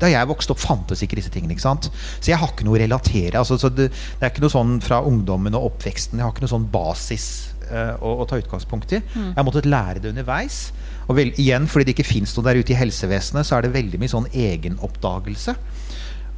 da 0.00 0.10
jeg 0.10 0.28
vokste 0.28 0.54
opp, 0.54 0.62
fantes 0.62 1.02
ikke 1.04 1.18
disse 1.18 1.32
tingene. 1.32 1.56
ikke 1.56 1.64
sant? 1.64 1.90
Så 2.20 2.32
jeg 2.32 2.40
har 2.40 2.52
ikke 2.52 2.66
noe 2.66 2.76
å 2.76 2.82
relatere. 2.82 3.40
Altså, 3.40 3.70
det, 3.70 3.90
det, 3.90 4.20
er 4.20 4.32
ikke 4.32 4.44
noe 4.44 4.52
sånn 4.52 4.78
fra 4.84 5.02
ungdommen 5.06 5.56
og 5.56 5.70
oppveksten. 5.72 6.20
Jeg 6.20 6.26
har 6.26 6.34
ikke 6.34 6.44
noe 6.44 6.54
sånn 6.54 6.68
basis 6.72 7.28
uh, 7.70 7.94
å, 8.00 8.18
å, 8.22 8.28
ta 8.28 8.40
utgangspunkt 8.40 8.96
i. 8.96 9.00
Mm. 9.14 9.30
Jeg 9.30 9.38
har 9.38 9.48
måttet 9.48 9.70
lære 9.70 10.02
det 10.04 10.12
underveis. 10.12 10.60
Og 11.06 11.18
vel, 11.18 11.32
igjen, 11.40 11.68
fordi 11.70 11.88
det 11.88 11.96
ikke 11.96 12.08
fins 12.08 12.34
noe 12.36 12.48
der 12.48 12.60
ute 12.60 12.74
i 12.74 12.78
helsevesenet, 12.78 13.46
så 13.46 13.58
er 13.58 13.66
det 13.66 13.76
veldig 13.76 14.02
mye 14.02 14.12
sånn 14.12 14.30
egenoppdagelse. 14.32 15.56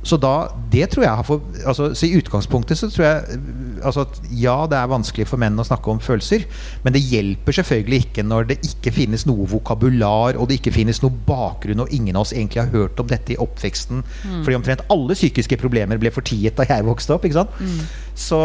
Så 0.07 0.17
da, 0.21 0.49
det 0.71 0.93
tror 0.93 1.05
jeg 1.05 1.19
har 1.21 1.27
for, 1.27 1.43
altså, 1.67 1.89
så 1.97 2.07
I 2.07 2.21
utgangspunktet 2.21 2.79
så 2.79 2.87
tror 2.93 3.05
jeg 3.05 3.41
altså 3.83 4.05
at 4.07 4.21
ja, 4.31 4.55
det 4.71 4.79
er 4.79 4.91
vanskelig 4.91 5.27
for 5.29 5.41
menn 5.43 5.59
å 5.59 5.67
snakke 5.67 5.91
om 5.91 6.01
følelser. 6.03 6.47
Men 6.85 6.95
det 6.95 7.03
hjelper 7.03 7.59
selvfølgelig 7.59 8.01
ikke 8.07 8.25
når 8.27 8.49
det 8.53 8.59
ikke 8.67 8.95
finnes 8.95 9.27
noe 9.29 9.49
vokabular, 9.51 10.39
og 10.39 10.49
det 10.49 10.61
ikke 10.61 10.77
finnes 10.79 11.03
noe 11.03 11.15
bakgrunn, 11.29 11.83
og 11.85 11.93
ingen 11.95 12.17
av 12.17 12.27
oss 12.27 12.35
egentlig 12.37 12.63
har 12.63 12.75
hørt 12.75 13.03
om 13.03 13.11
dette 13.11 13.35
i 13.35 13.41
oppveksten. 13.43 14.05
Mm. 14.07 14.41
Fordi 14.47 14.59
omtrent 14.61 14.87
alle 14.95 15.19
psykiske 15.19 15.59
problemer 15.61 16.01
ble 16.01 16.15
fortiet 16.15 16.59
da 16.59 16.67
jeg 16.69 16.87
vokste 16.87 17.17
opp. 17.17 17.27
ikke 17.27 17.41
sant? 17.41 17.59
Mm. 17.59 17.83
Så, 18.19 18.41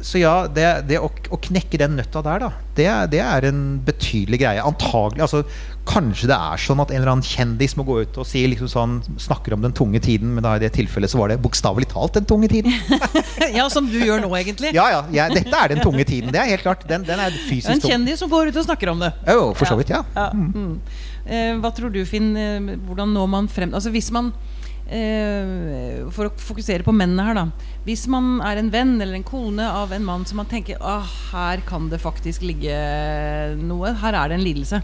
så, 0.00 0.20
ja, 0.20 0.34
det, 0.48 0.68
det 0.88 1.00
å, 1.02 1.08
å, 1.08 1.40
knekke 1.48 1.80
den 1.80 1.98
nøtta 1.98 2.22
der, 2.24 2.46
da, 2.46 2.52
det, 2.78 2.88
det, 3.16 3.24
er 3.24 3.48
en 3.48 3.62
betydelig 3.84 4.42
greie. 4.44 4.64
Antagelig, 4.64 5.24
altså 5.26 5.42
Kanskje 5.88 6.28
det 6.28 6.36
er 6.36 6.60
sånn 6.60 6.82
at 6.82 6.90
en 6.92 7.00
eller 7.00 7.14
annen 7.14 7.24
kjendis 7.24 7.74
må 7.78 7.84
gå 7.88 8.02
ut 8.04 8.18
og 8.20 8.26
si 8.28 8.42
liksom 8.50 8.68
sånn, 8.68 8.96
snakker 9.20 9.56
om 9.56 9.64
den 9.64 9.74
tunge 9.76 10.00
tiden, 10.04 10.34
men 10.36 10.44
da 10.44 10.56
i 10.58 10.62
det 10.62 10.70
tilfellet 10.76 11.12
så 11.12 11.20
var 11.20 11.32
det 11.32 11.38
bokstavelig 11.44 11.88
talt 11.94 12.18
den 12.18 12.28
tunge 12.28 12.50
tiden. 12.52 12.74
ja, 13.58 13.64
som 13.72 13.88
du 13.88 13.96
gjør 13.96 14.20
nå, 14.24 14.30
egentlig. 14.36 14.74
Ja, 14.76 14.88
ja, 14.92 15.02
ja, 15.14 15.28
Dette 15.32 15.54
er 15.56 15.72
den 15.72 15.80
tunge 15.84 16.04
tiden. 16.08 16.32
Det 16.34 16.42
er 16.42 16.52
helt 16.52 16.66
klart. 16.66 16.84
Den, 16.90 17.06
den 17.08 17.22
er 17.22 17.34
fysisk 17.48 17.72
En 17.72 17.84
kjendis 17.84 18.20
som 18.20 18.32
går 18.32 18.52
ut 18.52 18.60
og 18.60 18.68
snakker 18.68 18.92
om 18.92 19.00
det. 19.06 19.14
Jo, 19.30 19.50
for 19.56 19.70
så 19.70 19.78
vidt, 19.80 19.94
ja. 19.96 20.04
ja. 20.16 20.28
Mm. 20.36 20.52
Mm. 20.52 20.76
Eh, 21.24 21.50
hva 21.62 21.72
tror 21.76 21.92
du, 21.94 22.02
Finn? 22.08 22.30
Eh, 22.36 22.76
hvordan 22.88 23.12
når 23.16 23.26
man 23.28 23.50
frem 23.52 23.74
Altså 23.76 23.92
hvis 23.94 24.12
man 24.14 24.32
Uh, 24.88 26.08
For 26.16 26.30
å 26.30 26.36
fokusere 26.40 26.80
på 26.80 26.94
mennene 26.96 27.26
her, 27.26 27.36
da. 27.36 27.74
Hvis 27.84 28.06
man 28.08 28.38
er 28.40 28.56
en 28.56 28.70
venn 28.72 28.94
eller 28.96 29.18
en 29.18 29.26
kone 29.26 29.66
av 29.68 29.92
en 29.92 30.06
mann 30.06 30.24
som 30.28 30.40
man 30.40 30.48
tenker 30.48 30.80
ah, 30.80 31.04
her 31.28 31.60
kan 31.68 31.90
det 31.92 32.00
faktisk 32.00 32.46
ligge 32.48 32.72
noe, 33.60 33.92
her 34.00 34.16
er 34.16 34.32
det 34.32 34.38
en 34.38 34.46
lidelse. 34.46 34.80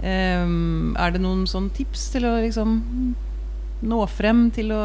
Um, 0.00 0.96
er 0.96 1.12
det 1.12 1.20
noen 1.20 1.44
sånn 1.48 1.68
tips 1.76 2.06
til 2.14 2.24
å 2.24 2.38
liksom 2.40 2.78
nå 3.84 3.98
frem 4.08 4.46
til 4.52 4.72
å 4.72 4.82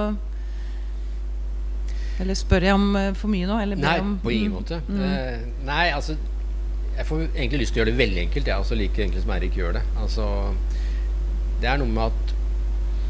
Eller 2.19 2.35
spør 2.35 2.65
jeg 2.67 2.75
om 2.75 2.89
uh, 2.95 3.13
for 3.15 3.31
mye 3.31 3.47
nå? 3.47 3.59
nei, 3.79 3.95
om, 4.03 4.17
på 4.23 4.33
ingen 4.33 4.51
mm, 4.51 4.57
måte. 4.57 4.81
Mm. 4.87 4.99
Uh, 4.99 5.63
nei, 5.67 5.85
altså 5.95 6.17
Jeg 6.97 7.07
får 7.07 7.23
egentlig 7.27 7.61
lyst 7.63 7.75
til 7.75 7.79
å 7.79 7.83
gjøre 7.83 7.93
det 7.93 8.01
veldig 8.03 8.21
enkelt. 8.25 8.51
Jeg 8.51 8.65
også 8.65 8.79
like 8.79 9.03
enkelt 9.03 9.23
som 9.23 9.33
Eirik 9.35 9.57
gjør 9.59 9.77
det. 9.79 9.83
Altså, 9.99 10.27
det 11.63 11.71
er 11.71 11.79
noe 11.81 11.91
med 11.91 12.05
at 12.11 12.35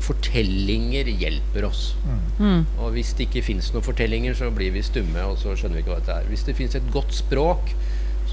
fortellinger 0.06 1.10
hjelper 1.10 1.68
oss. 1.70 1.84
Mm. 2.06 2.24
mm. 2.40 2.64
Og 2.82 2.96
hvis 2.96 3.14
det 3.18 3.28
ikke 3.30 3.46
fins 3.46 3.72
noen 3.74 3.86
fortellinger, 3.86 4.38
så 4.38 4.50
blir 4.54 4.74
vi 4.74 4.86
stumme, 4.86 5.22
og 5.26 5.38
så 5.42 5.54
skjønner 5.58 5.80
vi 5.80 5.86
ikke 5.86 5.94
hva 5.94 6.02
dette 6.02 6.18
er. 6.20 6.30
Hvis 6.30 6.46
det 6.48 6.58
fins 6.58 6.78
et 6.78 6.90
godt 6.94 7.14
språk, 7.18 7.74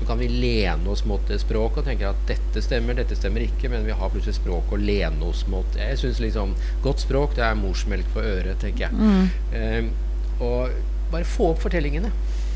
så 0.03 0.07
kan 0.09 0.19
vi 0.19 0.29
lene 0.29 0.91
oss 0.91 1.05
mot 1.07 1.23
det 1.29 1.39
språket 1.39 1.79
og 1.83 1.87
tenke 1.87 2.09
at 2.11 2.23
dette 2.27 2.63
stemmer, 2.65 2.97
dette 2.99 3.15
stemmer 3.15 3.45
ikke, 3.47 3.71
men 3.71 3.85
vi 3.87 3.95
har 3.95 4.11
plutselig 4.11 4.35
språk 4.41 4.73
å 4.75 4.79
lene 4.81 5.29
oss 5.29 5.45
mot. 5.51 5.77
Jeg 5.79 6.01
syns 6.01 6.19
liksom 6.23 6.57
godt 6.83 7.05
språk, 7.05 7.37
det 7.39 7.45
er 7.47 7.59
morsmelk 7.59 8.09
for 8.11 8.27
øret, 8.27 8.59
tenker 8.63 8.89
jeg. 8.89 8.99
Mm. 8.99 9.29
Eh, 9.55 10.43
og 10.43 10.75
bare 11.13 11.29
få 11.29 11.53
opp 11.53 11.63
fortellingene. 11.63 12.11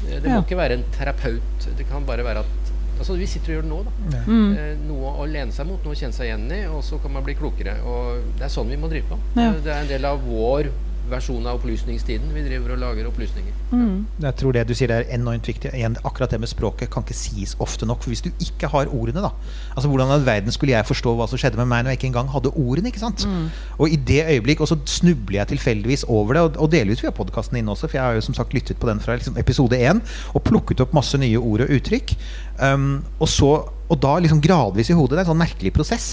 Eh, 0.09 0.19
det 0.19 0.27
må 0.27 0.41
ja. 0.41 0.43
ikke 0.43 0.59
være 0.59 0.81
en 0.81 0.87
terapeut. 0.97 1.69
Det 1.79 1.87
kan 1.91 2.09
bare 2.09 2.27
være 2.27 2.43
at 2.47 2.63
Altså, 2.97 3.13
vi 3.21 3.27
sitter 3.29 3.51
og 3.51 3.57
gjør 3.59 3.65
det 3.67 3.69
nå. 3.69 3.79
da 3.85 4.21
mm. 4.25 4.53
eh, 4.57 4.69
Noe 4.89 5.11
å 5.21 5.27
lene 5.29 5.53
seg 5.53 5.67
mot, 5.69 5.83
noe 5.85 5.93
å 5.93 5.99
kjenne 6.01 6.17
seg 6.17 6.31
igjen 6.31 6.47
i, 6.57 6.63
og 6.73 6.81
så 6.81 6.97
kan 7.03 7.13
man 7.13 7.27
bli 7.27 7.35
klokere. 7.37 7.75
Og 7.85 8.23
Det 8.39 8.47
er 8.47 8.53
sånn 8.55 8.73
vi 8.73 8.79
må 8.81 8.89
drive 8.89 9.11
på. 9.11 9.19
Ja. 9.37 9.51
Det 9.53 9.69
er 9.69 9.83
en 9.85 9.91
del 9.91 10.09
av 10.09 10.25
vår 10.25 10.71
versjon 11.11 11.47
av 11.47 11.59
opplysningstiden. 11.59 12.33
Vi 12.35 12.45
driver 12.47 12.75
og 12.75 12.81
lager 12.83 13.09
opplysninger. 13.09 13.55
Mm. 13.71 14.07
Jeg 14.23 14.39
tror 14.41 14.57
det 14.57 14.65
du 14.69 14.75
sier 14.77 14.93
er 14.95 15.09
enormt 15.15 15.47
viktig. 15.49 15.73
Akkurat 16.07 16.33
det 16.33 16.41
med 16.43 16.51
språket 16.51 16.91
kan 16.93 17.07
ikke 17.07 17.17
sies 17.17 17.55
ofte 17.63 17.89
nok. 17.89 18.03
For 18.03 18.13
hvis 18.13 18.25
du 18.25 18.31
ikke 18.43 18.71
har 18.73 18.91
ordene, 18.91 19.23
da 19.25 19.33
Altså 19.77 19.89
Hvordan 19.89 20.13
i 20.15 20.27
verden 20.27 20.53
skulle 20.53 20.73
jeg 20.73 20.89
forstå 20.89 21.15
hva 21.19 21.27
som 21.29 21.41
skjedde 21.41 21.61
med 21.61 21.69
meg 21.71 21.85
når 21.85 21.95
jeg 21.95 22.01
ikke 22.01 22.11
engang 22.11 22.33
hadde 22.33 22.53
ordene? 22.55 22.89
ikke 22.91 23.03
sant? 23.03 23.27
Mm. 23.29 23.49
Og 23.79 23.93
i 23.93 23.97
det 23.97 24.23
øyeblikk, 24.25 24.61
og 24.61 24.71
så 24.71 24.79
snubler 24.85 25.41
jeg 25.41 25.53
tilfeldigvis 25.55 26.07
over 26.09 26.35
det, 26.35 26.43
og, 26.43 26.59
og 26.65 26.73
delvis 26.73 27.03
via 27.05 27.15
podkasten 27.15 27.59
din 27.59 27.69
også, 27.69 27.87
for 27.87 27.99
jeg 27.99 28.05
har 28.05 28.19
jo 28.19 28.27
som 28.27 28.35
sagt 28.35 28.55
lyttet 28.55 28.81
på 28.81 28.89
den 28.89 29.01
fra 29.01 29.19
liksom, 29.19 29.37
episode 29.39 29.79
én, 29.79 30.03
og 30.35 30.43
plukket 30.43 30.81
opp 30.81 30.95
masse 30.97 31.19
nye 31.19 31.39
ord 31.39 31.67
og 31.67 31.73
uttrykk. 31.79 32.17
Um, 32.57 33.05
og 33.21 33.29
så 33.29 33.53
og 33.87 33.99
da 34.03 34.17
liksom 34.19 34.43
gradvis 34.43 34.91
i 34.91 34.97
hodet, 34.99 35.15
det 35.15 35.23
er 35.23 35.27
en 35.27 35.33
sånn 35.33 35.43
merkelig 35.45 35.73
prosess, 35.77 36.07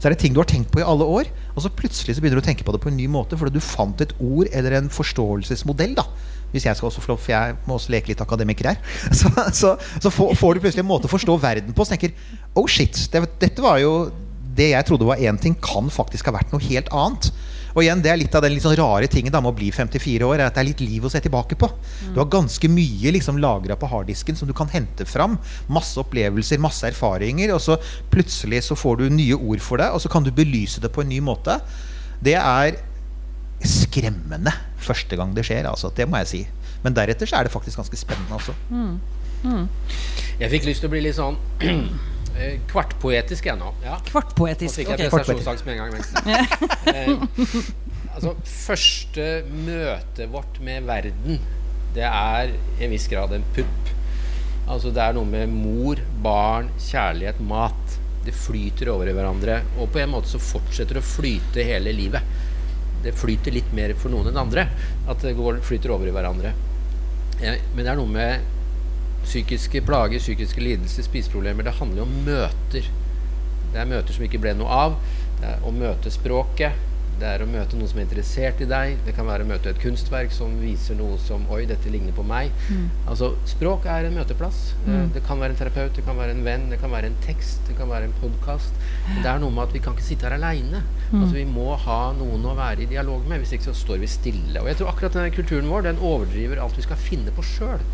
så 0.00 0.08
er 0.08 0.14
det 0.14 0.22
ting 0.22 0.32
du 0.34 0.40
har 0.40 0.48
tenkt 0.48 0.72
på 0.72 0.80
i 0.80 0.86
alle 0.86 1.04
år, 1.04 1.28
og 1.52 1.62
så 1.62 1.70
plutselig 1.76 2.16
så 2.16 2.24
begynner 2.24 2.40
du 2.40 2.44
å 2.44 2.48
tenke 2.48 2.64
på 2.64 2.72
det 2.72 2.80
på 2.80 2.88
en 2.88 2.96
ny 2.96 3.06
måte 3.12 3.36
fordi 3.36 3.58
du 3.58 3.64
fant 3.64 4.00
et 4.00 4.14
ord 4.16 4.48
eller 4.48 4.78
en 4.78 4.92
forståelsesmodell. 4.92 5.96
da 5.98 6.08
hvis 6.50 6.66
jeg 6.66 6.76
skal 6.76 6.88
også 6.88 7.02
få 7.04 7.14
for 7.14 7.30
jeg 7.30 7.54
må 7.66 7.76
også 7.76 7.92
leke 7.94 8.10
litt 8.10 8.22
akademiker 8.24 8.72
her. 8.72 8.80
Så, 9.20 9.30
så, 9.54 9.76
så 10.02 10.10
får, 10.10 10.34
får, 10.34 10.54
du 10.54 10.64
plutselig 10.64 10.82
en 10.82 10.88
måte 10.88 11.06
å 11.06 11.12
forstå 11.12 11.36
verden 11.42 11.76
på. 11.76 11.84
Så 11.86 11.94
tenker 11.94 12.14
oh 12.58 12.66
shit, 12.66 12.96
det, 13.12 13.22
dette 13.42 13.62
var 13.62 13.78
jo 13.82 14.10
det 14.56 14.72
jeg 14.72 14.86
trodde 14.88 15.06
var 15.06 15.22
én 15.22 15.38
ting, 15.38 15.54
kan 15.62 15.86
faktisk 15.92 16.26
ha 16.26 16.34
vært 16.34 16.50
noe 16.50 16.64
helt 16.64 16.90
annet. 16.90 17.30
Og 17.74 17.82
igjen, 17.84 18.02
Det 18.02 18.10
er 18.10 18.18
litt 18.18 18.34
av 18.34 18.42
den 18.42 18.54
litt 18.54 18.64
sånn 18.64 18.76
rare 18.78 19.08
tingen 19.10 19.32
da 19.32 19.40
med 19.40 19.52
å 19.52 19.56
bli 19.56 19.70
54 19.70 20.26
år. 20.26 20.40
Er 20.40 20.46
at 20.48 20.54
det 20.54 20.62
er 20.64 20.68
litt 20.70 20.82
liv 20.82 21.04
å 21.04 21.10
se 21.12 21.20
tilbake 21.22 21.58
på. 21.58 21.68
Mm. 21.70 22.12
Du 22.14 22.20
har 22.20 22.30
ganske 22.32 22.68
mye 22.68 23.14
liksom 23.14 23.38
lagra 23.38 23.76
på 23.76 23.90
harddisken 23.90 24.36
som 24.36 24.48
du 24.48 24.54
kan 24.56 24.70
hente 24.72 25.06
fram. 25.06 25.38
Masse 25.68 26.00
opplevelser, 26.02 26.58
masse 26.62 26.86
erfaringer. 26.88 27.54
Og 27.54 27.62
så 27.62 27.78
plutselig 28.10 28.64
så 28.66 28.78
får 28.78 29.02
du 29.02 29.08
nye 29.10 29.38
ord 29.38 29.62
for 29.64 29.82
det, 29.82 29.90
og 29.90 30.02
så 30.02 30.10
kan 30.12 30.26
du 30.26 30.32
belyse 30.34 30.82
det 30.82 30.92
på 30.92 31.04
en 31.04 31.12
ny 31.12 31.20
måte. 31.24 31.60
Det 32.20 32.36
er 32.36 32.80
skremmende 33.66 34.52
første 34.80 35.16
gang 35.16 35.34
det 35.36 35.44
skjer. 35.46 35.68
Altså, 35.68 35.92
det 35.94 36.08
må 36.08 36.20
jeg 36.22 36.30
si. 36.32 36.42
Men 36.84 36.96
deretter 36.96 37.28
så 37.28 37.38
er 37.38 37.46
det 37.46 37.52
faktisk 37.52 37.80
ganske 37.80 37.98
spennende 38.00 38.38
også. 38.38 38.56
Mm. 38.70 38.98
Mm. 39.44 39.68
Jeg 40.40 40.52
fikk 40.52 40.66
lyst 40.68 40.82
til 40.82 40.90
å 40.90 40.92
bli 40.92 41.04
litt 41.04 41.16
sånn 41.16 41.38
Eh, 42.38 42.58
kvartpoetisk 42.70 43.46
ennå. 43.52 43.72
Ja. 43.84 43.98
Kvartpoetisk. 44.06 44.80
Ok. 44.84 44.98
jeg 44.98 45.10
prestasjonsangst 45.12 45.66
med 45.66 45.78
en 45.78 45.80
gang. 45.82 45.94
eh, 46.94 47.24
altså, 48.14 48.34
første 48.44 49.26
møtet 49.50 50.30
vårt 50.32 50.60
med 50.64 50.86
verden, 50.88 51.40
det 51.94 52.06
er 52.06 52.52
i 52.78 52.86
en 52.86 52.92
viss 52.94 53.08
grad 53.10 53.34
en 53.34 53.46
pupp. 53.56 53.90
Altså, 54.70 54.92
det 54.94 55.02
er 55.02 55.16
noe 55.16 55.26
med 55.26 55.50
mor, 55.50 55.98
barn, 56.22 56.70
kjærlighet, 56.78 57.40
mat. 57.42 57.98
Det 58.24 58.34
flyter 58.36 58.92
over 58.92 59.08
i 59.08 59.16
hverandre. 59.16 59.62
Og 59.80 59.90
på 59.90 60.02
en 60.02 60.12
måte 60.12 60.30
så 60.30 60.38
fortsetter 60.42 60.98
det 60.98 61.02
å 61.02 61.10
flyte 61.10 61.64
hele 61.66 61.92
livet. 61.96 62.38
Det 63.02 63.14
flyter 63.16 63.54
litt 63.56 63.70
mer 63.74 63.94
for 63.98 64.12
noen 64.12 64.28
enn 64.30 64.40
andre. 64.42 64.66
At 65.10 65.24
det 65.24 65.34
går, 65.38 65.62
flyter 65.66 65.92
over 65.96 66.06
i 66.06 66.14
hverandre. 66.14 66.52
Eh, 67.40 67.58
men 67.74 67.82
det 67.84 67.90
er 67.90 67.98
noe 67.98 68.12
med 68.12 68.56
psykiske 69.24 69.82
plager, 69.86 70.22
psykiske 70.22 70.62
lidelser, 70.62 71.06
spiseproblemer 71.06 71.66
Det 71.66 71.78
handler 71.78 72.02
jo 72.02 72.08
om 72.08 72.20
møter. 72.26 72.92
Det 73.70 73.78
er 73.78 73.90
møter 73.90 74.16
som 74.16 74.26
ikke 74.26 74.40
ble 74.42 74.54
noe 74.58 74.78
av. 74.86 74.96
Det 75.40 75.50
er 75.54 75.66
å 75.66 75.74
møte 75.74 76.12
språket. 76.12 76.86
Det 77.20 77.28
er 77.28 77.42
å 77.44 77.46
møte 77.48 77.76
noen 77.76 77.88
som 77.90 77.98
er 78.00 78.06
interessert 78.06 78.62
i 78.64 78.66
deg. 78.68 78.94
Det 79.04 79.12
kan 79.12 79.26
være 79.28 79.44
å 79.44 79.48
møte 79.50 79.68
et 79.68 79.80
kunstverk 79.82 80.32
som 80.32 80.54
viser 80.62 80.96
noe 80.96 81.18
som 81.20 81.42
Oi, 81.52 81.66
dette 81.68 81.92
ligner 81.92 82.14
på 82.16 82.24
meg. 82.24 82.48
Altså, 83.04 83.34
Språk 83.50 83.84
er 83.92 84.08
en 84.08 84.16
møteplass. 84.16 84.60
Mm. 84.86 85.10
Det 85.12 85.22
kan 85.26 85.42
være 85.42 85.52
en 85.52 85.60
terapeut, 85.60 85.92
det 85.96 86.04
kan 86.06 86.16
være 86.16 86.32
en 86.32 86.40
venn, 86.46 86.70
det 86.72 86.78
kan 86.80 86.92
være 86.94 87.10
en 87.12 87.18
tekst, 87.26 87.60
det 87.68 87.76
kan 87.76 87.92
være 87.92 88.08
en 88.08 88.16
podkast. 88.22 88.80
Det 89.10 89.28
er 89.28 89.42
noe 89.42 89.52
med 89.52 89.66
at 89.66 89.76
vi 89.76 89.82
kan 89.84 89.96
ikke 89.96 90.06
sitte 90.06 90.28
her 90.28 90.38
aleine. 90.38 90.80
Altså, 91.10 91.34
vi 91.36 91.44
må 91.44 91.74
ha 91.84 92.00
noen 92.16 92.46
å 92.48 92.56
være 92.56 92.86
i 92.86 92.88
dialog 92.94 93.28
med. 93.28 93.44
Hvis 93.44 93.52
ikke 93.58 93.68
så 93.68 93.76
står 93.82 94.00
vi 94.00 94.08
stille. 94.08 94.56
Og 94.62 94.70
jeg 94.70 94.80
tror 94.80 94.94
akkurat 94.94 95.20
denne 95.20 95.34
kulturen 95.34 95.68
vår 95.68 95.90
den 95.90 96.00
overdriver 96.00 96.62
alt 96.64 96.80
vi 96.80 96.88
skal 96.88 97.04
finne 97.04 97.36
på 97.36 97.44
sjøl. 97.44 97.84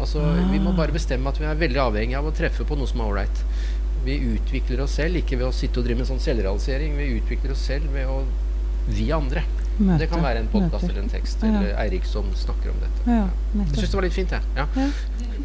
Altså, 0.00 0.22
Vi 0.50 0.58
må 0.62 0.72
bare 0.76 0.94
bestemme 0.94 1.28
at 1.30 1.38
vi 1.40 1.46
er 1.48 1.58
veldig 1.60 1.80
avhengig 1.82 2.16
av 2.18 2.26
å 2.26 2.34
treffe 2.34 2.64
på 2.66 2.78
noe 2.78 2.88
som 2.88 3.02
er 3.02 3.10
ålreit. 3.12 3.42
Vi 4.04 4.16
utvikler 4.32 4.80
oss 4.84 4.96
selv 4.96 5.20
ikke 5.20 5.36
ved 5.36 5.50
å 5.50 5.54
sitte 5.54 5.80
og 5.80 5.86
drive 5.86 6.00
med 6.00 6.08
sånn 6.08 6.22
selvrealisering. 6.24 6.96
Vi 6.96 7.20
utvikler 7.20 7.52
oss 7.52 7.66
selv 7.68 7.92
ved 7.92 8.08
å 8.08 8.22
vi 8.90 9.10
andre. 9.12 9.42
Møte, 9.80 9.98
det 10.02 10.08
kan 10.10 10.24
være 10.24 10.42
en 10.42 10.48
podkast 10.52 10.88
eller 10.88 11.02
en 11.02 11.12
tekst 11.12 11.42
Ja. 11.42 11.48
eller 11.48 11.76
Eirik 11.84 12.04
som 12.08 12.26
snakker 12.36 12.72
om 12.72 12.80
dette. 12.82 13.04
Ja, 13.06 13.28
Jeg 13.54 13.76
syns 13.76 13.90
det 13.90 13.94
var 13.94 14.02
litt 14.04 14.16
fint, 14.16 14.30
jeg. 14.30 14.42
Ja. 14.56 14.66
Ja. 14.76 14.88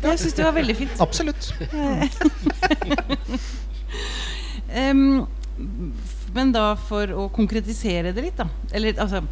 Jeg 0.10 0.20
syns 0.20 0.34
det 0.34 0.46
var 0.46 0.56
veldig 0.56 0.76
fint. 0.76 1.00
Absolutt. 1.00 1.54
um, 4.76 5.28
men 6.36 6.52
da 6.52 6.76
for 6.76 7.08
å 7.16 7.30
konkretisere 7.32 8.12
det 8.16 8.24
litt, 8.28 8.38
da. 8.38 8.50
Eller 8.76 9.00
altså 9.00 9.24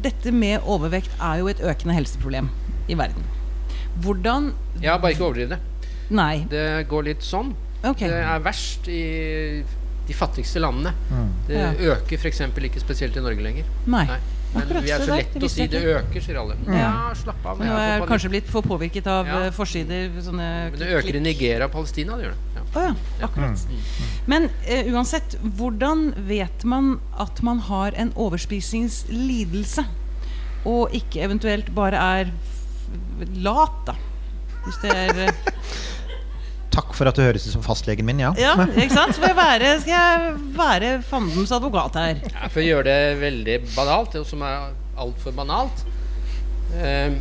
Dette 0.00 0.30
med 0.32 0.62
overvekt 0.70 1.10
er 1.20 1.40
jo 1.42 1.48
et 1.50 1.60
økende 1.60 1.96
helseproblem 1.96 2.46
i 2.88 2.94
verden. 2.96 3.24
Hvordan 4.00 4.52
ja, 4.80 4.96
bare 4.98 5.12
ikke 5.12 5.24
overdriv 5.26 5.48
det. 5.48 5.58
Nei. 6.10 6.46
Det 6.50 6.86
går 6.90 7.02
litt 7.10 7.22
sånn. 7.22 7.54
Okay. 7.82 8.08
Det 8.08 8.18
er 8.24 8.42
verst 8.44 8.88
i 8.88 9.02
de 10.06 10.14
fattigste 10.16 10.60
landene. 10.60 10.92
Det 11.46 11.56
Ja. 11.56 11.72
øker 11.94 12.18
f.eks. 12.18 12.40
ikke 12.40 12.80
spesielt 12.80 13.16
i 13.16 13.20
Norge 13.20 13.40
lenger. 13.42 13.64
Nei. 13.86 14.06
Men 14.52 14.62
Akkurat, 14.64 14.82
vi 14.82 14.90
er 14.90 14.98
så 14.98 15.14
lett 15.14 15.34
å 15.38 15.48
si 15.48 15.66
det 15.70 15.80
øker, 15.86 16.20
sier 16.20 16.36
alle. 16.40 16.56
Ja, 16.66 17.12
slapp 17.14 17.44
av. 17.46 17.60
Nå 17.62 17.70
er 17.70 18.02
kanskje 18.08 18.30
blitt 18.32 18.48
for 18.50 18.62
påvirket 18.66 19.06
av 19.06 19.26
Ja. 19.26 19.44
eh, 19.46 19.50
forsider. 19.54 20.10
Sånne 20.20 20.70
Men 20.72 20.78
det 20.80 20.88
øker 20.88 21.14
i 21.14 21.20
Nigeria 21.20 21.64
og 21.66 21.70
Palestina, 21.70 22.16
det 22.16 22.24
gjør 22.24 22.34
det. 22.34 22.38
Ja. 22.56 22.62
Oh, 22.74 22.82
ja, 23.20 23.26
akkurat. 23.26 23.66
Men 24.26 24.44
uh, 24.44 24.92
uansett, 24.92 25.36
hvordan 25.42 26.14
vet 26.26 26.64
man 26.64 26.98
at 27.16 27.42
man 27.42 27.58
har 27.60 27.92
en 27.94 28.12
overspisingslidelse, 28.16 29.84
og 30.66 30.90
ikke 30.92 31.22
eventuelt 31.22 31.72
bare 31.74 31.94
er 32.20 32.32
lat, 33.44 33.80
da? 33.86 33.96
Hvis 34.64 34.80
det 34.82 34.92
er 34.92 35.24
eh, 35.26 35.46
Takk 36.70 36.92
for 36.94 37.10
at 37.10 37.16
du 37.18 37.24
høres 37.24 37.48
ut 37.48 37.54
som 37.56 37.64
fastlegen 37.66 38.06
min, 38.06 38.20
ja. 38.22 38.30
Ja, 38.38 38.52
ikke 38.68 38.94
sant? 38.94 39.16
Skal 39.16 39.32
jeg 39.32 39.38
være, 39.38 39.72
skal 39.82 39.94
jeg 39.96 40.34
være 40.54 40.90
fandens 41.02 41.50
advokat 41.56 41.98
her? 41.98 42.20
Ja, 42.30 42.46
for 42.46 42.62
å 42.62 42.66
gjøre 42.66 42.86
det 42.86 43.16
veldig 43.24 43.56
banalt, 43.72 44.14
og 44.20 44.28
som 44.28 44.44
er 44.46 44.70
altfor 45.00 45.34
banalt 45.34 45.82
eh, 46.76 47.16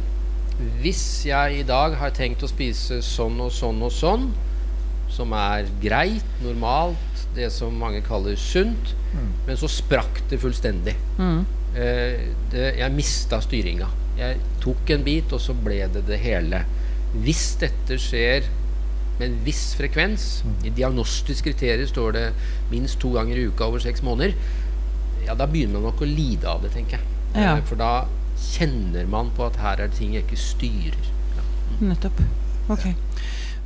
Hvis 0.83 1.01
jeg 1.25 1.63
i 1.63 1.65
dag 1.65 1.97
har 1.97 2.13
tenkt 2.13 2.45
å 2.45 2.51
spise 2.51 3.01
sånn 3.05 3.39
og 3.41 3.49
sånn 3.55 3.81
og 3.87 3.93
sånn, 3.95 4.29
som 5.09 5.33
er 5.33 5.65
greit, 5.81 6.35
normalt, 6.43 7.23
det 7.33 7.49
som 7.53 7.73
mange 7.79 8.03
kaller 8.05 8.37
sunt, 8.39 8.93
men 9.47 9.57
så 9.57 9.69
sprakk 9.71 10.21
det 10.29 10.37
fullstendig. 10.41 10.93
Mm. 11.17 11.39
Eh, 11.73 12.27
det, 12.51 12.65
jeg 12.79 12.93
mista 12.93 13.39
styringa. 13.41 13.89
Jeg 14.19 14.39
tok 14.63 14.89
en 14.95 15.03
bit, 15.05 15.31
og 15.35 15.41
så 15.43 15.55
ble 15.55 15.81
det 15.93 16.05
det 16.09 16.19
hele. 16.23 16.63
Hvis 17.23 17.53
dette 17.61 17.97
skjer 18.01 18.47
med 19.19 19.25
en 19.29 19.37
viss 19.43 19.73
frekvens, 19.79 20.27
i 20.63 20.71
diagnostisk 20.71 21.47
kriterier 21.49 21.87
står 21.89 22.15
det 22.15 22.25
minst 22.71 22.99
to 23.01 23.11
ganger 23.15 23.39
i 23.39 23.47
uka 23.49 23.67
over 23.67 23.83
seks 23.83 24.03
måneder, 24.05 24.35
ja, 25.25 25.35
da 25.35 25.47
begynner 25.49 25.79
man 25.79 25.89
nok 25.89 26.03
å 26.05 26.07
lide 26.09 26.47
av 26.47 26.63
det, 26.63 26.71
tenker 26.75 26.99
jeg. 26.99 27.15
Ja. 27.35 27.57
Eh, 27.57 27.63
For 27.67 27.79
da 27.79 27.91
kjenner 28.39 29.07
man 29.11 29.33
på 29.35 29.47
at 29.49 29.59
her 29.59 29.81
er 29.83 29.89
det 29.91 29.99
ting 29.99 30.13
jeg 30.15 30.25
ikke 30.27 30.39
styrer. 30.39 31.09
Ja. 31.35 31.47
Nettopp. 31.91 32.21
Ok. 32.71 32.85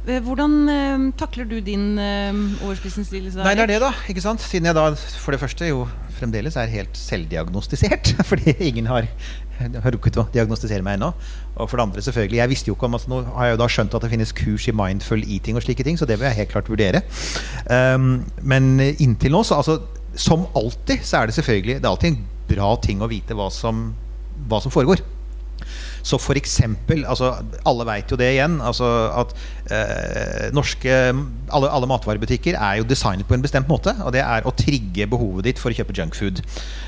Eh, 0.03 0.19
Hvordan 0.25 0.55
eh, 0.71 1.03
takler 1.19 1.47
du 1.47 1.59
din 1.63 1.93
eh, 2.01 2.33
overspisingslidelse? 2.65 3.43
Nei, 3.45 3.53
det 3.55 3.67
er 3.67 3.73
det, 3.75 3.81
da. 3.85 3.93
ikke 4.11 4.23
sant? 4.25 4.43
Siden 4.43 4.67
jeg 4.67 4.75
da 4.75 4.89
for 4.97 5.35
det 5.35 5.39
første 5.43 5.69
jo 5.69 5.85
fremdeles 6.17 6.57
er 6.59 6.71
helt 6.73 6.97
selvdiagnostisert. 6.99 8.15
Fordi 8.29 8.55
ingen 8.59 8.89
har, 8.91 9.07
har 9.59 9.95
rukket 9.95 10.19
å 10.19 10.25
diagnostisere 10.33 10.85
meg 10.85 10.97
ennå. 10.97 11.11
Og 11.55 11.69
for 11.69 11.77
det 11.79 11.85
andre, 11.87 12.03
selvfølgelig, 12.05 12.39
jeg 12.41 12.51
visste 12.51 12.71
jo 12.71 12.77
ikke 12.77 12.89
om 12.89 12.97
altså, 12.97 13.11
Nå 13.11 13.21
har 13.35 13.49
jeg 13.49 13.55
jo 13.55 13.61
da 13.61 13.69
skjønt 13.75 13.97
at 13.97 14.05
det 14.05 14.11
finnes 14.13 14.35
kurs 14.37 14.67
i 14.67 14.75
mindful 14.75 15.23
eating 15.23 15.59
og 15.59 15.65
slike 15.65 15.85
ting, 15.85 15.99
så 15.99 16.09
det 16.09 16.19
vil 16.19 16.29
jeg 16.29 16.39
helt 16.41 16.53
klart 16.53 16.71
vurdere. 16.71 17.03
Um, 17.69 18.23
men 18.41 18.71
inntil 18.97 19.35
nå, 19.35 19.43
så 19.47 19.61
altså 19.61 19.79
Som 20.15 20.45
alltid, 20.53 21.01
så 21.01 21.17
er 21.17 21.25
det 21.25 21.33
selvfølgelig 21.33 21.75
Det 21.81 21.87
er 21.87 21.89
alltid 21.89 22.11
en 22.11 22.25
bra 22.49 22.75
ting 22.83 23.01
å 23.01 23.09
vite 23.09 23.33
hva 23.37 23.47
som, 23.53 23.87
hva 24.49 24.59
som 24.61 24.73
foregår. 24.73 25.01
Så 26.03 26.19
for 26.19 26.37
eksempel, 26.39 27.05
altså, 27.07 27.31
Alle 27.65 27.85
vet 27.87 28.11
jo 28.11 28.19
det 28.19 28.33
igjen. 28.35 28.59
Altså 28.61 28.87
at 29.23 29.33
eh, 29.71 30.49
norske 30.55 30.91
alle, 31.53 31.69
alle 31.69 31.87
matvarebutikker 31.89 32.57
er 32.57 32.79
jo 32.81 32.87
designet 32.87 33.27
på 33.29 33.37
en 33.37 33.43
bestemt 33.43 33.69
måte. 33.71 33.93
Og 34.03 34.11
det 34.15 34.23
er 34.23 34.45
å 34.45 34.53
trigge 34.57 35.07
behovet 35.09 35.47
ditt 35.47 35.61
for 35.61 35.71
å 35.71 35.77
kjøpe 35.77 35.95
junkfood. 35.95 36.43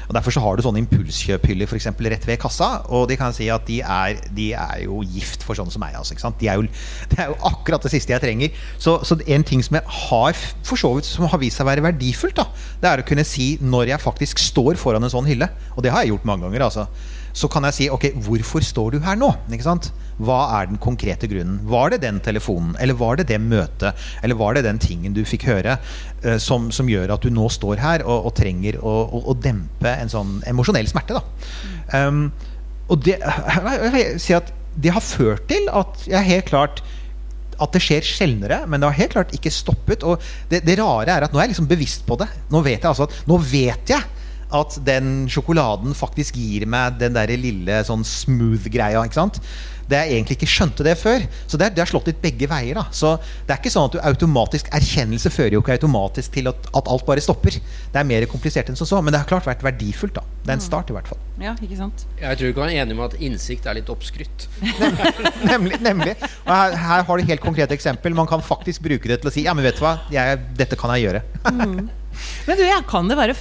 Og 0.10 0.14
Derfor 0.18 0.36
så 0.36 0.44
har 0.44 0.58
du 0.58 0.66
sånne 0.66 0.84
impulskjøphyller 0.84 1.70
for 1.70 1.80
eksempel, 1.80 2.10
rett 2.12 2.28
ved 2.28 2.42
kassa. 2.42 2.70
Og 2.92 3.08
de 3.10 3.18
kan 3.20 3.34
si 3.36 3.48
at 3.54 3.66
de 3.70 3.80
er, 3.82 4.20
de 4.36 4.52
er 4.52 4.86
jo 4.86 5.02
gift 5.16 5.46
for 5.48 5.58
sånne 5.58 5.74
som 5.74 5.84
meg. 5.86 5.96
Altså? 5.98 6.34
De 6.40 6.52
er 6.52 6.60
jo, 6.60 6.68
det 7.12 7.22
er 7.22 7.32
jo 7.32 7.40
akkurat 7.48 7.88
det 7.88 7.94
siste 7.96 8.14
jeg 8.14 8.24
trenger. 8.24 8.64
Så, 8.78 9.00
så 9.08 9.18
en 9.24 9.48
ting 9.48 9.64
som 9.66 9.80
jeg 9.80 9.98
har 10.10 10.36
for 10.66 10.80
så 10.80 10.92
vidt 10.98 11.08
som 11.08 11.30
har 11.32 11.42
vist 11.42 11.60
seg 11.60 11.68
å 11.68 11.72
være 11.72 11.86
verdifullt, 11.86 12.36
da, 12.36 12.50
det 12.82 12.90
er 12.90 13.02
å 13.02 13.08
kunne 13.08 13.26
si 13.28 13.56
når 13.64 13.94
jeg 13.94 14.04
faktisk 14.04 14.42
står 14.44 14.80
foran 14.82 15.06
en 15.06 15.14
sånn 15.14 15.30
hylle. 15.30 15.48
Og 15.76 15.86
det 15.86 15.94
har 15.94 16.04
jeg 16.04 16.16
gjort 16.16 16.28
mange 16.28 16.50
ganger. 16.50 16.68
altså 16.68 16.90
så 17.36 17.50
kan 17.52 17.68
jeg 17.68 17.76
si 17.76 17.88
ok, 17.92 18.08
hvorfor 18.26 18.64
står 18.64 18.96
du 18.96 19.02
her 19.04 19.18
nå? 19.20 19.30
Ikke 19.52 19.68
sant? 19.68 19.92
Hva 20.24 20.40
er 20.58 20.70
den 20.70 20.80
konkrete 20.82 21.28
grunnen? 21.28 21.60
Var 21.68 21.92
det 21.92 22.02
den 22.06 22.22
telefonen, 22.24 22.76
eller 22.80 22.96
var 22.96 23.20
det 23.20 23.28
det 23.32 23.42
møtet, 23.44 24.06
eller 24.24 24.40
var 24.40 24.56
det 24.56 24.64
den 24.68 24.80
tingen 24.80 25.16
du 25.16 25.24
fikk 25.28 25.48
høre 25.50 25.78
eh, 26.24 26.38
som, 26.42 26.70
som 26.72 26.90
gjør 26.90 27.18
at 27.18 27.26
du 27.26 27.34
nå 27.36 27.50
står 27.52 27.84
her 27.84 28.06
og, 28.08 28.30
og 28.30 28.36
trenger 28.40 28.80
å, 28.80 28.96
å, 29.06 29.24
å 29.32 29.38
dempe 29.38 29.92
en 29.92 30.12
sånn 30.12 30.38
emosjonell 30.48 30.88
smerte? 30.92 31.20
Da. 31.20 32.06
Um, 32.08 32.30
og 32.88 33.02
det, 33.04 33.18
si 34.22 34.36
det 34.76 34.92
har 34.92 35.04
ført 35.04 35.48
til 35.50 35.68
at 35.72 36.06
jeg 36.08 36.30
helt 36.30 36.50
klart 36.50 36.84
at 37.62 37.72
det 37.72 37.82
skjer 37.84 38.04
sjeldnere, 38.04 38.64
men 38.68 38.82
det 38.82 38.90
har 38.90 38.98
helt 38.98 39.14
klart 39.16 39.34
ikke 39.36 39.52
stoppet. 39.54 40.04
Og 40.04 40.24
det, 40.52 40.62
det 40.68 40.76
rare 40.80 41.14
er 41.14 41.26
at 41.26 41.34
nå 41.34 41.40
er 41.40 41.48
jeg 41.48 41.56
liksom 41.56 41.70
bevisst 41.70 42.04
på 42.08 42.18
det. 42.20 42.28
Nå 42.52 42.60
vet 42.66 42.82
jeg 42.82 42.90
altså 42.92 43.08
at 43.08 43.16
Nå 43.30 43.40
vet 43.40 43.94
jeg 43.96 44.04
at 44.54 44.78
den 44.86 45.26
sjokoladen 45.32 45.96
faktisk 45.98 46.36
gir 46.38 46.68
meg 46.70 47.00
den 47.02 47.14
der 47.18 47.32
lille 47.40 47.80
sånn 47.88 48.04
smooth-greia. 48.06 49.02
ikke 49.06 49.18
sant? 49.18 49.40
Det 49.86 50.00
jeg 50.02 50.16
egentlig 50.16 50.36
ikke 50.40 50.50
skjønte 50.50 50.82
det 50.86 50.96
før. 50.98 51.22
Så 51.46 51.60
det, 51.62 51.68
er- 51.68 51.84
har 51.84 51.86
slått 51.90 52.08
litt 52.10 52.22
begge 52.22 52.48
veier. 52.50 52.74
da. 52.74 52.88
Så 52.90 53.20
det 53.46 53.54
er 53.54 53.60
ikke 53.60 53.70
sånn 53.70 53.86
at 53.86 53.94
du 53.94 54.00
automatisk 54.02 54.70
Erkjennelse 54.74 55.30
fører 55.30 55.54
jo 55.54 55.62
ikke 55.62 55.76
automatisk 55.78 56.32
til 56.34 56.48
at, 56.50 56.56
at 56.74 56.88
alt 56.90 57.06
bare 57.06 57.22
stopper. 57.22 57.52
Det 57.94 58.00
er 58.02 58.04
mer 58.10 58.26
komplisert 58.26 58.70
enn 58.70 58.76
som 58.80 58.88
så, 58.90 59.02
men 59.06 59.14
det 59.14 59.22
har 59.22 59.30
klart 59.30 59.46
vært 59.46 59.62
verdifullt. 59.62 60.16
da. 60.18 60.24
Det 60.46 60.50
er 60.54 60.58
en 60.58 60.62
start, 60.66 60.90
i 60.90 60.94
hvert 60.98 61.08
fall. 61.10 61.20
Ja, 61.42 61.54
ikke 61.62 61.78
sant? 61.78 62.06
Jeg 62.22 62.38
tror 62.40 62.48
du 62.50 62.54
kan 62.58 62.66
være 62.66 62.82
enig 62.82 62.96
med 62.98 63.06
at 63.14 63.20
innsikt 63.22 63.66
er 63.70 63.78
litt 63.78 63.90
oppskrytt. 63.94 64.48
nemlig. 65.52 65.78
nemlig. 65.82 66.16
Og 66.48 66.50
her, 66.54 66.76
her 66.88 67.04
har 67.06 67.18
du 67.22 67.30
helt 67.30 67.42
konkret 67.46 67.72
eksempel. 67.78 68.14
Man 68.18 68.30
kan 68.30 68.42
faktisk 68.42 68.82
bruke 68.86 69.10
det 69.10 69.22
til 69.22 69.30
å 69.30 69.34
si 69.34 69.46
ja, 69.46 69.54
men 69.54 69.66
vet 69.66 69.78
du 69.78 69.86
hva, 69.86 70.00
jeg, 70.14 70.42
dette 70.58 70.78
kan 70.80 70.94
jeg 70.98 71.06
gjøre. 71.10 71.22
Men 72.48 72.58
du, 72.60 72.64
jeg 72.64 72.84
kan 72.90 73.08
det 73.10 73.18
være 73.18 73.34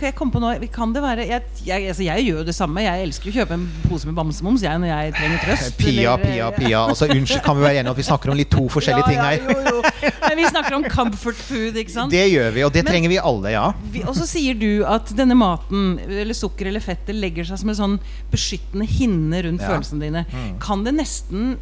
jeg 0.00 0.14
kom 0.16 0.30
på 0.32 0.40
noe 0.40 0.68
Kan 0.72 0.92
det 0.94 1.02
være 1.02 1.26
Jeg, 1.28 1.42
jeg, 1.64 1.88
altså, 1.88 2.02
jeg 2.04 2.24
gjør 2.26 2.38
jo 2.40 2.44
det 2.48 2.54
samme. 2.56 2.82
Jeg 2.82 3.04
elsker 3.06 3.30
å 3.30 3.34
kjøpe 3.40 3.56
en 3.56 3.66
pose 3.88 4.06
med 4.08 4.14
bamsemums 4.16 4.62
jeg, 4.64 4.78
når 4.80 4.90
jeg 4.90 5.14
trenger 5.18 5.42
trøst. 5.44 5.76
Pia, 5.80 6.14
eller- 6.14 6.24
Pia, 6.24 6.50
Pia. 6.56 6.82
Altså, 6.90 7.08
unnskyld, 7.10 7.42
kan 7.44 7.56
vi 7.58 7.62
være 7.66 7.80
enige 7.82 7.90
om 7.90 7.96
at 7.96 8.02
vi 8.02 8.06
snakker 8.08 8.32
om 8.32 8.36
litt 8.40 8.50
to 8.52 8.66
forskjellige 8.72 9.08
ting 9.10 9.20
her? 9.20 9.38
Ja, 9.38 9.56
jo, 9.56 9.80
jo. 9.80 10.12
Men 10.26 10.36
vi 10.40 10.46
snakker 10.50 10.76
om 10.78 10.84
comfort 10.90 11.36
food, 11.40 11.76
ikke 11.80 11.92
sant? 11.94 12.12
Det 12.14 12.24
gjør 12.32 12.50
vi, 12.56 12.64
og 12.66 12.72
det 12.74 12.84
Men- 12.84 12.92
trenger 12.94 13.12
vi 13.14 13.18
alle, 13.30 13.54
ja. 13.56 13.66
Og 14.06 14.14
så 14.16 14.26
sier 14.30 14.54
du 14.60 14.84
at 14.88 15.10
denne 15.16 15.36
maten, 15.38 15.98
eller 16.08 16.36
sukker 16.36 16.70
eller 16.70 16.80
fettet, 16.84 17.14
legger 17.18 17.44
seg 17.48 17.60
som 17.62 17.72
en 17.72 17.80
sånn 17.80 17.98
beskyttende 18.32 18.86
hinne 18.88 19.42
rundt 19.46 19.60
Ja. 19.64 19.72
følelsene 19.74 20.00
dine. 20.06 20.24
Mm. 20.30 20.54
Kan 20.62 20.84
det 20.86 20.94
nesten 20.96 21.56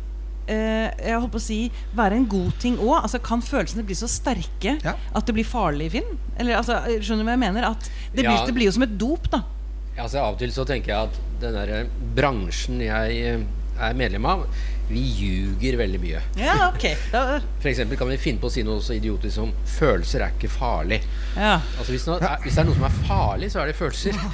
eh, 0.48 0.88
jeg 1.04 1.18
holdt 1.20 1.32
på 1.34 1.40
å 1.40 1.44
si 1.44 1.58
være 1.96 2.16
en 2.18 2.26
god 2.30 2.56
ting 2.62 2.78
òg? 2.80 3.02
Altså, 3.02 3.20
kan 3.22 3.42
følelsene 3.44 3.84
bli 3.86 3.94
så 3.98 4.08
sterke 4.10 4.78
Ja. 4.84 4.94
at 5.14 5.26
det 5.28 5.34
blir 5.36 5.44
farlig, 5.48 5.86
i 5.86 5.94
film? 6.00 6.18
Eller, 6.38 6.56
altså, 6.56 6.80
skjønner 6.98 7.22
du 7.24 7.28
hva 7.28 7.36
jeg 7.36 7.44
mener? 7.44 7.68
At 7.70 7.90
det, 8.14 8.22
blir, 8.24 8.32
Ja. 8.34 8.46
det 8.46 8.54
blir 8.56 8.66
jo 8.70 8.72
som 8.72 8.82
et 8.88 8.96
dop, 8.98 9.30
da. 9.30 9.42
Altså 9.98 10.20
Av 10.22 10.34
og 10.34 10.38
til 10.38 10.50
så 10.54 10.64
tenker 10.66 10.92
jeg 10.94 11.08
at 11.08 11.20
den 11.42 11.54
der 11.54 11.86
bransjen 12.14 12.80
jeg 12.80 13.46
er 13.78 13.94
medlem 13.98 14.24
av 14.26 14.44
vi 14.88 15.02
ljuger 15.18 15.76
veldig 15.76 15.98
mye. 16.00 16.20
Ja, 16.40 16.70
ok. 16.72 16.84
Da, 17.12 17.22
For 17.60 17.68
eksempel 17.68 17.98
kan 18.00 18.08
vi 18.08 18.16
finne 18.20 18.40
på 18.40 18.48
å 18.48 18.52
si 18.52 18.62
noe 18.64 18.80
så 18.84 18.94
idiotisk 18.96 19.34
som 19.34 19.52
'følelser 19.66 20.24
er 20.24 20.32
ikke 20.36 20.48
farlig'. 20.48 21.02
ja. 21.36 21.60
Altså 21.78 21.92
hvis, 21.92 22.06
noe, 22.08 22.18
er, 22.20 22.38
hvis 22.42 22.54
det 22.54 22.62
er 22.62 22.68
noe 22.70 22.74
som 22.78 22.84
er 22.88 22.96
farlig, 23.08 23.50
så 23.52 23.60
er 23.62 23.66
det 23.72 23.76
følelser. 23.76 24.12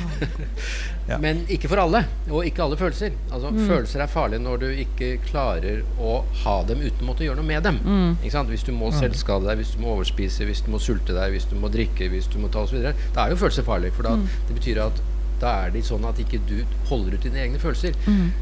Ja. 1.04 1.18
Men 1.20 1.42
ikke 1.52 1.68
for 1.68 1.76
alle, 1.82 2.00
og 2.32 2.46
ikke 2.48 2.62
alle 2.64 2.78
følelser. 2.80 3.10
Altså 3.30 3.50
Følelser 3.52 4.00
er 4.00 4.06
farlige 4.08 4.40
når 4.40 4.60
du 4.62 4.66
ikke 4.86 5.18
klarer 5.26 5.82
å 6.00 6.24
ha 6.46 6.54
dem 6.64 6.80
uten 6.80 7.02
å 7.04 7.08
måtte 7.10 7.26
gjøre 7.26 7.36
noe 7.42 7.44
med 7.50 7.62
dem. 7.66 7.76
Ikke 8.22 8.32
sant? 8.32 8.48
Hvis 8.48 8.64
du 8.64 8.72
må 8.72 8.88
selvskade 8.96 9.44
deg, 9.44 9.58
hvis 9.60 9.74
du 9.76 9.82
må 9.82 9.90
overspise, 9.98 10.46
hvis 10.48 10.62
du 10.64 10.70
må 10.72 10.80
sulte 10.80 11.12
deg, 11.12 11.34
hvis 11.36 11.44
du 11.50 11.56
må 11.60 11.68
drikke, 11.68 12.08
hvis 12.08 12.26
du 12.32 12.38
må 12.40 12.48
ta 12.48 12.64
osv. 12.64 12.80
Da 13.12 13.26
er 13.26 13.34
jo 13.34 13.36
følelser 13.36 13.66
farlig, 13.68 13.92
for 13.92 14.08
da, 14.08 14.14
det 14.48 14.56
betyr 14.56 14.80
at 14.86 15.02
da 15.44 15.52
er 15.66 15.74
det 15.76 15.84
sånn 15.84 16.08
at 16.08 16.16
ikke 16.24 16.40
du 16.48 16.64
holder 16.88 17.18
ut 17.18 17.22
dine 17.28 17.42
egne 17.44 17.60
følelser. 17.60 17.92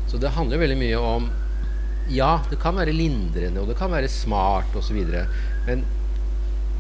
Så 0.07 0.23
det 0.23 0.31
handler 0.39 0.55
jo 0.61 0.63
veldig 0.63 0.79
mye 0.85 0.99
om 1.03 1.31
Ja, 2.11 2.41
det 2.51 2.59
kan 2.63 2.77
være 2.77 2.95
lindrende, 2.95 3.63
og 3.63 3.69
det 3.71 3.79
kan 3.79 3.93
være 3.93 4.11
smart 4.11 4.75
osv. 4.77 4.99
Men 5.67 5.85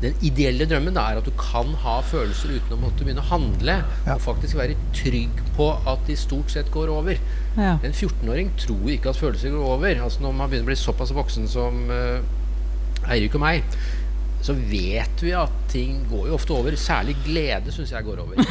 den 0.02 0.16
ideelle 0.26 0.66
drømmen 0.66 0.96
da 0.96 1.04
er 1.12 1.20
at 1.20 1.26
du 1.28 1.34
kan 1.38 1.76
ha 1.84 2.00
følelser 2.02 2.56
uten 2.56 2.74
å 2.74 2.80
måtte 2.80 3.06
begynne 3.06 3.22
å 3.22 3.30
handle. 3.30 3.78
Ja. 4.06 4.16
Og 4.16 4.24
faktisk 4.24 4.58
være 4.58 4.74
trygg 4.96 5.42
på 5.56 5.68
at 5.88 6.02
de 6.08 6.18
stort 6.18 6.50
sett 6.54 6.72
går 6.74 6.90
over. 6.90 7.20
Ja. 7.54 7.76
En 7.78 7.94
14-åring 7.94 8.50
tror 8.58 8.90
ikke 8.90 9.12
at 9.12 9.20
følelser 9.20 9.54
går 9.54 9.74
over. 9.76 10.02
Altså 10.02 10.24
Når 10.24 10.38
man 10.40 10.50
begynner 10.50 10.66
å 10.66 10.72
bli 10.72 10.80
såpass 10.80 11.14
voksen 11.14 11.46
som 11.50 11.84
uh, 11.92 13.12
Eirik 13.12 13.36
og 13.38 13.44
meg, 13.44 13.78
så 14.42 14.56
vet 14.58 15.22
vi 15.22 15.30
at 15.38 15.54
ting 15.70 16.00
går 16.10 16.32
jo 16.32 16.34
ofte 16.34 16.54
over. 16.56 16.74
Særlig 16.74 17.14
glede 17.22 17.70
syns 17.74 17.94
jeg 17.94 18.02
går 18.02 18.24
over. 18.24 18.42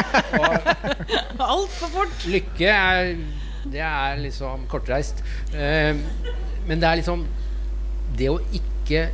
Altfor 1.50 1.90
fort! 1.96 2.26
lykke 2.30 2.70
er 2.70 3.16
Det 3.64 3.80
er 3.84 4.16
liksom 4.22 4.66
kortreist. 4.68 5.22
Eh, 5.52 5.96
men 6.66 6.80
det 6.80 6.88
er 6.88 7.00
liksom 7.02 7.26
det 8.16 8.30
å 8.30 8.38
ikke 8.52 9.08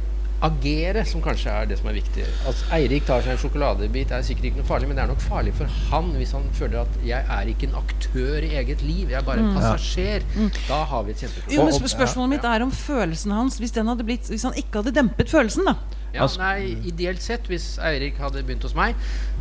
agere 0.44 1.00
som 1.08 1.22
kanskje 1.24 1.48
er 1.48 1.68
det 1.70 1.78
som 1.80 1.88
er 1.88 1.96
viktig. 1.96 2.24
At 2.48 2.58
Eirik 2.76 3.06
tar 3.08 3.22
seg 3.24 3.32
en 3.32 3.40
sjokoladebit 3.40 4.12
er 4.12 4.24
sikkert 4.26 4.50
ikke 4.50 4.60
noe 4.60 4.68
farlig, 4.68 4.90
men 4.90 4.98
det 4.98 5.04
er 5.06 5.10
nok 5.10 5.22
farlig 5.24 5.54
for 5.56 5.70
han 5.90 6.10
hvis 6.18 6.34
han 6.36 6.44
føler 6.52 6.82
at 6.82 6.98
'jeg 7.04 7.24
er 7.38 7.48
ikke 7.52 7.68
en 7.70 7.76
aktør 7.80 8.44
i 8.44 8.52
eget 8.60 8.82
liv, 8.82 9.08
jeg 9.08 9.18
er 9.18 9.24
bare 9.24 9.38
en 9.40 9.54
passasjer'. 9.56 10.22
Da 10.68 10.84
har 10.84 11.02
vi 11.04 11.10
et 11.12 11.16
kjempeproblem. 11.24 11.72
sp 11.72 11.88
Spørsmålet 11.96 12.28
mitt 12.28 12.44
er 12.44 12.62
om 12.62 12.70
følelsen 12.70 13.32
hans 13.32 13.58
Hvis, 13.58 13.70
den 13.72 13.86
hadde 13.86 14.04
blitt, 14.04 14.28
hvis 14.28 14.42
han 14.42 14.52
ikke 14.56 14.82
hadde 14.82 14.92
dempet 14.92 15.28
følelsen, 15.30 15.64
da. 15.64 15.74
Ja, 16.14 16.22
Altså- 16.22 16.38
nei, 16.38 16.76
ideelt 16.84 17.22
sett, 17.22 17.46
hvis 17.46 17.78
Eirik 17.78 18.16
hadde 18.18 18.42
begynt 18.42 18.62
hos 18.62 18.74
meg, 18.74 18.94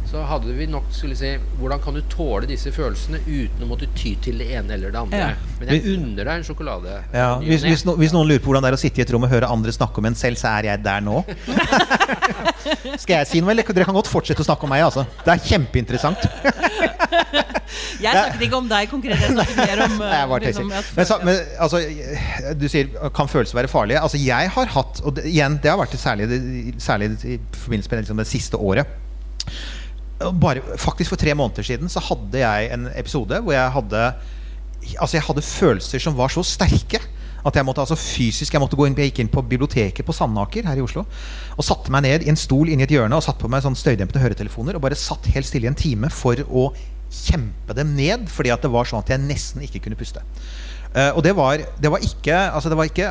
så 0.10 0.22
hadde 0.30 0.53
vi 0.53 0.68
nok 0.70 0.91
skulle 0.93 1.16
si 1.18 1.32
Hvordan 1.60 1.82
kan 1.84 1.95
du 1.97 2.01
tåle 2.12 2.47
disse 2.49 2.72
følelsene 2.74 3.22
uten 3.26 3.66
å 3.66 3.70
måtte 3.70 3.88
ty 3.97 4.14
til 4.22 4.38
det 4.41 4.51
ene 4.58 4.78
eller 4.78 4.93
det 4.93 5.01
andre? 5.01 5.22
Ja. 5.22 5.56
Men 5.60 5.72
jeg 5.72 5.95
unner 5.95 6.28
deg 6.28 6.34
en 6.36 6.45
sjokolade. 6.45 6.97
Ja, 7.16 7.30
hvis, 7.41 7.66
hvis, 7.66 7.86
no, 7.88 7.95
hvis 7.99 8.14
noen 8.14 8.30
lurer 8.30 8.43
på 8.43 8.51
hvordan 8.51 8.66
det 8.66 8.74
er 8.74 8.78
å 8.78 8.82
sitte 8.82 9.01
i 9.01 9.06
et 9.06 9.14
rom 9.16 9.26
og 9.26 9.34
høre 9.34 9.49
andre 9.49 9.74
snakke 9.76 10.01
om 10.01 10.10
en 10.10 10.18
selv, 10.20 10.39
så 10.39 10.51
er 10.60 10.70
jeg 10.70 10.84
der 10.86 11.03
nå. 11.06 11.24
Skal 13.01 13.20
jeg 13.20 13.30
si 13.30 13.41
noe, 13.41 13.53
eller? 13.53 13.66
Dere 13.66 13.88
kan 13.88 13.97
godt 13.97 14.10
fortsette 14.12 14.43
å 14.43 14.47
snakke 14.47 14.68
om 14.68 14.74
meg. 14.74 14.86
altså 14.86 15.06
Det 15.24 15.34
er 15.34 15.43
kjempeinteressant. 15.49 16.28
Jeg 17.99 18.12
snakket 18.14 18.43
ikke 18.45 18.58
om 18.60 18.68
deg 18.70 18.89
konkret, 18.91 19.20
jeg 19.20 19.34
snakket 19.34 19.58
mer 19.58 19.82
om 19.86 19.95
Nei, 19.97 20.10
jeg 20.12 20.28
eh, 20.28 20.43
liksom, 20.45 20.68
men, 20.70 21.08
så, 21.08 21.18
men 21.26 21.39
altså, 21.66 21.80
du 22.60 22.66
sier 22.72 22.91
kan 23.16 23.30
følelser 23.32 23.58
være 23.58 23.72
farlige? 23.72 24.01
Altså, 24.06 24.20
jeg 24.22 24.51
har 24.53 24.72
hatt 24.76 25.01
Og 25.03 25.16
det, 25.18 25.26
igjen, 25.32 25.58
det 25.64 25.72
har 25.72 25.80
vært 25.80 25.95
særlig, 25.99 26.28
særlig 26.84 27.10
i 27.24 27.39
forbindelse 27.58 27.91
med 27.91 28.03
liksom, 28.03 28.22
det 28.22 28.28
siste 28.30 28.60
året. 28.62 29.01
Bare, 30.20 30.63
faktisk 30.80 31.11
For 31.11 31.20
tre 31.20 31.36
måneder 31.36 31.66
siden 31.68 31.91
så 31.91 32.03
hadde 32.03 32.39
jeg 32.39 32.72
en 32.72 32.88
episode 32.95 33.41
hvor 33.43 33.55
jeg 33.55 33.76
hadde 33.76 34.05
Altså 34.95 35.18
jeg 35.18 35.26
hadde 35.28 35.43
følelser 35.43 36.03
som 36.03 36.16
var 36.18 36.32
så 36.32 36.43
sterke 36.45 37.01
at 37.45 37.57
jeg 37.59 37.66
måtte 37.68 37.84
altså 37.84 37.97
fysisk 37.99 38.55
Jeg 38.55 38.61
måtte 38.63 38.78
gå 38.78 38.88
inn, 38.88 38.95
jeg 38.97 39.11
gikk 39.11 39.22
inn 39.22 39.32
på 39.34 39.43
biblioteket 39.45 40.05
på 40.07 40.16
Sandaker 40.16 40.66
her 40.66 40.80
i 40.80 40.86
Oslo 40.86 41.03
og 41.55 41.66
satte 41.66 41.93
meg 41.93 42.05
ned 42.07 42.26
i 42.26 42.32
en 42.32 42.39
stol 42.39 42.72
inni 42.72 42.88
et 42.88 42.93
hjørne 42.95 43.18
og 43.18 43.26
satte 43.26 43.43
på 43.43 43.51
meg 43.51 43.63
sånn 43.66 43.78
støydempende 43.78 44.24
høretelefoner 44.24 44.78
og 44.78 44.84
bare 44.84 44.97
satt 44.99 45.30
helt 45.36 45.47
stille 45.47 45.70
i 45.70 45.72
en 45.72 45.78
time 45.78 46.09
for 46.13 46.41
å 46.49 46.66
kjempe 47.16 47.76
dem 47.78 47.93
ned, 47.95 48.26
fordi 48.32 48.51
at 48.51 48.66
det 48.66 48.72
var 48.74 48.89
sånn 48.89 49.03
at 49.03 49.11
jeg 49.13 49.24
nesten 49.24 49.63
ikke 49.63 49.84
kunne 49.86 49.99
puste. 49.99 50.24
Uh, 50.95 51.11
og 51.13 51.22
det 51.26 51.36
var, 51.38 51.61
det 51.80 51.91
var 51.91 52.03
ikke 52.03 52.36
Altså 52.55 52.72
det 52.72 52.78
var 52.80 52.89
ikke 52.89 53.09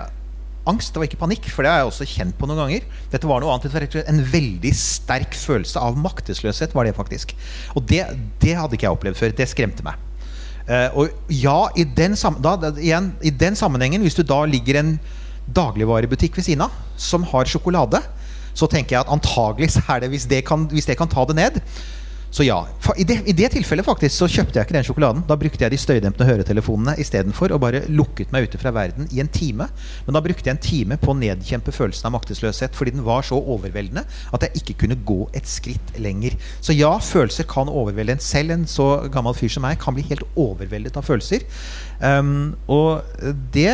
angst, 0.70 0.94
det 0.94 1.00
var 1.00 1.08
ikke 1.08 1.20
panikk, 1.20 1.48
for 1.52 1.64
det 1.64 1.72
har 1.72 1.82
jeg 1.82 1.90
også 1.90 2.06
kjent 2.08 2.36
på 2.38 2.48
noen 2.48 2.62
ganger. 2.62 2.86
Dette 3.12 3.28
var 3.28 3.42
noe 3.42 3.52
annet. 3.54 3.96
En 4.04 4.22
veldig 4.32 4.72
sterk 4.78 5.36
følelse 5.36 5.80
av 5.80 5.98
maktesløshet, 6.00 6.74
var 6.76 6.88
det 6.88 6.96
faktisk. 6.96 7.34
Og 7.76 7.84
det, 7.90 8.04
det 8.42 8.56
hadde 8.58 8.78
ikke 8.78 8.88
jeg 8.88 8.96
opplevd 8.96 9.20
før. 9.20 9.36
Det 9.36 9.48
skremte 9.50 9.86
meg. 9.86 10.00
Uh, 10.64 10.88
og 10.96 11.32
ja, 11.32 11.58
i 11.76 11.84
den, 11.84 12.16
da, 12.40 12.56
igjen, 12.80 13.10
i 13.20 13.32
den 13.34 13.58
sammenhengen, 13.58 14.04
hvis 14.06 14.16
du 14.16 14.22
da 14.24 14.40
ligger 14.48 14.80
en 14.80 14.94
dagligvarebutikk 15.54 16.38
ved 16.38 16.46
siden 16.46 16.64
av 16.64 16.78
som 16.96 17.26
har 17.28 17.48
sjokolade, 17.50 18.00
så 18.56 18.68
tenker 18.70 18.96
jeg 18.96 19.04
at 19.04 19.12
antagelig 19.12 19.74
er 19.82 20.00
det 20.00 20.08
hvis 20.14 20.28
det 20.30 20.44
kan, 20.48 20.64
hvis 20.70 20.88
det 20.88 20.96
kan 20.96 21.10
ta 21.10 21.26
det 21.28 21.36
ned, 21.36 21.60
så 22.34 22.42
ja. 22.42 22.66
I 22.96 23.04
det, 23.06 23.20
I 23.30 23.32
det 23.36 23.52
tilfellet 23.54 23.86
faktisk 23.86 24.16
så 24.16 24.26
kjøpte 24.26 24.58
jeg 24.58 24.66
ikke 24.66 24.74
den 24.74 24.86
sjokoladen. 24.88 25.22
Da 25.28 25.36
brukte 25.38 25.62
jeg 25.62 25.70
de 25.70 25.78
støydempende 25.78 26.26
høretelefonene 26.26 26.96
istedenfor 26.98 27.54
og 27.54 27.60
bare 27.62 27.84
lukket 27.86 28.32
meg 28.34 28.48
ute 28.48 28.58
fra 28.58 28.72
verden 28.74 29.06
i 29.14 29.20
en 29.22 29.30
time. 29.30 29.68
Men 30.06 30.18
da 30.18 30.22
brukte 30.24 30.50
jeg 30.50 30.56
en 30.56 30.64
time 30.64 30.98
på 30.98 31.12
å 31.12 31.16
nedkjempe 31.20 31.74
følelsen 31.74 32.10
av 32.10 32.16
maktesløshet 32.16 32.74
fordi 32.74 32.96
den 32.96 33.06
var 33.06 33.22
så 33.22 33.38
overveldende 33.38 34.02
at 34.34 34.48
jeg 34.48 34.64
ikke 34.64 34.78
kunne 34.82 34.98
gå 35.06 35.20
et 35.30 35.46
skritt 35.46 35.94
lenger. 36.02 36.34
Så 36.58 36.74
ja, 36.74 36.90
følelser 36.98 37.46
kan 37.46 37.70
overvelde 37.70 38.18
en. 38.18 38.26
Selv 38.26 38.56
en 38.56 38.66
så 38.66 38.88
gammel 39.14 39.38
fyr 39.38 39.54
som 39.54 39.62
meg 39.62 39.78
kan 39.78 39.94
bli 39.94 40.02
helt 40.10 40.26
overveldet 40.34 40.98
av 40.98 41.06
følelser. 41.06 41.46
Um, 42.02 42.56
og 42.66 43.04
det 43.54 43.70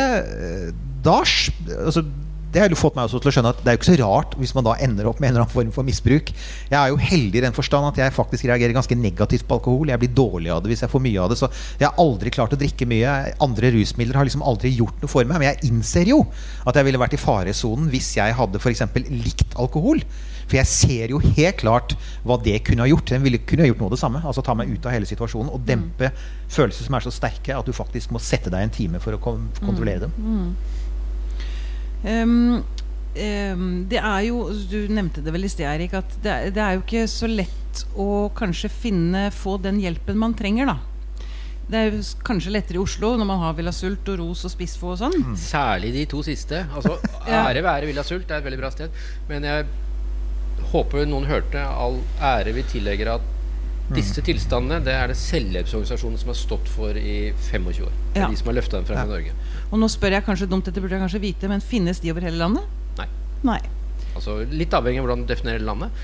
Da 1.01 1.17
altså, 1.25 2.05
det 2.51 2.61
har 2.61 2.73
jo 2.73 2.79
fått 2.79 2.97
meg 2.97 3.07
også 3.07 3.21
til 3.23 3.31
å 3.31 3.33
skjønne 3.35 3.51
at 3.53 3.59
det 3.63 3.71
er 3.71 3.75
jo 3.77 3.79
ikke 3.79 3.89
så 3.89 3.97
rart 4.01 4.33
hvis 4.39 4.53
man 4.57 4.65
da 4.67 4.73
ender 4.83 5.07
opp 5.07 5.21
med 5.21 5.29
en 5.29 5.35
eller 5.35 5.45
annen 5.45 5.53
form 5.53 5.71
for 5.75 5.87
misbruk. 5.87 6.31
Jeg 6.67 6.77
er 6.77 6.91
jo 6.91 6.99
heldig 6.99 7.39
i 7.39 7.43
den 7.45 7.55
forstand 7.55 7.87
at 7.87 8.01
jeg 8.01 8.15
faktisk 8.15 8.47
reagerer 8.49 8.75
ganske 8.75 8.97
negativt 8.99 9.47
på 9.47 9.59
alkohol. 9.59 9.91
Jeg 9.91 10.01
blir 10.01 10.11
dårlig 10.17 10.51
av 10.51 10.63
det 10.63 10.73
hvis 10.73 10.83
jeg 10.83 10.91
får 10.91 11.03
mye 11.05 11.21
av 11.23 11.31
det. 11.31 11.39
Så 11.39 11.47
jeg 11.79 11.87
har 11.87 12.01
aldri 12.01 12.33
klart 12.33 12.55
å 12.55 12.59
drikke 12.59 12.87
mye. 12.91 13.13
Andre 13.45 13.71
rusmidler 13.77 14.19
har 14.19 14.27
liksom 14.27 14.43
aldri 14.43 14.73
gjort 14.75 14.99
noe 14.99 15.11
for 15.11 15.27
meg. 15.27 15.39
Men 15.39 15.51
jeg 15.51 15.71
innser 15.71 16.11
jo 16.11 16.25
at 16.67 16.75
jeg 16.75 16.89
ville 16.89 17.01
vært 17.01 17.15
i 17.15 17.21
faresonen 17.21 17.87
hvis 17.93 18.11
jeg 18.19 18.35
hadde 18.35 18.59
f.eks. 18.59 18.83
likt 19.07 19.55
alkohol. 19.61 20.03
For 20.51 20.59
jeg 20.59 20.67
ser 20.67 21.13
jo 21.13 21.21
helt 21.23 21.61
klart 21.61 21.95
hva 22.27 22.35
det 22.43 22.57
kunne 22.67 22.83
ha 22.83 22.91
gjort. 22.91 23.07
Den 23.13 23.23
ville 23.23 23.39
kunne 23.47 23.63
ha 23.63 23.71
gjort 23.71 23.79
noe 23.79 23.93
av 23.93 23.95
det 23.95 24.01
samme. 24.03 24.23
Altså 24.27 24.43
ta 24.43 24.57
meg 24.57 24.73
ut 24.73 24.83
av 24.89 24.91
hele 24.91 25.07
situasjonen 25.07 25.53
og 25.55 25.63
dempe 25.67 26.11
følelser 26.51 26.89
som 26.89 26.99
er 26.99 27.07
så 27.07 27.15
sterke 27.15 27.55
at 27.55 27.67
du 27.67 27.71
faktisk 27.75 28.11
må 28.11 28.19
sette 28.19 28.51
deg 28.51 28.67
en 28.67 28.75
time 28.75 28.99
for 28.99 29.15
å 29.15 29.21
kontrollere 29.23 30.09
dem. 30.09 30.17
Ehm, 32.03 32.63
um, 32.63 33.65
det 33.91 33.99
er 33.99 34.21
jo 34.27 34.37
Du 34.69 34.87
nevnte 34.89 35.21
det 35.23 35.33
vel 35.35 35.45
i 35.45 35.49
sted, 35.51 35.67
Erik, 35.69 35.93
at 35.93 36.15
det, 36.23 36.31
er- 36.31 36.53
det 36.55 36.63
er 36.63 36.77
jo 36.77 36.83
ikke 36.85 37.03
så 37.11 37.27
lett 37.29 37.83
å 37.95 38.29
kanskje 38.35 38.69
finne 38.71 39.27
få 39.31 39.57
den 39.61 39.79
hjelpen 39.79 40.17
man 40.19 40.33
trenger, 40.35 40.65
da. 40.73 40.77
Det 41.71 41.77
er 41.79 41.91
jo 41.93 42.01
kanskje 42.27 42.51
lettere 42.51 42.75
i 42.75 42.81
Oslo 42.83 43.13
når 43.15 43.25
man 43.29 43.39
har 43.39 43.53
Villa 43.55 43.71
Sult 43.71 44.09
og 44.11 44.17
Ros 44.19 44.41
og 44.43 44.51
Spissfo 44.51 44.89
og 44.91 44.97
sånn. 44.99 45.35
Særlig 45.39 45.93
de 45.95 46.05
to 46.11 46.19
siste. 46.25 46.65
Altså, 46.75 46.97
Ære 47.31 47.61
være 47.63 47.87
Villa 47.87 48.03
Sult, 48.03 48.25
det 48.27 48.35
er 48.35 48.41
et 48.41 48.47
veldig 48.49 48.59
bra 48.59 48.71
sted. 48.73 48.89
Men 49.29 49.45
jeg 49.47 49.69
håper 50.73 51.05
noen 51.07 51.25
hørte 51.29 51.61
all 51.63 52.01
ære 52.23 52.51
vi 52.55 52.63
tillegger 52.73 53.13
at 53.15 53.29
disse 53.91 54.21
tilstandene 54.23 54.79
det 54.85 54.93
er 54.95 55.09
det 55.11 55.17
selvhjelpsorganisasjonen 55.19 56.19
som 56.21 56.29
har 56.31 56.37
stått 56.39 56.69
for 56.71 56.95
i 56.95 57.31
25 57.51 57.87
år. 57.87 57.95
Det 58.13 58.19
er 58.19 58.21
Ja. 58.25 58.27
de 58.31 58.37
som 58.39 58.47
har 58.51 58.55
løfta 58.59 58.77
dem 58.79 58.85
frem 58.87 59.01
i 59.03 59.09
Norge. 59.09 59.33
Og 59.71 59.79
nå 59.79 59.87
spør 59.91 60.17
jeg 60.17 60.25
kanskje 60.27 60.49
dumt, 60.51 60.65
dette 60.67 60.81
burde 60.83 60.97
jeg 60.97 61.03
kanskje 61.05 61.21
vite, 61.23 61.47
men 61.51 61.63
finnes 61.63 62.01
de 62.03 62.11
over 62.11 62.25
hele 62.27 62.39
landet? 62.41 62.63
Nei. 62.97 63.07
Nei. 63.47 63.59
Altså, 64.11 64.41
litt 64.51 64.73
avhengig 64.75 64.99
av 64.99 65.05
hvordan 65.05 65.21
du 65.23 65.29
definerer 65.31 65.63
landet. 65.63 66.01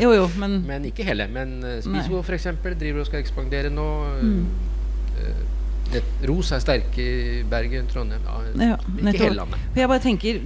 Jo 0.00 0.14
jo, 0.16 0.28
men 0.40 0.62
Men 0.70 0.86
ikke 0.88 1.04
hele. 1.04 1.26
Men 1.28 1.58
uh, 1.60 1.74
Nei. 1.76 1.82
Spisvo 1.84 2.22
f.eks. 2.24 2.48
driver 2.64 3.02
og 3.02 3.10
skal 3.10 3.20
ekspandere 3.20 3.72
nå. 3.74 3.84
Eh, 4.16 5.44
nett- 5.92 6.24
Ros 6.26 6.48
er 6.56 6.62
sterke 6.64 7.04
i 7.04 7.42
Bergen, 7.46 7.86
Trondheim 7.92 8.24
ja, 8.26 8.38
Ja, 8.72 8.78
Ikke 8.80 9.04
nettopp. 9.04 9.20
hele 9.20 9.36
landet. 9.42 9.68
For 9.74 9.82
jeg 9.82 9.92
bare 9.92 10.02
tenker, 10.02 10.40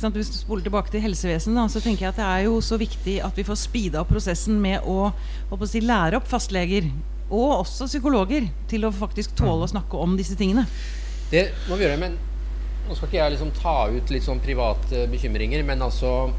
sant, 0.00 0.16
Hvis 0.16 0.32
du 0.32 0.38
spoler 0.40 0.64
tilbake 0.66 0.90
til 0.90 1.04
helsevesenet, 1.04 1.60
da, 1.60 1.66
så 1.70 1.84
tenker 1.84 2.08
jeg 2.08 2.14
at 2.14 2.18
det 2.22 2.26
er 2.32 2.42
jo 2.48 2.56
så 2.64 2.80
viktig 2.80 3.20
at 3.24 3.36
vi 3.38 3.44
får 3.46 3.60
speeda 3.60 4.00
opp 4.02 4.10
prosessen 4.16 4.56
med 4.64 4.80
å, 4.88 5.12
å 5.52 5.68
si, 5.68 5.84
lære 5.84 6.18
opp 6.18 6.26
fastleger, 6.32 6.88
og 7.30 7.60
også 7.60 7.86
psykologer, 7.92 8.48
til 8.68 8.84
å 8.88 8.92
faktisk 8.92 9.36
tåle 9.38 9.68
å 9.68 9.70
snakke 9.70 10.00
om 10.00 10.16
disse 10.18 10.36
tingene. 10.40 10.66
Det 11.30 11.44
må 11.68 11.78
vi 11.78 11.86
gjøre, 11.86 12.00
men 12.00 12.16
nå 12.84 12.96
skal 12.96 13.08
ikke 13.08 13.20
jeg 13.20 13.34
liksom 13.34 13.52
ta 13.56 13.76
ut 13.88 14.10
litt 14.12 14.26
sånn 14.26 14.42
private 14.44 15.06
bekymringer, 15.12 15.62
men 15.64 15.84
altså 15.84 16.32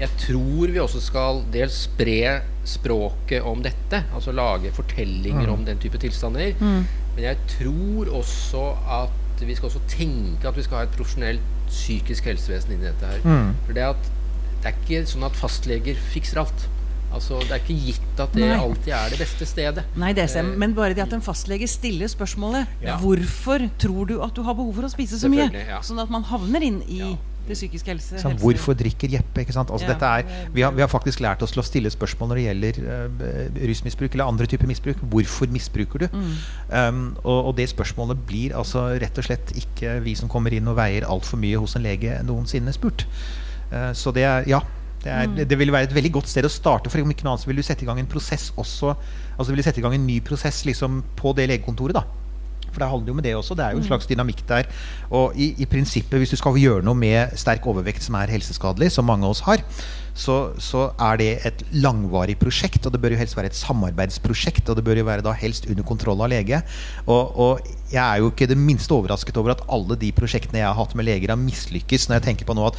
Jeg 0.00 0.08
tror 0.16 0.70
vi 0.72 0.80
også 0.80 1.00
skal 1.04 1.42
dels 1.52 1.82
spre 1.84 2.40
språket 2.64 3.44
om 3.44 3.60
dette, 3.60 3.98
altså 4.16 4.32
lage 4.32 4.70
fortellinger 4.72 5.50
om 5.52 5.66
den 5.66 5.80
type 5.82 5.98
tilstander. 6.00 6.54
Men 6.60 7.26
jeg 7.26 7.36
tror 7.58 8.08
også 8.22 8.62
at 9.00 9.42
vi 9.44 9.56
skal 9.58 9.68
også 9.68 9.82
tenke 9.92 10.48
at 10.48 10.56
vi 10.56 10.64
skal 10.64 10.80
ha 10.80 10.86
et 10.86 10.94
profesjonelt 10.96 11.44
psykisk 11.68 12.24
helsevesen 12.30 12.72
inni 12.74 12.88
dette 12.88 13.10
her. 13.12 13.20
Mm. 13.24 13.52
For 13.66 13.76
det, 13.76 13.84
at, 13.92 14.08
det 14.62 14.70
er 14.70 14.80
ikke 14.80 15.02
sånn 15.10 15.26
at 15.28 15.36
fastleger 15.36 16.00
fikser 16.14 16.40
alt. 16.46 16.66
Altså, 17.12 17.40
Det 17.42 17.50
er 17.50 17.62
ikke 17.64 17.78
gitt 17.86 18.20
at 18.22 18.32
det 18.32 18.44
Nei. 18.46 18.58
alltid 18.58 18.92
er 18.94 19.08
det 19.10 19.18
beste 19.18 19.46
stedet. 19.46 19.84
Nei, 19.98 20.12
det 20.12 20.28
ser. 20.30 20.44
Eh, 20.46 20.56
Men 20.62 20.74
bare 20.74 20.94
det 20.94 21.02
at 21.02 21.12
en 21.12 21.20
fastlege 21.24 21.66
stiller 21.68 22.06
spørsmålet 22.06 22.66
Ja. 22.82 22.96
Hvorfor 22.98 23.68
tror 23.78 24.06
du 24.06 24.20
at 24.22 24.34
du 24.34 24.42
har 24.46 24.54
behov 24.54 24.74
for 24.74 24.82
å 24.86 24.90
spise 24.92 25.18
så 25.18 25.28
mye? 25.28 25.50
Ja. 25.52 25.80
Sånn 25.80 26.00
at 26.00 26.10
man 26.10 26.22
havner 26.24 26.62
inn 26.62 26.82
i 26.88 26.98
Ja. 27.00 27.16
det 27.48 27.56
psykiske 27.56 27.86
helse. 27.90 28.20
Sånn, 28.22 28.38
hvorfor 28.38 28.74
drikker 28.78 29.08
Jeppe? 29.10 29.40
ikke 29.42 29.52
sant? 29.52 29.70
Altså, 29.70 29.88
Ja. 29.88 29.94
dette 29.94 30.06
er, 30.06 30.48
vi, 30.54 30.62
har, 30.62 30.70
vi 30.70 30.80
har 30.82 30.88
faktisk 30.88 31.18
lært 31.20 31.42
oss 31.42 31.50
til 31.50 31.62
å 31.62 31.66
stille 31.66 31.90
spørsmål 31.90 32.28
når 32.28 32.36
det 32.36 32.46
gjelder 32.46 32.74
uh, 32.86 33.66
rusmisbruk 33.66 34.12
eller 34.14 34.24
andre 34.30 34.46
typer 34.46 34.66
misbruk. 34.68 34.96
Hvorfor 35.10 35.50
misbruker 35.50 35.98
du? 35.98 36.08
Mm. 36.12 36.34
Um, 36.70 37.16
og, 37.24 37.46
og 37.46 37.56
det 37.56 37.68
spørsmålet 37.70 38.18
blir 38.26 38.54
altså 38.54 39.00
rett 39.00 39.18
og 39.18 39.24
slett 39.24 39.50
ikke 39.56 40.00
vi 40.04 40.14
som 40.14 40.28
kommer 40.28 40.52
inn 40.54 40.68
og 40.68 40.76
veier 40.76 41.02
altfor 41.02 41.38
mye 41.42 41.58
hos 41.58 41.74
en 41.74 41.82
lege 41.82 42.22
noensinne 42.22 42.72
spurt. 42.72 43.06
Uh, 43.72 43.90
så 43.92 44.12
det 44.14 44.22
er 44.22 44.44
ja. 44.46 44.60
Det, 45.00 45.08
er, 45.08 45.26
Mm. 45.26 45.36
det, 45.48 45.58
vil 45.58 45.72
være 45.72 45.88
et 45.88 45.94
veldig 45.94 46.12
godt 46.12 46.28
sted 46.28 46.44
å 46.44 46.52
starte. 46.52 46.90
For 46.90 47.00
om 47.00 47.10
ikke 47.10 47.24
noe 47.24 47.32
annet 47.34 47.44
så 47.44 47.48
vil 47.48 47.56
du 47.56 47.62
sette 47.62 47.82
i 47.82 47.88
gang 47.88 47.98
en 47.98 48.06
prosess 48.06 48.52
også. 48.56 48.94
Altså 49.38 49.52
vil 49.52 49.62
du 49.62 49.62
sette 49.62 49.80
i 49.80 49.82
gang 49.82 49.94
en 49.94 50.06
ny 50.06 50.20
prosess 50.20 50.64
liksom, 50.68 51.02
på 51.16 51.32
det 51.36 51.48
legekontoret. 51.48 51.94
da 51.94 52.04
for 52.70 52.82
det 52.82 52.90
handler 52.90 53.10
jo 53.10 53.16
med 53.18 53.26
det 53.26 53.34
også. 53.36 53.56
Det 53.58 53.64
er 53.64 53.74
jo 53.74 53.82
en 53.82 53.86
slags 53.86 54.06
dynamikk 54.06 54.44
der. 54.48 54.68
Og 55.10 55.34
i, 55.38 55.54
i 55.58 55.66
prinsippet, 55.66 56.18
hvis 56.22 56.34
du 56.34 56.38
skal 56.38 56.58
gjøre 56.60 56.84
noe 56.86 56.98
med 56.98 57.34
sterk 57.38 57.66
overvekt 57.70 58.04
som 58.06 58.18
er 58.20 58.30
helseskadelig, 58.30 58.92
som 58.94 59.08
mange 59.10 59.26
av 59.26 59.34
oss 59.34 59.42
har, 59.46 59.64
så, 60.20 60.52
så 60.60 60.88
er 61.00 61.20
det 61.20 61.30
et 61.48 61.64
langvarig 61.82 62.36
prosjekt. 62.40 62.86
Og 62.86 62.94
det 62.94 63.02
bør 63.02 63.14
jo 63.16 63.20
helst 63.20 63.36
være 63.38 63.50
et 63.52 63.58
samarbeidsprosjekt. 63.58 64.70
Og 64.70 64.78
det 64.78 64.86
bør 64.86 65.02
jo 65.02 65.08
være 65.10 65.26
da 65.26 65.34
helst 65.36 65.68
under 65.70 65.86
kontroll 65.86 66.22
av 66.22 66.32
lege. 66.32 66.62
Og, 67.06 67.34
og 67.34 67.70
jeg 67.90 68.02
er 68.04 68.22
jo 68.22 68.30
ikke 68.30 68.50
det 68.50 68.58
minste 68.58 68.94
overrasket 68.94 69.38
over 69.40 69.56
at 69.56 69.64
alle 69.70 69.98
de 69.98 70.12
prosjektene 70.14 70.62
jeg 70.62 70.70
har 70.70 70.78
hatt 70.78 70.94
med 70.98 71.08
leger, 71.10 71.34
har 71.34 71.40
mislykkes. 71.42 72.08
Når 72.08 72.20
jeg 72.20 72.28
tenker 72.30 72.50
på 72.50 72.58
nå 72.58 72.70
at 72.70 72.78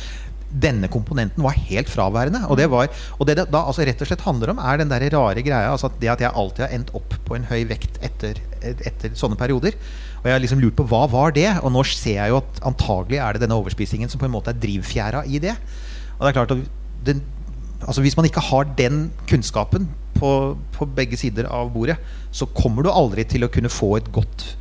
denne 0.51 0.89
komponenten 0.91 1.43
var 1.43 1.55
helt 1.69 1.89
fraværende. 1.89 2.43
Og 2.51 2.57
det, 2.59 2.67
var, 2.71 2.91
og 3.17 3.27
det 3.27 3.37
det 3.39 3.47
da 3.53 3.63
altså 3.63 3.85
rett 3.87 4.01
og 4.03 4.09
slett 4.09 4.25
handler 4.25 4.53
om, 4.53 4.59
er 4.59 4.81
den 4.81 4.91
der 4.91 5.07
rare 5.13 5.43
greia. 5.45 5.71
Altså 5.71 5.89
at 5.89 5.99
det 6.01 6.11
at 6.11 6.23
jeg 6.23 6.35
alltid 6.35 6.65
har 6.65 6.75
endt 6.75 6.93
opp 6.97 7.15
på 7.27 7.37
en 7.37 7.47
høy 7.49 7.63
vekt 7.69 7.99
etter, 8.03 8.41
etter 8.61 9.15
sånne 9.17 9.39
perioder. 9.39 9.77
Og 10.21 10.29
jeg 10.29 10.35
har 10.35 10.43
liksom 10.43 10.61
lurt 10.61 10.77
på 10.77 10.85
hva 10.91 11.05
var 11.11 11.33
det? 11.35 11.47
Og 11.63 11.73
nå 11.73 11.83
ser 11.87 12.19
jeg 12.19 12.33
jo 12.33 12.41
at 12.41 12.63
antagelig 12.67 13.21
er 13.23 13.35
det 13.35 13.45
denne 13.45 13.57
overspisingen 13.57 14.11
som 14.11 14.21
på 14.21 14.27
en 14.27 14.35
måte 14.35 14.53
er 14.53 14.61
drivfjæra 14.61 15.25
i 15.25 15.41
det. 15.43 15.55
Og 16.17 16.25
det 16.25 16.31
er 16.31 16.37
klart 16.37 16.55
at 16.57 16.67
den, 17.05 17.23
altså 17.81 18.01
Hvis 18.01 18.17
man 18.17 18.27
ikke 18.27 18.43
har 18.51 18.67
den 18.77 19.09
kunnskapen 19.29 19.89
på, 20.19 20.57
på 20.75 20.85
begge 20.85 21.17
sider 21.17 21.47
av 21.49 21.71
bordet, 21.73 21.97
så 22.31 22.45
kommer 22.45 22.85
du 22.85 22.91
aldri 22.93 23.25
til 23.25 23.47
å 23.47 23.49
kunne 23.49 23.71
få 23.73 23.95
et 23.97 24.11
godt 24.13 24.51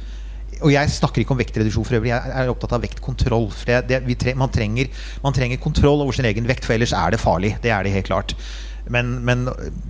og 0.60 0.72
jeg 0.72 0.92
snakker 0.94 1.22
ikke 1.22 1.34
om 1.34 1.40
vektreduksjon 1.40 1.86
for 1.88 1.98
øvrig, 1.98 2.12
jeg 2.12 2.34
er 2.42 2.52
opptatt 2.52 2.74
av 2.76 2.84
vektkontroll. 2.84 3.48
For 3.52 3.70
det, 3.70 3.78
det, 3.90 4.02
vi 4.06 4.16
tre, 4.20 4.34
man, 4.38 4.52
trenger, 4.52 4.90
man 5.24 5.36
trenger 5.36 5.60
kontroll 5.62 6.04
over 6.04 6.16
sin 6.16 6.28
egen 6.28 6.48
vekt, 6.48 6.66
for 6.68 6.76
ellers 6.76 6.94
er 6.96 7.14
det 7.14 7.22
farlig. 7.22 7.54
Det 7.64 7.72
er 7.74 7.86
det 7.86 7.94
helt 7.94 8.10
klart. 8.10 8.36
Men, 8.90 9.18
men 9.26 9.46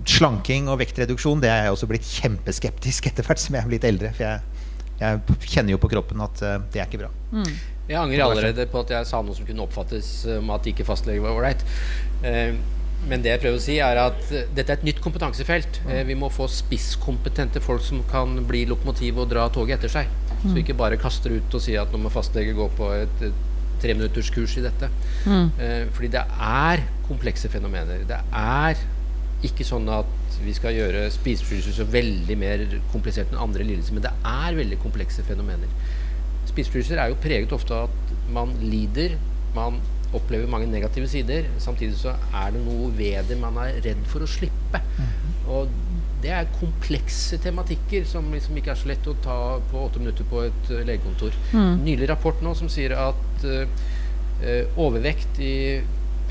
slanking 0.09 0.67
og 0.69 0.81
vektreduksjon 0.81 1.41
det 1.41 1.49
er 1.49 1.65
jeg 1.65 1.75
også 1.75 1.89
blitt 1.89 2.07
kjempeskeptisk 2.19 3.07
etter 3.09 3.25
hvert 3.25 3.41
som 3.41 3.57
jeg 3.57 3.65
er 3.65 3.71
blitt 3.71 3.87
eldre. 3.87 4.11
For 4.17 4.27
jeg, 4.27 4.65
jeg 5.01 5.39
kjenner 5.47 5.75
jo 5.75 5.81
på 5.81 5.89
kroppen 5.93 6.21
at 6.21 6.43
uh, 6.45 6.57
det 6.73 6.83
er 6.83 6.89
ikke 6.89 7.05
bra. 7.05 7.13
Mm. 7.33 7.53
Jeg 7.91 7.99
angrer 7.99 8.23
allerede 8.23 8.67
på 8.71 8.83
at 8.85 8.93
jeg 8.93 9.07
sa 9.09 9.19
noe 9.25 9.35
som 9.35 9.47
kunne 9.47 9.65
oppfattes 9.65 10.11
som 10.23 10.51
at 10.53 10.67
ikke 10.69 10.85
fastlege 10.87 11.23
var 11.23 11.35
ålreit. 11.35 11.65
Eh, 12.23 12.53
men 13.09 13.23
det 13.23 13.33
jeg 13.33 13.41
prøver 13.41 13.57
å 13.57 13.63
si, 13.63 13.77
er 13.81 13.97
at 13.97 14.19
eh, 14.29 14.49
dette 14.53 14.69
er 14.69 14.79
et 14.79 14.85
nytt 14.85 15.01
kompetansefelt. 15.03 15.81
Eh, 15.89 16.03
vi 16.07 16.15
må 16.17 16.29
få 16.31 16.47
spisskompetente 16.51 17.63
folk 17.63 17.83
som 17.83 18.03
kan 18.11 18.37
bli 18.47 18.63
lokomotiv 18.69 19.23
og 19.23 19.31
dra 19.33 19.47
toget 19.53 19.79
etter 19.79 19.95
seg. 19.95 20.11
Så 20.41 20.55
vi 20.55 20.63
ikke 20.63 20.77
bare 20.77 20.99
kaster 21.01 21.35
ut 21.37 21.57
og 21.57 21.61
sier 21.63 21.83
at 21.83 21.91
nå 21.93 21.99
må 22.01 22.11
fastlege 22.13 22.55
gå 22.57 22.65
på 22.77 22.87
et, 22.95 23.25
et 23.27 23.43
treminutterskurs 23.81 24.57
i 24.57 24.65
dette. 24.65 24.89
Mm. 25.25 25.51
Eh, 25.57 25.83
fordi 25.93 26.09
det 26.15 26.23
er 26.47 26.83
komplekse 27.07 27.51
fenomener. 27.51 28.03
Det 28.09 28.17
er 28.17 28.81
ikke 29.45 29.65
sånn 29.65 29.87
at 29.89 30.37
vi 30.41 30.53
skal 30.57 30.75
gjøre 30.77 31.07
spiseforstyrrelser 31.13 31.81
så 31.81 31.87
veldig 31.93 32.37
mer 32.39 32.63
komplisert 32.93 33.31
enn 33.33 33.41
andre 33.41 33.65
lidelser, 33.65 33.97
men 33.97 34.05
det 34.05 34.13
er 34.27 34.57
veldig 34.57 34.77
komplekse 34.81 35.25
fenomener. 35.25 35.69
Spiseforstyrrelser 36.49 37.01
er 37.01 37.11
jo 37.11 37.21
preget 37.21 37.55
ofte 37.55 37.77
av 37.77 37.89
at 37.89 38.13
man 38.33 38.53
lider, 38.61 39.17
man 39.57 39.81
opplever 40.15 40.49
mange 40.51 40.67
negative 40.67 41.07
sider. 41.07 41.47
Samtidig 41.61 41.97
så 42.01 42.15
er 42.35 42.53
det 42.53 42.63
noe 42.65 42.89
ved 42.97 43.29
det 43.29 43.37
man 43.39 43.57
er 43.63 43.79
redd 43.85 44.01
for 44.11 44.25
å 44.25 44.29
slippe. 44.29 44.81
Og 45.51 45.71
det 46.21 46.31
er 46.35 46.51
komplekse 46.59 47.39
tematikker 47.41 48.05
som 48.09 48.27
liksom 48.33 48.57
ikke 48.59 48.73
er 48.73 48.79
så 48.79 48.91
lett 48.91 49.07
å 49.09 49.15
ta 49.23 49.37
på 49.71 49.85
åtte 49.87 50.01
minutter 50.01 50.27
på 50.29 50.43
et 50.47 50.71
eh, 50.71 50.85
legekontor. 50.87 51.35
Mm. 51.53 51.81
Nylig 51.85 52.09
rapport 52.11 52.41
nå 52.45 52.53
som 52.57 52.69
sier 52.71 52.95
at 52.97 53.45
eh, 53.47 53.65
eh, 54.41 54.79
overvekt 54.79 55.41
i 55.41 55.55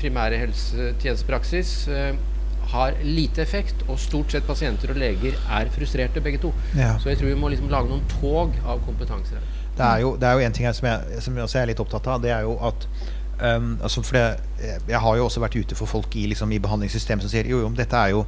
primære 0.01 0.39
helsetjenestepraksis 0.41 1.73
eh, 1.93 2.11
har 2.71 2.95
lite 3.03 3.41
effekt, 3.43 3.83
og 3.89 3.99
stort 3.99 4.31
sett 4.31 4.45
pasienter 4.47 4.93
og 4.93 4.99
leger 5.01 5.35
er 5.51 5.71
frustrerte 5.75 6.23
begge 6.23 6.39
to. 6.41 6.53
Ja. 6.77 6.93
Så 7.01 7.11
jeg 7.11 7.19
tror 7.19 7.33
vi 7.33 7.39
må 7.39 7.49
liksom 7.51 7.71
lage 7.71 7.91
noen 7.91 8.05
tog 8.13 8.55
av 8.63 8.79
kompetanser 8.85 9.39
her. 9.39 9.57
Det 9.75 9.87
er 9.87 10.03
jo, 10.03 10.13
det 10.19 10.29
en 10.45 10.55
ting 10.55 10.67
her 10.67 10.75
som 10.77 10.87
jeg, 10.87 11.21
som 11.25 11.35
jeg 11.35 11.47
også 11.47 11.59
er 11.61 11.71
litt 11.71 11.81
opptatt 11.83 12.07
av. 12.11 12.21
Det 12.23 12.31
er 12.35 12.45
jo 12.47 12.57
at 12.63 12.87
um, 13.41 13.73
altså 13.81 14.03
for 14.05 14.17
det, 14.17 14.71
Jeg 14.87 14.99
har 15.01 15.17
jo 15.17 15.25
også 15.25 15.41
vært 15.41 15.55
ute 15.57 15.75
for 15.75 15.89
folk 15.89 16.15
i, 16.15 16.27
liksom, 16.31 16.51
i 16.51 16.59
behandlingssystemet 16.61 17.25
som 17.25 17.31
sier 17.31 17.49
jo, 17.49 17.61
jo, 17.63 17.69
dette 17.77 17.97
er 17.97 18.13
jo 18.13 18.25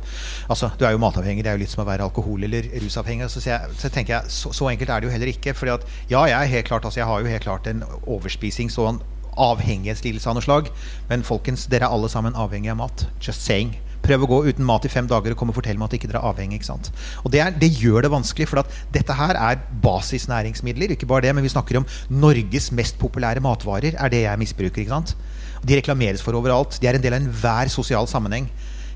altså, 0.50 0.72
Du 0.80 0.86
er 0.86 0.92
jo 0.96 1.02
matavhengig. 1.04 1.44
Det 1.46 1.52
er 1.52 1.58
jo 1.58 1.64
litt 1.64 1.74
som 1.74 1.86
å 1.86 1.88
være 1.90 2.08
alkohol- 2.08 2.44
eller 2.44 2.70
rusavhengig. 2.84 3.30
Så, 3.30 3.44
jeg, 3.48 3.74
så 3.78 3.90
tenker 3.94 4.18
jeg, 4.18 4.34
så, 4.34 4.54
så 4.54 4.70
enkelt 4.72 4.90
er 4.90 5.02
det 5.02 5.10
jo 5.10 5.16
heller 5.16 5.34
ikke. 5.34 5.54
Fordi 5.58 5.76
at 5.78 5.88
ja, 6.10 6.26
jeg 6.26 6.38
er 6.40 6.54
helt 6.58 6.70
klart 6.70 6.86
altså, 6.86 7.00
jeg 7.00 7.10
har 7.10 7.22
jo 7.22 7.34
helt 7.34 7.48
klart 7.48 7.68
en 7.72 7.84
overspising, 8.04 8.72
sånn 8.74 9.02
avhengighetslidelse 9.34 10.30
av 10.30 10.38
noe 10.38 10.46
slag. 10.46 10.70
Men 11.10 11.26
folkens, 11.26 11.66
dere 11.72 11.88
er 11.88 11.96
alle 11.96 12.10
sammen 12.12 12.38
avhengig 12.38 12.74
av 12.74 12.82
mat. 12.84 13.08
Just 13.22 13.46
saying. 13.46 13.76
Prøv 14.04 14.26
å 14.26 14.30
gå 14.30 14.40
uten 14.50 14.68
mat 14.68 14.84
i 14.84 14.92
fem 14.92 15.08
dager 15.08 15.34
og 15.34 15.40
komme 15.40 15.54
og 15.54 15.60
fortelle 15.60 15.80
meg 15.80 15.92
at 15.92 15.98
ikke 15.98 16.10
dere 16.12 16.20
er 16.20 16.34
avhengig. 16.34 16.60
ikke 16.60 16.72
sant? 16.72 16.92
Og 17.24 17.32
det, 17.32 17.40
er, 17.44 17.56
det 17.56 17.72
gjør 17.72 18.04
det 18.04 18.12
vanskelig, 18.12 18.50
for 18.52 18.76
dette 18.92 19.16
her 19.20 19.40
er 19.40 19.62
basisnæringsmidler. 19.84 20.96
Ikke 20.96 21.08
bare 21.10 21.28
det, 21.28 21.34
men 21.38 21.46
vi 21.46 21.54
snakker 21.54 21.80
om 21.80 21.88
Norges 22.12 22.72
mest 22.76 23.00
populære 23.00 23.44
matvarer. 23.44 23.96
er 23.96 24.14
det 24.14 24.26
jeg 24.26 24.44
misbruker. 24.44 24.84
ikke 24.84 24.98
sant? 24.98 25.16
De 25.64 25.80
reklameres 25.80 26.22
for 26.22 26.36
overalt. 26.36 26.76
De 26.82 26.88
er 26.90 27.00
en 27.00 27.04
del 27.04 27.16
av 27.16 27.24
enhver 27.24 27.72
sosial 27.72 28.10
sammenheng. 28.12 28.50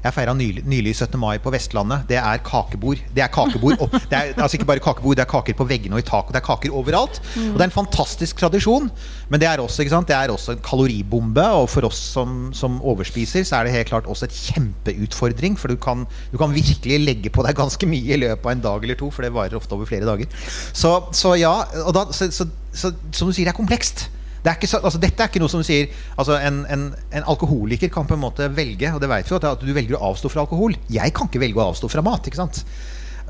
Jeg 0.03 0.13
feira 0.13 0.33
nylig, 0.37 0.63
nylig 0.69 0.93
17. 0.95 1.17
mai 1.19 1.37
på 1.41 1.51
Vestlandet. 1.53 2.05
Det 2.09 2.19
er 2.21 2.41
kakebord. 2.45 3.01
Det 3.15 3.23
er 3.23 3.31
kakebord 3.33 3.81
opp, 3.83 3.95
det 4.11 4.17
er 4.17 4.33
altså 4.35 4.57
ikke 4.59 4.69
bare 4.69 4.83
kakebord, 4.83 5.17
det 5.17 5.25
er 5.25 5.31
kaker 5.31 5.57
på 5.57 5.67
veggene 5.69 5.97
og 5.97 6.03
i 6.03 6.07
taket. 6.07 6.35
Det 6.35 6.41
er 6.41 6.47
kaker 6.47 6.75
overalt. 6.77 7.21
Og 7.37 7.57
det 7.57 7.65
er 7.65 7.69
en 7.69 7.75
fantastisk 7.75 8.39
tradisjon. 8.41 8.89
Men 9.31 9.41
det 9.41 9.49
er 9.49 9.63
også? 9.63 9.83
Det 9.83 10.15
er 10.15 10.33
også 10.33 10.55
en 10.55 10.63
kaloribombe. 10.63 11.45
Og 11.61 11.69
for 11.73 11.89
oss 11.89 11.99
som, 12.13 12.51
som 12.55 12.81
overspiser, 12.81 13.43
så 13.47 13.59
er 13.59 13.67
det 13.67 13.75
helt 13.75 13.91
klart 13.91 14.09
også 14.09 14.29
et 14.29 14.37
kjempeutfordring. 14.37 15.57
For 15.59 15.73
du 15.73 15.79
kan, 15.81 16.05
du 16.31 16.37
kan 16.37 16.53
virkelig 16.55 17.01
legge 17.03 17.33
på 17.33 17.45
deg 17.47 17.57
ganske 17.57 17.89
mye 17.89 18.15
i 18.15 18.21
løpet 18.21 18.45
av 18.45 18.53
en 18.53 18.67
dag 18.67 18.85
eller 18.87 18.99
to, 18.99 19.11
for 19.13 19.25
det 19.25 19.33
varer 19.35 19.57
ofte 19.57 19.75
over 19.75 19.89
flere 19.89 20.07
dager. 20.07 20.29
Så, 20.73 20.93
så 21.15 21.35
ja, 21.39 21.55
og 21.85 21.93
da, 21.97 22.07
så, 22.11 22.29
så, 22.31 22.47
så, 22.73 22.93
som 23.11 23.27
du 23.27 23.33
sier, 23.33 23.47
det 23.47 23.55
er 23.55 23.59
komplekst. 23.59 24.07
Det 24.47 24.53
er 24.53 24.59
ikke 24.61 24.69
så, 24.71 24.79
altså, 24.79 24.99
dette 25.03 25.19
er 25.19 25.27
ikke 25.27 25.41
noe 25.43 25.51
som 25.51 25.59
du 25.59 25.67
sier 25.67 25.89
altså, 26.15 26.37
en, 26.39 26.61
en, 26.71 26.83
en 27.11 27.25
alkoholiker 27.27 27.91
kan 27.91 28.07
på 28.07 28.15
en 28.15 28.21
måte 28.23 28.47
velge, 28.55 28.93
og 28.95 29.01
det 29.03 29.09
vet 29.11 29.27
vi 29.27 29.35
jo, 29.35 29.39
at 29.43 29.65
du 29.65 29.73
velger 29.75 29.97
å 29.97 30.13
avstå 30.13 30.31
fra 30.31 30.45
alkohol. 30.45 30.77
Jeg 30.87 31.11
kan 31.17 31.27
ikke 31.27 31.41
velge 31.43 31.59
å 31.59 31.65
avstå 31.73 31.89
fra 31.91 32.03
mat. 32.05 32.29
ikke 32.29 32.39
sant? 32.39 32.61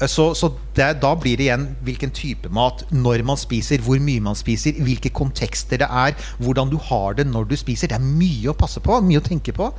Så, 0.05 0.28
så 0.38 0.51
det, 0.78 0.91
da 1.01 1.15
blir 1.18 1.39
det 1.39 1.47
igjen 1.47 1.63
hvilken 1.82 2.11
type 2.13 2.51
mat, 2.53 2.84
når 2.93 3.24
man 3.26 3.39
spiser, 3.41 3.82
hvor 3.82 3.97
mye 3.97 4.22
man 4.22 4.38
spiser, 4.38 4.78
hvilke 4.86 5.09
kontekster 5.09 5.82
det 5.82 5.88
er, 5.89 6.13
hvordan 6.38 6.70
du 6.70 6.78
har 6.91 7.18
det 7.18 7.26
når 7.26 7.49
du 7.49 7.55
spiser. 7.57 7.89
Det 7.89 7.97
er 7.97 8.05
mye 8.05 8.51
å 8.53 8.57
passe 8.57 8.84
på, 8.86 8.99
mye 9.01 9.18
å 9.18 9.26
tenke 9.26 9.55
på. 9.57 9.72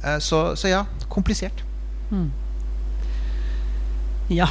Eh, 0.00 0.16
Så, 0.16 0.56
så 0.56 0.72
ja, 0.72 0.86
komplisert. 1.12 1.60
Ja. 4.32 4.48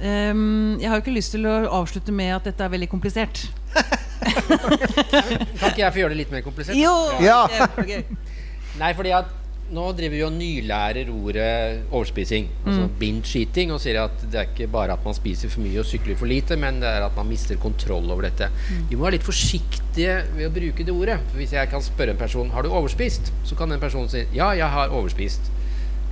Um, 0.00 0.78
jeg 0.80 0.88
har 0.88 0.96
jo 0.96 1.04
ikke 1.04 1.18
lyst 1.18 1.36
til 1.36 1.44
å 1.48 1.58
avslutte 1.82 2.12
med 2.14 2.32
at 2.38 2.48
dette 2.48 2.64
er 2.64 2.72
veldig 2.72 2.88
komplisert. 2.88 3.44
Kan 5.58 5.70
ikke 5.70 5.82
jeg 5.82 5.92
få 5.92 6.00
gjøre 6.02 6.14
det 6.14 6.20
litt 6.24 6.32
mer 6.34 6.44
komplisert? 6.46 6.78
Jo! 6.78 6.94
Ja. 7.24 7.42
kjempegøy. 7.52 8.06
Nei, 8.82 8.92
fordi 8.96 9.12
at 9.16 9.34
nå 9.74 9.84
driver 9.98 10.14
vi 10.14 10.22
og 10.22 10.34
nylærer 10.36 11.08
ordet 11.10 11.46
overspising. 11.90 12.46
Altså 12.64 12.84
binge 13.00 13.32
eating. 13.40 13.72
Og 13.74 13.80
sier 13.82 13.98
at 14.04 14.20
det 14.30 14.38
er 14.38 14.50
ikke 14.52 14.68
bare 14.70 14.94
at 14.94 15.02
man 15.06 15.16
spiser 15.16 15.50
for 15.50 15.64
mye 15.64 15.80
og 15.82 15.88
sykler 15.88 16.18
for 16.18 16.30
lite, 16.30 16.58
men 16.60 16.78
det 16.82 16.90
er 16.90 17.06
at 17.06 17.16
man 17.18 17.26
mister 17.30 17.58
kontroll 17.58 18.06
over 18.14 18.28
dette. 18.28 18.46
Vi 18.90 18.94
må 18.94 19.08
være 19.08 19.16
litt 19.16 19.26
forsiktige 19.26 20.20
ved 20.36 20.46
å 20.46 20.52
bruke 20.54 20.86
det 20.86 20.94
ordet. 20.94 21.18
For 21.32 21.42
Hvis 21.42 21.56
jeg 21.56 21.72
kan 21.72 21.82
spørre 21.82 22.14
en 22.14 22.20
person 22.20 22.52
har 22.54 22.62
du 22.62 22.70
overspist, 22.70 23.32
så 23.48 23.58
kan 23.58 23.74
den 23.74 23.82
personen 23.82 24.12
si 24.12 24.22
ja, 24.36 24.52
jeg 24.54 24.70
har 24.76 24.94
overspist 24.94 25.50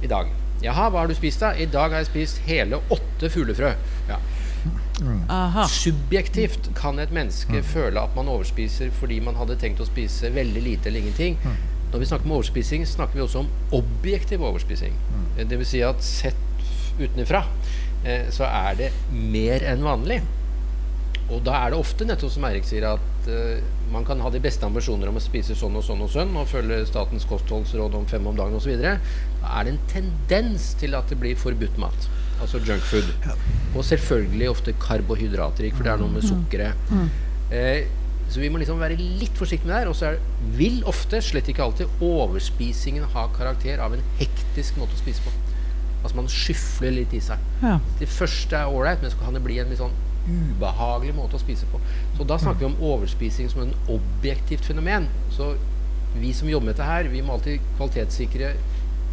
i 0.02 0.10
dag. 0.10 0.32
Jaha, 0.64 0.88
hva 0.90 1.04
har 1.04 1.10
du 1.10 1.14
spist 1.14 1.42
da? 1.44 1.52
I 1.60 1.68
dag 1.70 1.92
har 1.92 2.02
jeg 2.02 2.10
spist 2.10 2.42
hele 2.48 2.80
åtte 2.94 3.30
fuglefrø. 3.30 3.74
Ja. 4.08 4.18
Aha. 5.02 5.66
Subjektivt 5.70 6.70
kan 6.78 7.00
et 7.02 7.12
menneske 7.14 7.62
føle 7.66 8.00
at 8.00 8.14
man 8.16 8.30
overspiser 8.30 8.92
fordi 8.94 9.20
man 9.24 9.38
hadde 9.38 9.58
tenkt 9.60 9.82
å 9.82 9.88
spise 9.88 10.30
veldig 10.34 10.62
lite 10.62 10.90
eller 10.90 11.04
ingenting. 11.04 11.38
Når 11.92 12.02
vi 12.02 12.10
snakker 12.10 12.26
om 12.28 12.36
overspising, 12.38 12.86
snakker 12.90 13.18
vi 13.18 13.24
også 13.24 13.44
om 13.44 13.50
objektiv 13.78 14.42
overspising. 14.42 14.94
Mm. 14.94 15.26
Det 15.50 15.58
vil 15.60 15.68
si 15.68 15.82
at 15.86 16.02
sett 16.02 16.40
utenfra 16.98 17.44
eh, 18.06 18.30
så 18.34 18.46
er 18.46 18.78
det 18.78 18.92
mer 19.10 19.66
enn 19.70 19.82
vanlig. 19.86 20.20
Og 21.32 21.40
da 21.46 21.56
er 21.64 21.72
det 21.72 21.80
ofte, 21.80 22.06
nettopp 22.06 22.34
som 22.34 22.46
Eirik 22.46 22.66
sier, 22.68 22.86
at 22.90 23.14
at 23.24 23.30
eh, 23.32 23.62
man 23.92 24.04
kan 24.04 24.20
ha 24.20 24.30
de 24.30 24.40
beste 24.40 24.66
ambisjoner 24.66 25.08
om 25.08 25.18
å 25.18 25.22
spise 25.22 25.56
sånn 25.56 25.76
og 25.78 25.84
sånn 25.84 26.02
og 26.04 26.10
sånn, 26.12 26.34
og 26.36 26.48
følge 26.50 26.84
statens 26.88 27.26
kostholdsråd 27.28 27.96
om 27.96 28.06
fem 28.06 28.26
om 28.26 28.36
dagen 28.36 28.56
osv., 28.58 28.76
da 28.80 28.96
er 28.98 29.64
det 29.64 29.74
en 29.74 29.80
tendens 29.90 30.72
til 30.80 30.96
at 30.98 31.08
det 31.10 31.18
blir 31.20 31.38
forbudt 31.38 31.78
mat. 31.80 32.08
Altså 32.40 32.60
junkfood. 32.66 33.12
Og 33.74 33.84
selvfølgelig 33.84 34.48
ofte 34.50 34.74
karbohydratrik, 34.82 35.74
for 35.76 35.86
det 35.86 35.92
er 35.94 36.02
noe 36.02 36.12
med 36.12 36.26
sukkeret. 36.26 36.90
Eh, 37.54 37.86
så 38.30 38.40
vi 38.40 38.48
må 38.50 38.58
liksom 38.58 38.80
være 38.80 38.96
litt 38.98 39.36
forsiktige 39.38 39.68
med 39.68 39.74
det 39.74 39.80
her. 39.84 39.90
Og 39.92 39.96
så 39.98 40.14
vil 40.58 40.80
ofte, 40.90 41.20
slett 41.22 41.48
ikke 41.50 41.64
alltid, 41.66 41.90
overspisingen 42.02 43.04
ha 43.14 43.26
karakter 43.36 43.82
av 43.84 43.94
en 43.96 44.04
hektisk 44.20 44.78
måte 44.80 44.96
å 44.96 45.02
spise 45.02 45.24
på. 45.24 45.34
Altså 46.04 46.16
man 46.18 46.28
skyfler 46.28 46.92
litt 46.98 47.14
i 47.16 47.20
seg. 47.24 47.40
Ja. 47.62 47.78
Det 48.00 48.08
første 48.12 48.58
er 48.58 48.72
ålreit, 48.72 49.04
men 49.04 49.12
så 49.12 49.20
kan 49.22 49.36
det 49.36 49.44
bli 49.44 49.60
en 49.62 49.70
litt 49.72 49.80
sånn 49.80 49.94
ubehagelig 50.24 51.14
måte 51.16 51.36
å 51.36 51.42
spise 51.42 51.68
på. 51.68 51.80
Så 52.16 52.24
da 52.28 52.38
snakker 52.40 52.64
vi 52.64 52.70
om 52.70 52.82
overspising 52.94 53.50
som 53.52 53.64
en 53.64 53.74
objektivt 53.92 54.64
fenomen. 54.68 55.08
Så 55.32 55.54
vi 56.16 56.32
som 56.36 56.48
jobber 56.48 56.70
med 56.70 56.76
dette 56.76 56.88
her, 56.88 57.10
vi 57.12 57.22
må 57.24 57.36
alltid 57.36 57.64
kvalitetssikre 57.76 58.54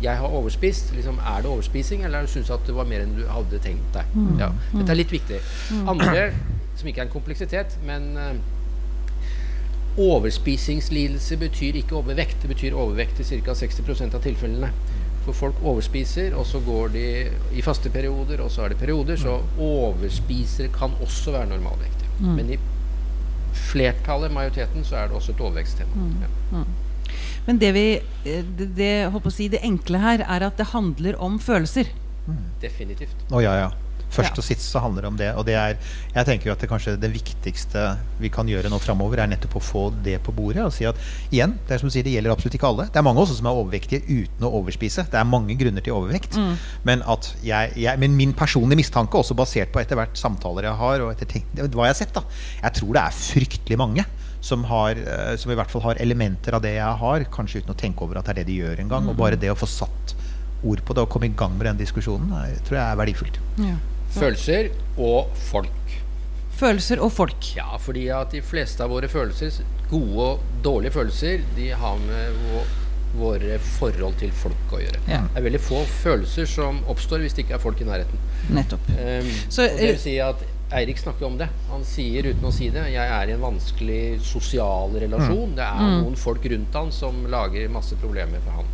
jeg 0.02 0.18
har 0.18 0.38
overspist. 0.40 0.94
Liksom, 0.96 1.20
er 1.20 1.44
det 1.44 1.52
overspising, 1.52 2.06
eller 2.06 2.26
syns 2.30 2.48
du 2.48 2.54
at 2.56 2.66
det 2.68 2.76
var 2.76 2.90
mer 2.90 3.04
enn 3.06 3.14
du 3.18 3.26
hadde 3.30 3.60
tenkt 3.64 3.94
deg? 3.96 4.16
Ja, 4.40 4.52
dette 4.74 4.92
er 4.92 5.00
litt 5.00 5.14
viktig. 5.14 5.42
Andre, 5.88 6.32
som 6.80 6.90
ikke 6.90 7.04
er 7.04 7.10
en 7.10 7.14
kompleksitet, 7.14 7.78
men 7.86 8.12
uh, 8.18 8.34
Overspisingslidelse 10.00 11.36
betyr 11.38 11.76
ikke 11.82 11.96
overvekt. 12.00 12.38
Det 12.42 12.48
betyr 12.48 12.76
overvekt 12.80 13.20
i 13.20 13.26
ca. 13.44 13.52
60% 13.52 14.16
av 14.16 14.22
tilfellene. 14.24 14.70
For 15.26 15.38
folk 15.38 15.56
overspiser, 15.68 16.34
og 16.34 16.46
så 16.50 16.62
går 16.66 16.94
de 16.96 17.04
i 17.54 17.62
faste 17.62 17.92
perioder, 17.94 18.40
og 18.42 18.52
så 18.52 18.64
er 18.66 18.72
det 18.74 18.80
perioder. 18.80 19.20
Så 19.20 19.36
overspisere 19.60 20.72
kan 20.74 20.96
også 21.02 21.36
være 21.36 21.50
normalvektige. 21.52 22.10
Men 22.22 22.54
i 22.56 22.60
flertallet, 23.54 24.32
majoriteten, 24.32 24.86
så 24.88 24.96
er 24.96 25.08
det 25.12 25.20
også 25.20 25.36
et 25.36 25.44
overveksttema. 25.44 26.08
Ja. 26.24 26.64
Men 27.52 27.60
det 27.60 27.74
vi 27.76 27.86
eh, 28.00 28.44
det, 28.56 28.72
det, 28.78 28.92
si, 29.36 29.50
det 29.52 29.60
enkle 29.68 30.00
her 30.00 30.24
er 30.24 30.48
at 30.48 30.60
det 30.60 30.72
handler 30.72 31.20
om 31.20 31.36
følelser. 31.42 31.90
Definitivt. 32.62 33.26
Å 33.28 33.42
ja, 33.44 33.56
ja. 33.66 33.72
Først 34.12 34.36
Ja. 34.36 34.40
og 34.40 34.44
sist 34.44 34.64
så 34.68 34.80
handler 34.84 35.04
det 35.04 35.08
om 35.10 35.18
det. 35.20 35.28
Og 35.40 35.46
det 35.48 35.56
er, 35.56 35.78
jeg 36.16 36.28
tenker 36.28 36.50
jo 36.50 36.54
at 36.54 36.64
det 36.64 36.68
kanskje 36.68 36.98
det 37.00 37.10
viktigste 37.12 37.84
vi 38.20 38.32
kan 38.32 38.48
gjøre 38.48 38.72
nå 38.72 38.80
framover, 38.84 39.20
er 39.24 39.30
nettopp 39.32 39.56
å 39.60 39.64
få 39.64 39.84
det 40.04 40.18
på 40.24 40.34
bordet. 40.36 40.64
Og 40.64 40.72
si 40.76 40.88
at 40.88 41.00
igjen, 41.32 41.58
det 41.68 41.76
er 41.76 41.84
som 41.84 41.92
du 41.92 41.96
sier, 41.96 42.04
det 42.08 42.16
gjelder 42.16 42.36
absolutt 42.36 42.56
ikke 42.60 42.72
alle. 42.72 42.88
Det 42.92 43.00
er 43.00 43.08
mange 43.08 43.24
også 43.24 43.40
som 43.40 43.48
er 43.52 43.60
overvektige 43.60 44.04
uten 44.08 44.48
å 44.48 44.52
overspise. 44.62 45.08
Det 45.12 45.20
er 45.20 45.28
mange 45.28 45.56
grunner 45.60 45.84
til 45.84 45.96
overvekt. 45.96 46.40
Men, 46.88 47.04
at 47.08 47.34
jeg, 47.44 47.76
jeg, 47.80 48.00
men 48.04 48.16
min 48.20 48.36
personlige 48.36 48.84
mistanke, 48.84 49.20
også 49.20 49.36
basert 49.40 49.72
på 49.72 49.84
etter 49.84 50.00
hvert 50.00 50.20
samtaler 50.20 50.68
jeg 50.68 50.80
har, 50.84 51.06
og 51.06 51.14
etter 51.16 51.32
ting, 51.36 51.48
hva 51.56 51.88
jeg 51.88 51.96
har 51.96 52.02
sett, 52.04 52.16
da 52.16 52.24
Jeg 52.64 52.80
tror 52.80 52.96
det 52.96 53.06
er 53.08 53.22
fryktelig 53.24 53.80
mange. 53.80 54.08
Som, 54.42 54.64
har, 54.66 54.98
eh, 54.98 55.36
som 55.38 55.52
i 55.54 55.56
hvert 55.56 55.70
fall 55.70 55.84
har 55.86 56.00
elementer 56.02 56.56
av 56.58 56.64
det 56.64 56.74
jeg 56.74 57.00
har, 57.04 57.26
kanskje 57.30 57.62
uten 57.62 57.76
å 57.76 57.78
tenke 57.78 58.02
over 58.02 58.18
at 58.18 58.26
det 58.26 58.34
er 58.34 58.40
det 58.42 58.48
de 58.50 58.60
gjør 58.64 58.82
engang. 58.82 59.10
Og 59.12 59.20
bare 59.20 59.38
det 59.38 59.52
å 59.54 59.58
få 59.58 59.70
satt 59.70 60.16
ord 60.66 60.82
på 60.86 60.94
det 60.98 61.04
og 61.06 61.10
komme 61.14 61.30
i 61.30 61.36
gang 61.38 61.54
med 61.58 61.70
den 61.70 61.82
diskusjonen, 61.82 62.34
er, 62.38 62.58
tror 62.66 62.80
jeg 62.80 62.86
er 62.86 63.00
verdifullt. 63.00 63.38
Ja. 63.62 63.78
Følelser 64.18 64.72
og 64.98 65.30
folk. 65.50 65.96
Følelser 66.58 67.02
og 67.02 67.14
folk. 67.16 67.52
Ja, 67.58 67.78
fordi 67.82 68.08
at 68.14 68.34
de 68.36 68.42
fleste 68.46 68.84
av 68.86 68.92
våre 68.94 69.10
følelser, 69.10 69.62
gode 69.90 70.26
og 70.26 70.64
dårlige 70.66 70.94
følelser, 70.98 71.46
de 71.58 71.72
har 71.78 72.02
med 72.04 72.42
våre 73.18 73.58
forhold 73.80 74.16
til 74.22 74.32
folk 74.36 74.76
å 74.76 74.80
gjøre. 74.80 75.02
Ja. 75.10 75.22
Det 75.34 75.42
er 75.42 75.46
veldig 75.50 75.62
få 75.66 75.82
følelser 76.02 76.48
som 76.48 76.80
oppstår 76.92 77.26
hvis 77.26 77.36
det 77.36 77.46
ikke 77.46 77.58
er 77.58 77.64
folk 77.64 77.82
i 77.82 77.88
nærheten. 77.90 78.22
Nettopp. 78.56 78.90
Um, 78.94 79.32
Så, 79.50 79.66
og 79.68 79.80
det 79.82 79.90
vil 79.94 80.02
si 80.02 80.18
at 80.24 80.46
Eirik 80.72 81.00
snakker 81.02 81.28
om 81.28 81.38
det. 81.38 81.50
Han 81.70 81.84
sier 81.84 82.30
uten 82.32 82.48
å 82.48 82.52
si 82.56 82.70
det 82.72 82.86
jeg 82.94 83.14
er 83.16 83.30
i 83.30 83.36
en 83.36 83.44
vanskelig 83.44 84.22
sosial 84.24 84.94
relasjon. 85.04 85.56
Det 85.58 85.66
er 85.68 85.96
noen 86.00 86.16
folk 86.20 86.46
rundt 86.54 86.78
han 86.80 86.92
som 86.96 87.26
lager 87.32 87.72
masse 87.74 87.98
problemer 88.00 88.44
for 88.46 88.62
han. 88.62 88.70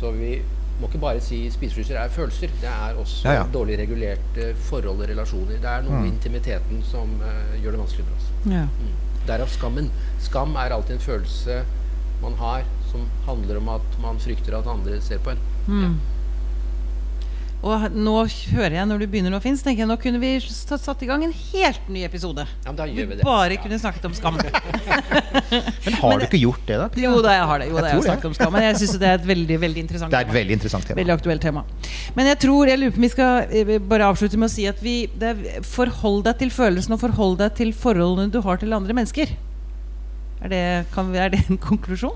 Så 0.00 0.10
vi 0.16 0.32
må 0.78 0.86
ikke 0.88 1.00
bare 1.02 1.22
si 1.22 1.40
spiseforstyrrelser 1.50 2.00
er 2.02 2.14
følelser. 2.14 2.52
Det 2.62 2.70
er 2.70 2.98
også 2.98 3.28
Ja, 3.28 3.36
ja. 3.40 3.46
dårlig 3.54 3.78
regulerte 3.80 4.52
forhold 4.68 5.02
og 5.02 5.10
relasjoner. 5.10 5.58
Det 5.62 5.70
er 5.70 5.86
noe 5.86 6.02
mm. 6.02 6.10
intimiteten 6.10 6.82
som 6.86 7.14
uh, 7.22 7.54
gjør 7.62 7.74
det 7.74 7.82
vanskelig 7.84 8.06
for 8.06 8.18
oss. 8.18 8.28
Ja. 8.50 8.66
Derav 9.30 9.50
skammen. 9.54 9.90
Skam 10.22 10.54
er 10.58 10.74
alltid 10.74 10.98
en 10.98 11.06
følelse 11.06 11.62
man 12.22 12.38
har 12.42 12.66
som 12.90 13.06
handler 13.26 13.60
om 13.60 13.68
at 13.76 13.98
man 14.02 14.18
frykter 14.22 14.58
at 14.58 14.70
andre 14.70 15.00
ser 15.04 15.22
på 15.22 15.34
en. 15.34 15.42
Ja. 15.68 15.90
Og 17.58 17.88
nå 17.90 18.12
hører 18.54 18.76
jeg 18.76 18.86
når 18.86 19.00
du 19.02 19.06
begynner 19.10 19.32
nå, 19.34 19.38
så 19.42 19.50
tenker 19.66 19.82
jeg 19.82 19.88
nå 19.90 19.96
kunne 19.98 20.20
vi 20.22 20.28
satt 20.46 21.00
i 21.02 21.08
gang 21.08 21.24
en 21.26 21.32
helt 21.34 21.88
ny 21.90 22.04
episode. 22.06 22.44
Ja, 22.46 22.68
men 22.70 22.76
da 22.78 22.84
Vi 22.86 22.94
gjør 23.00 23.08
vi 23.10 23.16
det. 23.18 23.24
bare 23.26 23.56
Ja. 23.56 23.62
kunne 23.64 23.78
snakket 23.82 24.04
om 24.06 24.14
skam. 24.14 24.36
Men 25.88 25.94
har 25.98 26.18
du 26.20 26.24
ikke 26.28 26.38
gjort 26.38 26.62
det, 26.68 26.76
da? 26.78 26.86
Jo 27.02 27.16
da, 27.24 27.32
jeg 27.34 27.46
har 27.50 27.58
det. 27.58 27.66
Jo, 27.70 27.74
Jeg 27.74 27.82
da, 27.82 27.88
jeg 27.88 27.96
har 27.98 28.02
snakket 28.06 28.22
det. 28.22 28.28
om 28.30 28.34
skam 28.38 28.52
Men 28.52 28.62
jeg 28.68 28.76
syns 28.78 28.98
det 29.00 29.08
er 29.08 29.14
et 29.18 29.26
veldig 29.26 29.56
veldig 29.64 29.82
interessant 29.82 30.10
Det 30.12 30.18
er 30.18 30.20
et 30.20 30.28
tema. 30.28 30.38
veldig 30.38 30.56
interessant 30.58 30.86
tema. 30.86 30.98
Veldig 31.00 31.14
aktuelt 31.16 31.42
tema. 31.42 31.64
Men 32.14 32.26
jeg 32.30 32.38
tror, 32.44 32.66
jeg 32.70 32.78
lurer 32.78 32.94
på 32.94 33.00
om 33.02 33.06
vi 33.08 33.08
skal 33.08 33.48
eh, 33.50 33.78
bare 33.90 34.06
avslutte 34.12 34.38
med 34.38 34.48
å 34.50 34.54
si 34.54 34.66
at 34.70 34.78
vi 34.84 34.94
det 35.18 35.32
er, 35.34 35.60
Forhold 35.66 36.24
deg 36.28 36.38
til 36.38 36.50
følelsene, 36.54 36.94
og 36.94 37.00
forhold 37.00 37.38
deg 37.42 37.54
til 37.58 37.72
forholdene 37.74 38.30
du 38.30 38.40
har 38.44 38.56
til 38.62 38.72
andre 38.72 38.94
mennesker. 38.94 39.34
Er 40.44 40.48
det, 40.54 40.62
kan, 40.94 41.10
vi- 41.10 41.18
er 41.18 41.30
det 41.34 41.42
en 41.50 41.58
konklusjon? 41.70 42.14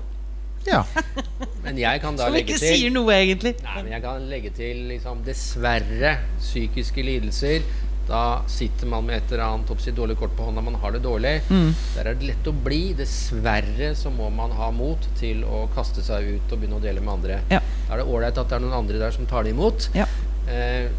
Ja. 0.67 0.83
Men 1.65 1.79
jeg 1.79 2.01
kan 2.03 2.17
da 2.19 2.27
Som 2.27 2.35
legge 2.35 2.53
ikke 2.53 2.61
til 2.61 2.77
sier 2.77 2.93
noe, 2.93 3.13
egentlig. 3.15 3.55
Nei, 3.63 3.79
men 3.85 3.93
jeg 3.95 4.03
kan 4.03 4.25
legge 4.27 4.49
til 4.57 4.81
liksom, 4.89 5.21
dessverre 5.23 6.17
psykiske 6.41 7.05
lidelser. 7.07 7.63
Da 8.07 8.41
sitter 8.51 8.89
man 8.91 9.05
med 9.07 9.21
et 9.21 9.31
eller 9.31 9.45
annet 9.45 9.69
oppsi, 9.71 9.93
dårlig 9.95 10.17
kort 10.19 10.33
på 10.35 10.49
hånda, 10.49 10.63
man 10.65 10.75
har 10.81 10.91
det 10.91 10.99
dårlig. 11.05 11.37
Mm. 11.47 11.69
Der 11.95 12.09
er 12.09 12.19
det 12.19 12.27
lett 12.33 12.49
å 12.51 12.55
bli. 12.65 12.81
Dessverre 12.99 13.93
så 13.95 14.11
må 14.11 14.27
man 14.33 14.51
ha 14.59 14.67
mot 14.75 15.07
til 15.19 15.45
å 15.47 15.63
kaste 15.75 16.03
seg 16.03 16.27
ut 16.33 16.51
og 16.51 16.59
begynne 16.59 16.81
å 16.81 16.83
dele 16.83 17.03
med 17.03 17.15
andre. 17.15 17.39
Ja. 17.53 17.61
Da 17.87 17.95
er 17.95 18.03
det 18.03 18.09
ålreit 18.11 18.43
at 18.43 18.51
det 18.51 18.59
er 18.59 18.65
noen 18.65 18.77
andre 18.81 18.99
der 19.05 19.15
som 19.15 19.29
tar 19.29 19.47
det 19.47 19.55
imot. 19.55 19.87
Ja. 19.95 20.09
Eh, 20.51 20.91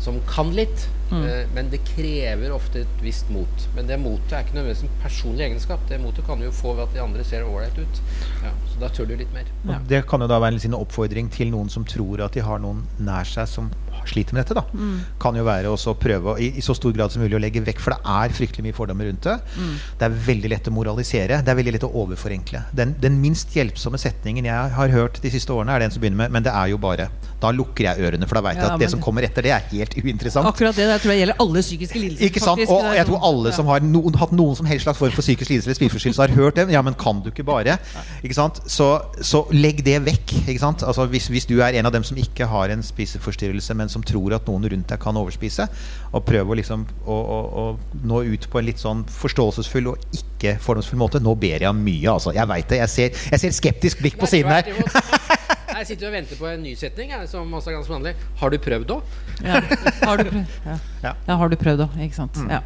som 0.00 0.22
kan 0.30 0.54
litt. 0.54 0.86
Mm. 1.10 1.24
Eh, 1.26 1.46
men 1.54 1.70
det 1.70 1.82
krever 1.88 2.52
ofte 2.54 2.84
et 2.84 3.02
visst 3.02 3.30
mot. 3.34 3.66
Men 3.74 3.88
det 3.90 3.98
motet 4.00 4.32
er 4.32 4.44
ikke 4.44 4.58
nødvendigvis 4.58 4.84
en 4.86 5.02
personlig 5.02 5.46
egenskap. 5.48 5.82
Det 5.88 6.00
motet 6.02 6.26
kan 6.26 6.38
du 6.38 6.46
jo 6.46 6.54
få 6.54 6.74
ved 6.78 6.86
at 6.86 6.94
de 6.94 7.02
andre 7.02 7.26
ser 7.26 7.46
ålreit 7.46 7.78
ut. 7.78 8.02
Ja, 8.44 8.54
så 8.72 8.82
da 8.84 8.92
tør 8.94 9.10
du 9.10 9.16
litt 9.18 9.34
mer. 9.34 9.50
Ja. 9.66 9.80
Det 9.90 10.04
kan 10.10 10.22
jo 10.22 10.30
da 10.30 10.40
være 10.42 10.60
en 10.70 10.78
oppfordring 10.78 11.30
til 11.34 11.50
noen 11.54 11.70
som 11.72 11.86
tror 11.88 12.22
at 12.26 12.36
de 12.36 12.44
har 12.46 12.62
noen 12.62 12.84
nær 12.98 13.26
seg 13.28 13.48
som 13.50 13.72
sliter 14.06 14.34
med 14.34 14.44
dette. 14.46 14.54
da 14.54 14.64
Mm. 14.72 15.00
Kan 15.18 15.34
jo 15.34 15.44
være 15.44 15.66
å 15.68 15.94
prøve 15.98 16.38
i, 16.40 16.52
i 16.58 16.60
så 16.60 16.74
stor 16.76 16.92
grad 16.92 17.10
som 17.12 17.22
mulig 17.22 17.34
å 17.36 17.40
legge 17.40 17.60
vekk, 17.64 17.78
for 17.80 17.90
det 17.90 18.00
er 18.04 18.28
fryktelig 18.30 18.62
mye 18.64 18.72
fordommer 18.76 19.06
rundt 19.10 19.22
det. 19.22 19.40
Mm. 19.58 19.74
Det 19.98 20.04
er 20.06 20.16
veldig 20.26 20.50
lett 20.50 20.68
å 20.68 20.72
moralisere. 20.72 21.42
Det 21.42 21.48
er 21.48 21.54
veldig 21.58 21.72
lett 21.72 21.84
å 21.84 21.92
overforenkle. 22.04 22.62
Den, 22.74 22.94
den 23.00 23.20
minst 23.20 23.50
hjelpsomme 23.54 23.98
setningen 23.98 24.44
jeg 24.44 24.70
har 24.76 24.88
hørt 24.88 25.20
de 25.20 25.30
siste 25.30 25.50
årene, 25.52 25.74
er 25.74 25.80
den 25.80 25.90
som 25.90 26.00
begynner 26.00 26.16
med 26.16 26.30
'men 26.32 26.42
det 26.42 26.52
er 26.52 26.68
jo 26.68 26.78
bare'. 26.78 27.08
Da 27.40 27.50
lukker 27.50 27.84
jeg 27.84 27.98
ørene, 27.98 28.26
for 28.28 28.34
da 28.34 28.40
veit 28.42 28.56
jeg 28.56 28.64
Ja, 28.66 28.74
at 28.74 28.80
det 28.80 28.90
som 28.90 29.00
kommer 29.00 29.22
etter 29.24 29.42
det, 29.42 29.50
er 29.50 29.62
helt 29.72 29.94
uinteressant. 29.96 30.46
Akkurat 30.46 30.76
det 30.76 30.84
jeg 30.84 31.00
tror 31.00 31.12
jeg 31.12 31.20
gjelder 31.26 31.36
alle 31.40 31.60
psykiske 31.62 31.98
lidelser. 31.98 32.24
Ikke 32.28 32.40
sant? 32.40 32.58
faktisk. 32.60 32.70
Og 32.70 32.82
jeg 32.94 33.06
sånn- 33.06 33.08
tror 33.08 33.20
alle 33.24 33.52
som 33.52 33.66
har 33.66 33.80
no, 33.80 34.10
hatt 34.16 34.32
noen 34.32 34.56
som 34.56 34.66
helst 34.66 34.84
slags 34.84 34.98
form 34.98 35.10
for 35.10 35.22
psykisk 35.22 35.48
lidelse 35.50 35.66
eller 35.66 35.74
spiseforstyrrelse, 35.80 36.20
har 36.20 36.34
hørt 36.36 36.54
det. 36.56 36.70
Ja, 36.70 36.82
men 36.82 36.94
kan 36.94 37.22
du 37.22 37.30
ikke 37.30 37.44
bare? 37.44 37.78
Ikke 38.22 38.34
sant? 38.34 38.60
Så, 38.66 39.00
så 39.22 39.46
legg 39.52 39.82
det 39.84 40.04
vekk. 40.04 40.46
Ikke 40.48 40.58
sant? 40.60 40.82
Altså, 40.82 41.06
hvis, 41.08 41.28
hvis 41.28 41.46
du 41.46 41.60
er 41.62 41.72
en 41.78 41.86
av 41.86 41.92
dem 41.92 42.04
som 42.04 42.16
ikke 42.16 42.46
har 42.46 42.68
en 42.68 42.82
spiseforstyrrelse, 42.82 43.74
men 43.74 43.88
som 43.92 44.04
tror 44.06 44.36
at 44.36 44.48
noen 44.48 44.68
rundt 44.72 44.88
deg 44.92 45.02
kan 45.02 45.18
overspise, 45.20 45.66
og 46.10 46.24
prøve 46.26 46.54
å, 46.54 46.58
liksom, 46.60 46.86
å, 47.04 47.16
å, 47.36 47.40
å 47.62 48.04
nå 48.06 48.22
ut 48.32 48.48
på 48.50 48.60
en 48.60 48.68
litt 48.70 48.82
sånn 48.82 49.04
forståelsesfull 49.10 49.92
og 49.92 50.16
ikke 50.16 50.56
fordomsfull 50.62 51.00
måte 51.00 51.20
Nå 51.20 51.34
ber 51.36 51.60
jeg 51.60 51.68
om 51.68 51.82
mye, 51.84 52.06
altså. 52.08 52.32
Jeg 52.36 52.48
veit 52.48 52.70
det. 52.70 52.80
Jeg 52.80 52.92
ser, 52.94 53.24
jeg 53.34 53.42
ser 53.42 53.56
skeptisk 53.56 54.00
blikk 54.00 54.16
på 54.20 54.30
siden 54.30 54.54
her. 54.54 54.70
Jeg 55.80 55.94
sitter 55.94 56.10
og 56.10 56.12
venter 56.12 56.36
på 56.36 56.44
en 56.44 56.60
ny 56.60 56.74
setning, 56.76 57.12
som 57.30 57.54
også 57.56 57.70
er 57.70 57.78
ganske 57.78 57.94
vanlig. 57.94 58.10
Har 58.36 58.52
du 58.52 58.58
prøvd 58.60 58.90
òg? 58.98 59.14
Ja. 59.40 59.62
Har 60.02 60.20
du 60.20 60.26
prøvd? 60.26 60.58
Ja. 60.66 60.74
Ja. 61.00 61.14
ja, 61.24 61.36
har 61.40 61.48
du 61.48 61.56
prøvd 61.56 61.86
òg, 61.86 61.96
ikke 62.04 62.18
sant. 62.18 62.36
Ja. 62.50 62.60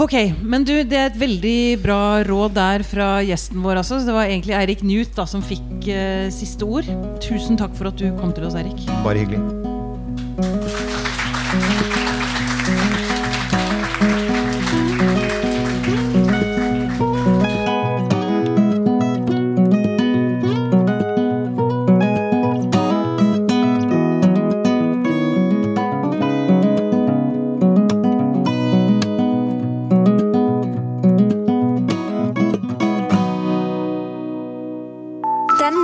Ok, 0.00 0.14
men 0.40 0.64
du, 0.64 0.72
det 0.88 0.96
er 0.96 1.10
et 1.10 1.18
veldig 1.20 1.82
bra 1.82 2.22
råd 2.24 2.54
der 2.56 2.84
fra 2.86 3.08
gjesten 3.26 3.60
vår. 3.64 3.82
Altså. 3.82 3.98
Det 4.06 4.14
var 4.14 4.30
egentlig 4.30 4.56
Eirik 4.56 4.86
Newt 4.86 5.12
da, 5.18 5.26
som 5.28 5.44
fikk 5.44 5.90
eh, 5.90 6.30
siste 6.32 6.64
ord. 6.64 6.88
Tusen 7.24 7.60
takk 7.60 7.76
for 7.76 7.92
at 7.92 8.00
du 8.00 8.08
kom 8.20 8.32
til 8.32 8.48
oss, 8.48 8.56
Eirik. 8.56 8.86
Bare 9.04 9.26
hyggelig. 9.26 9.71
Denne 10.34 10.81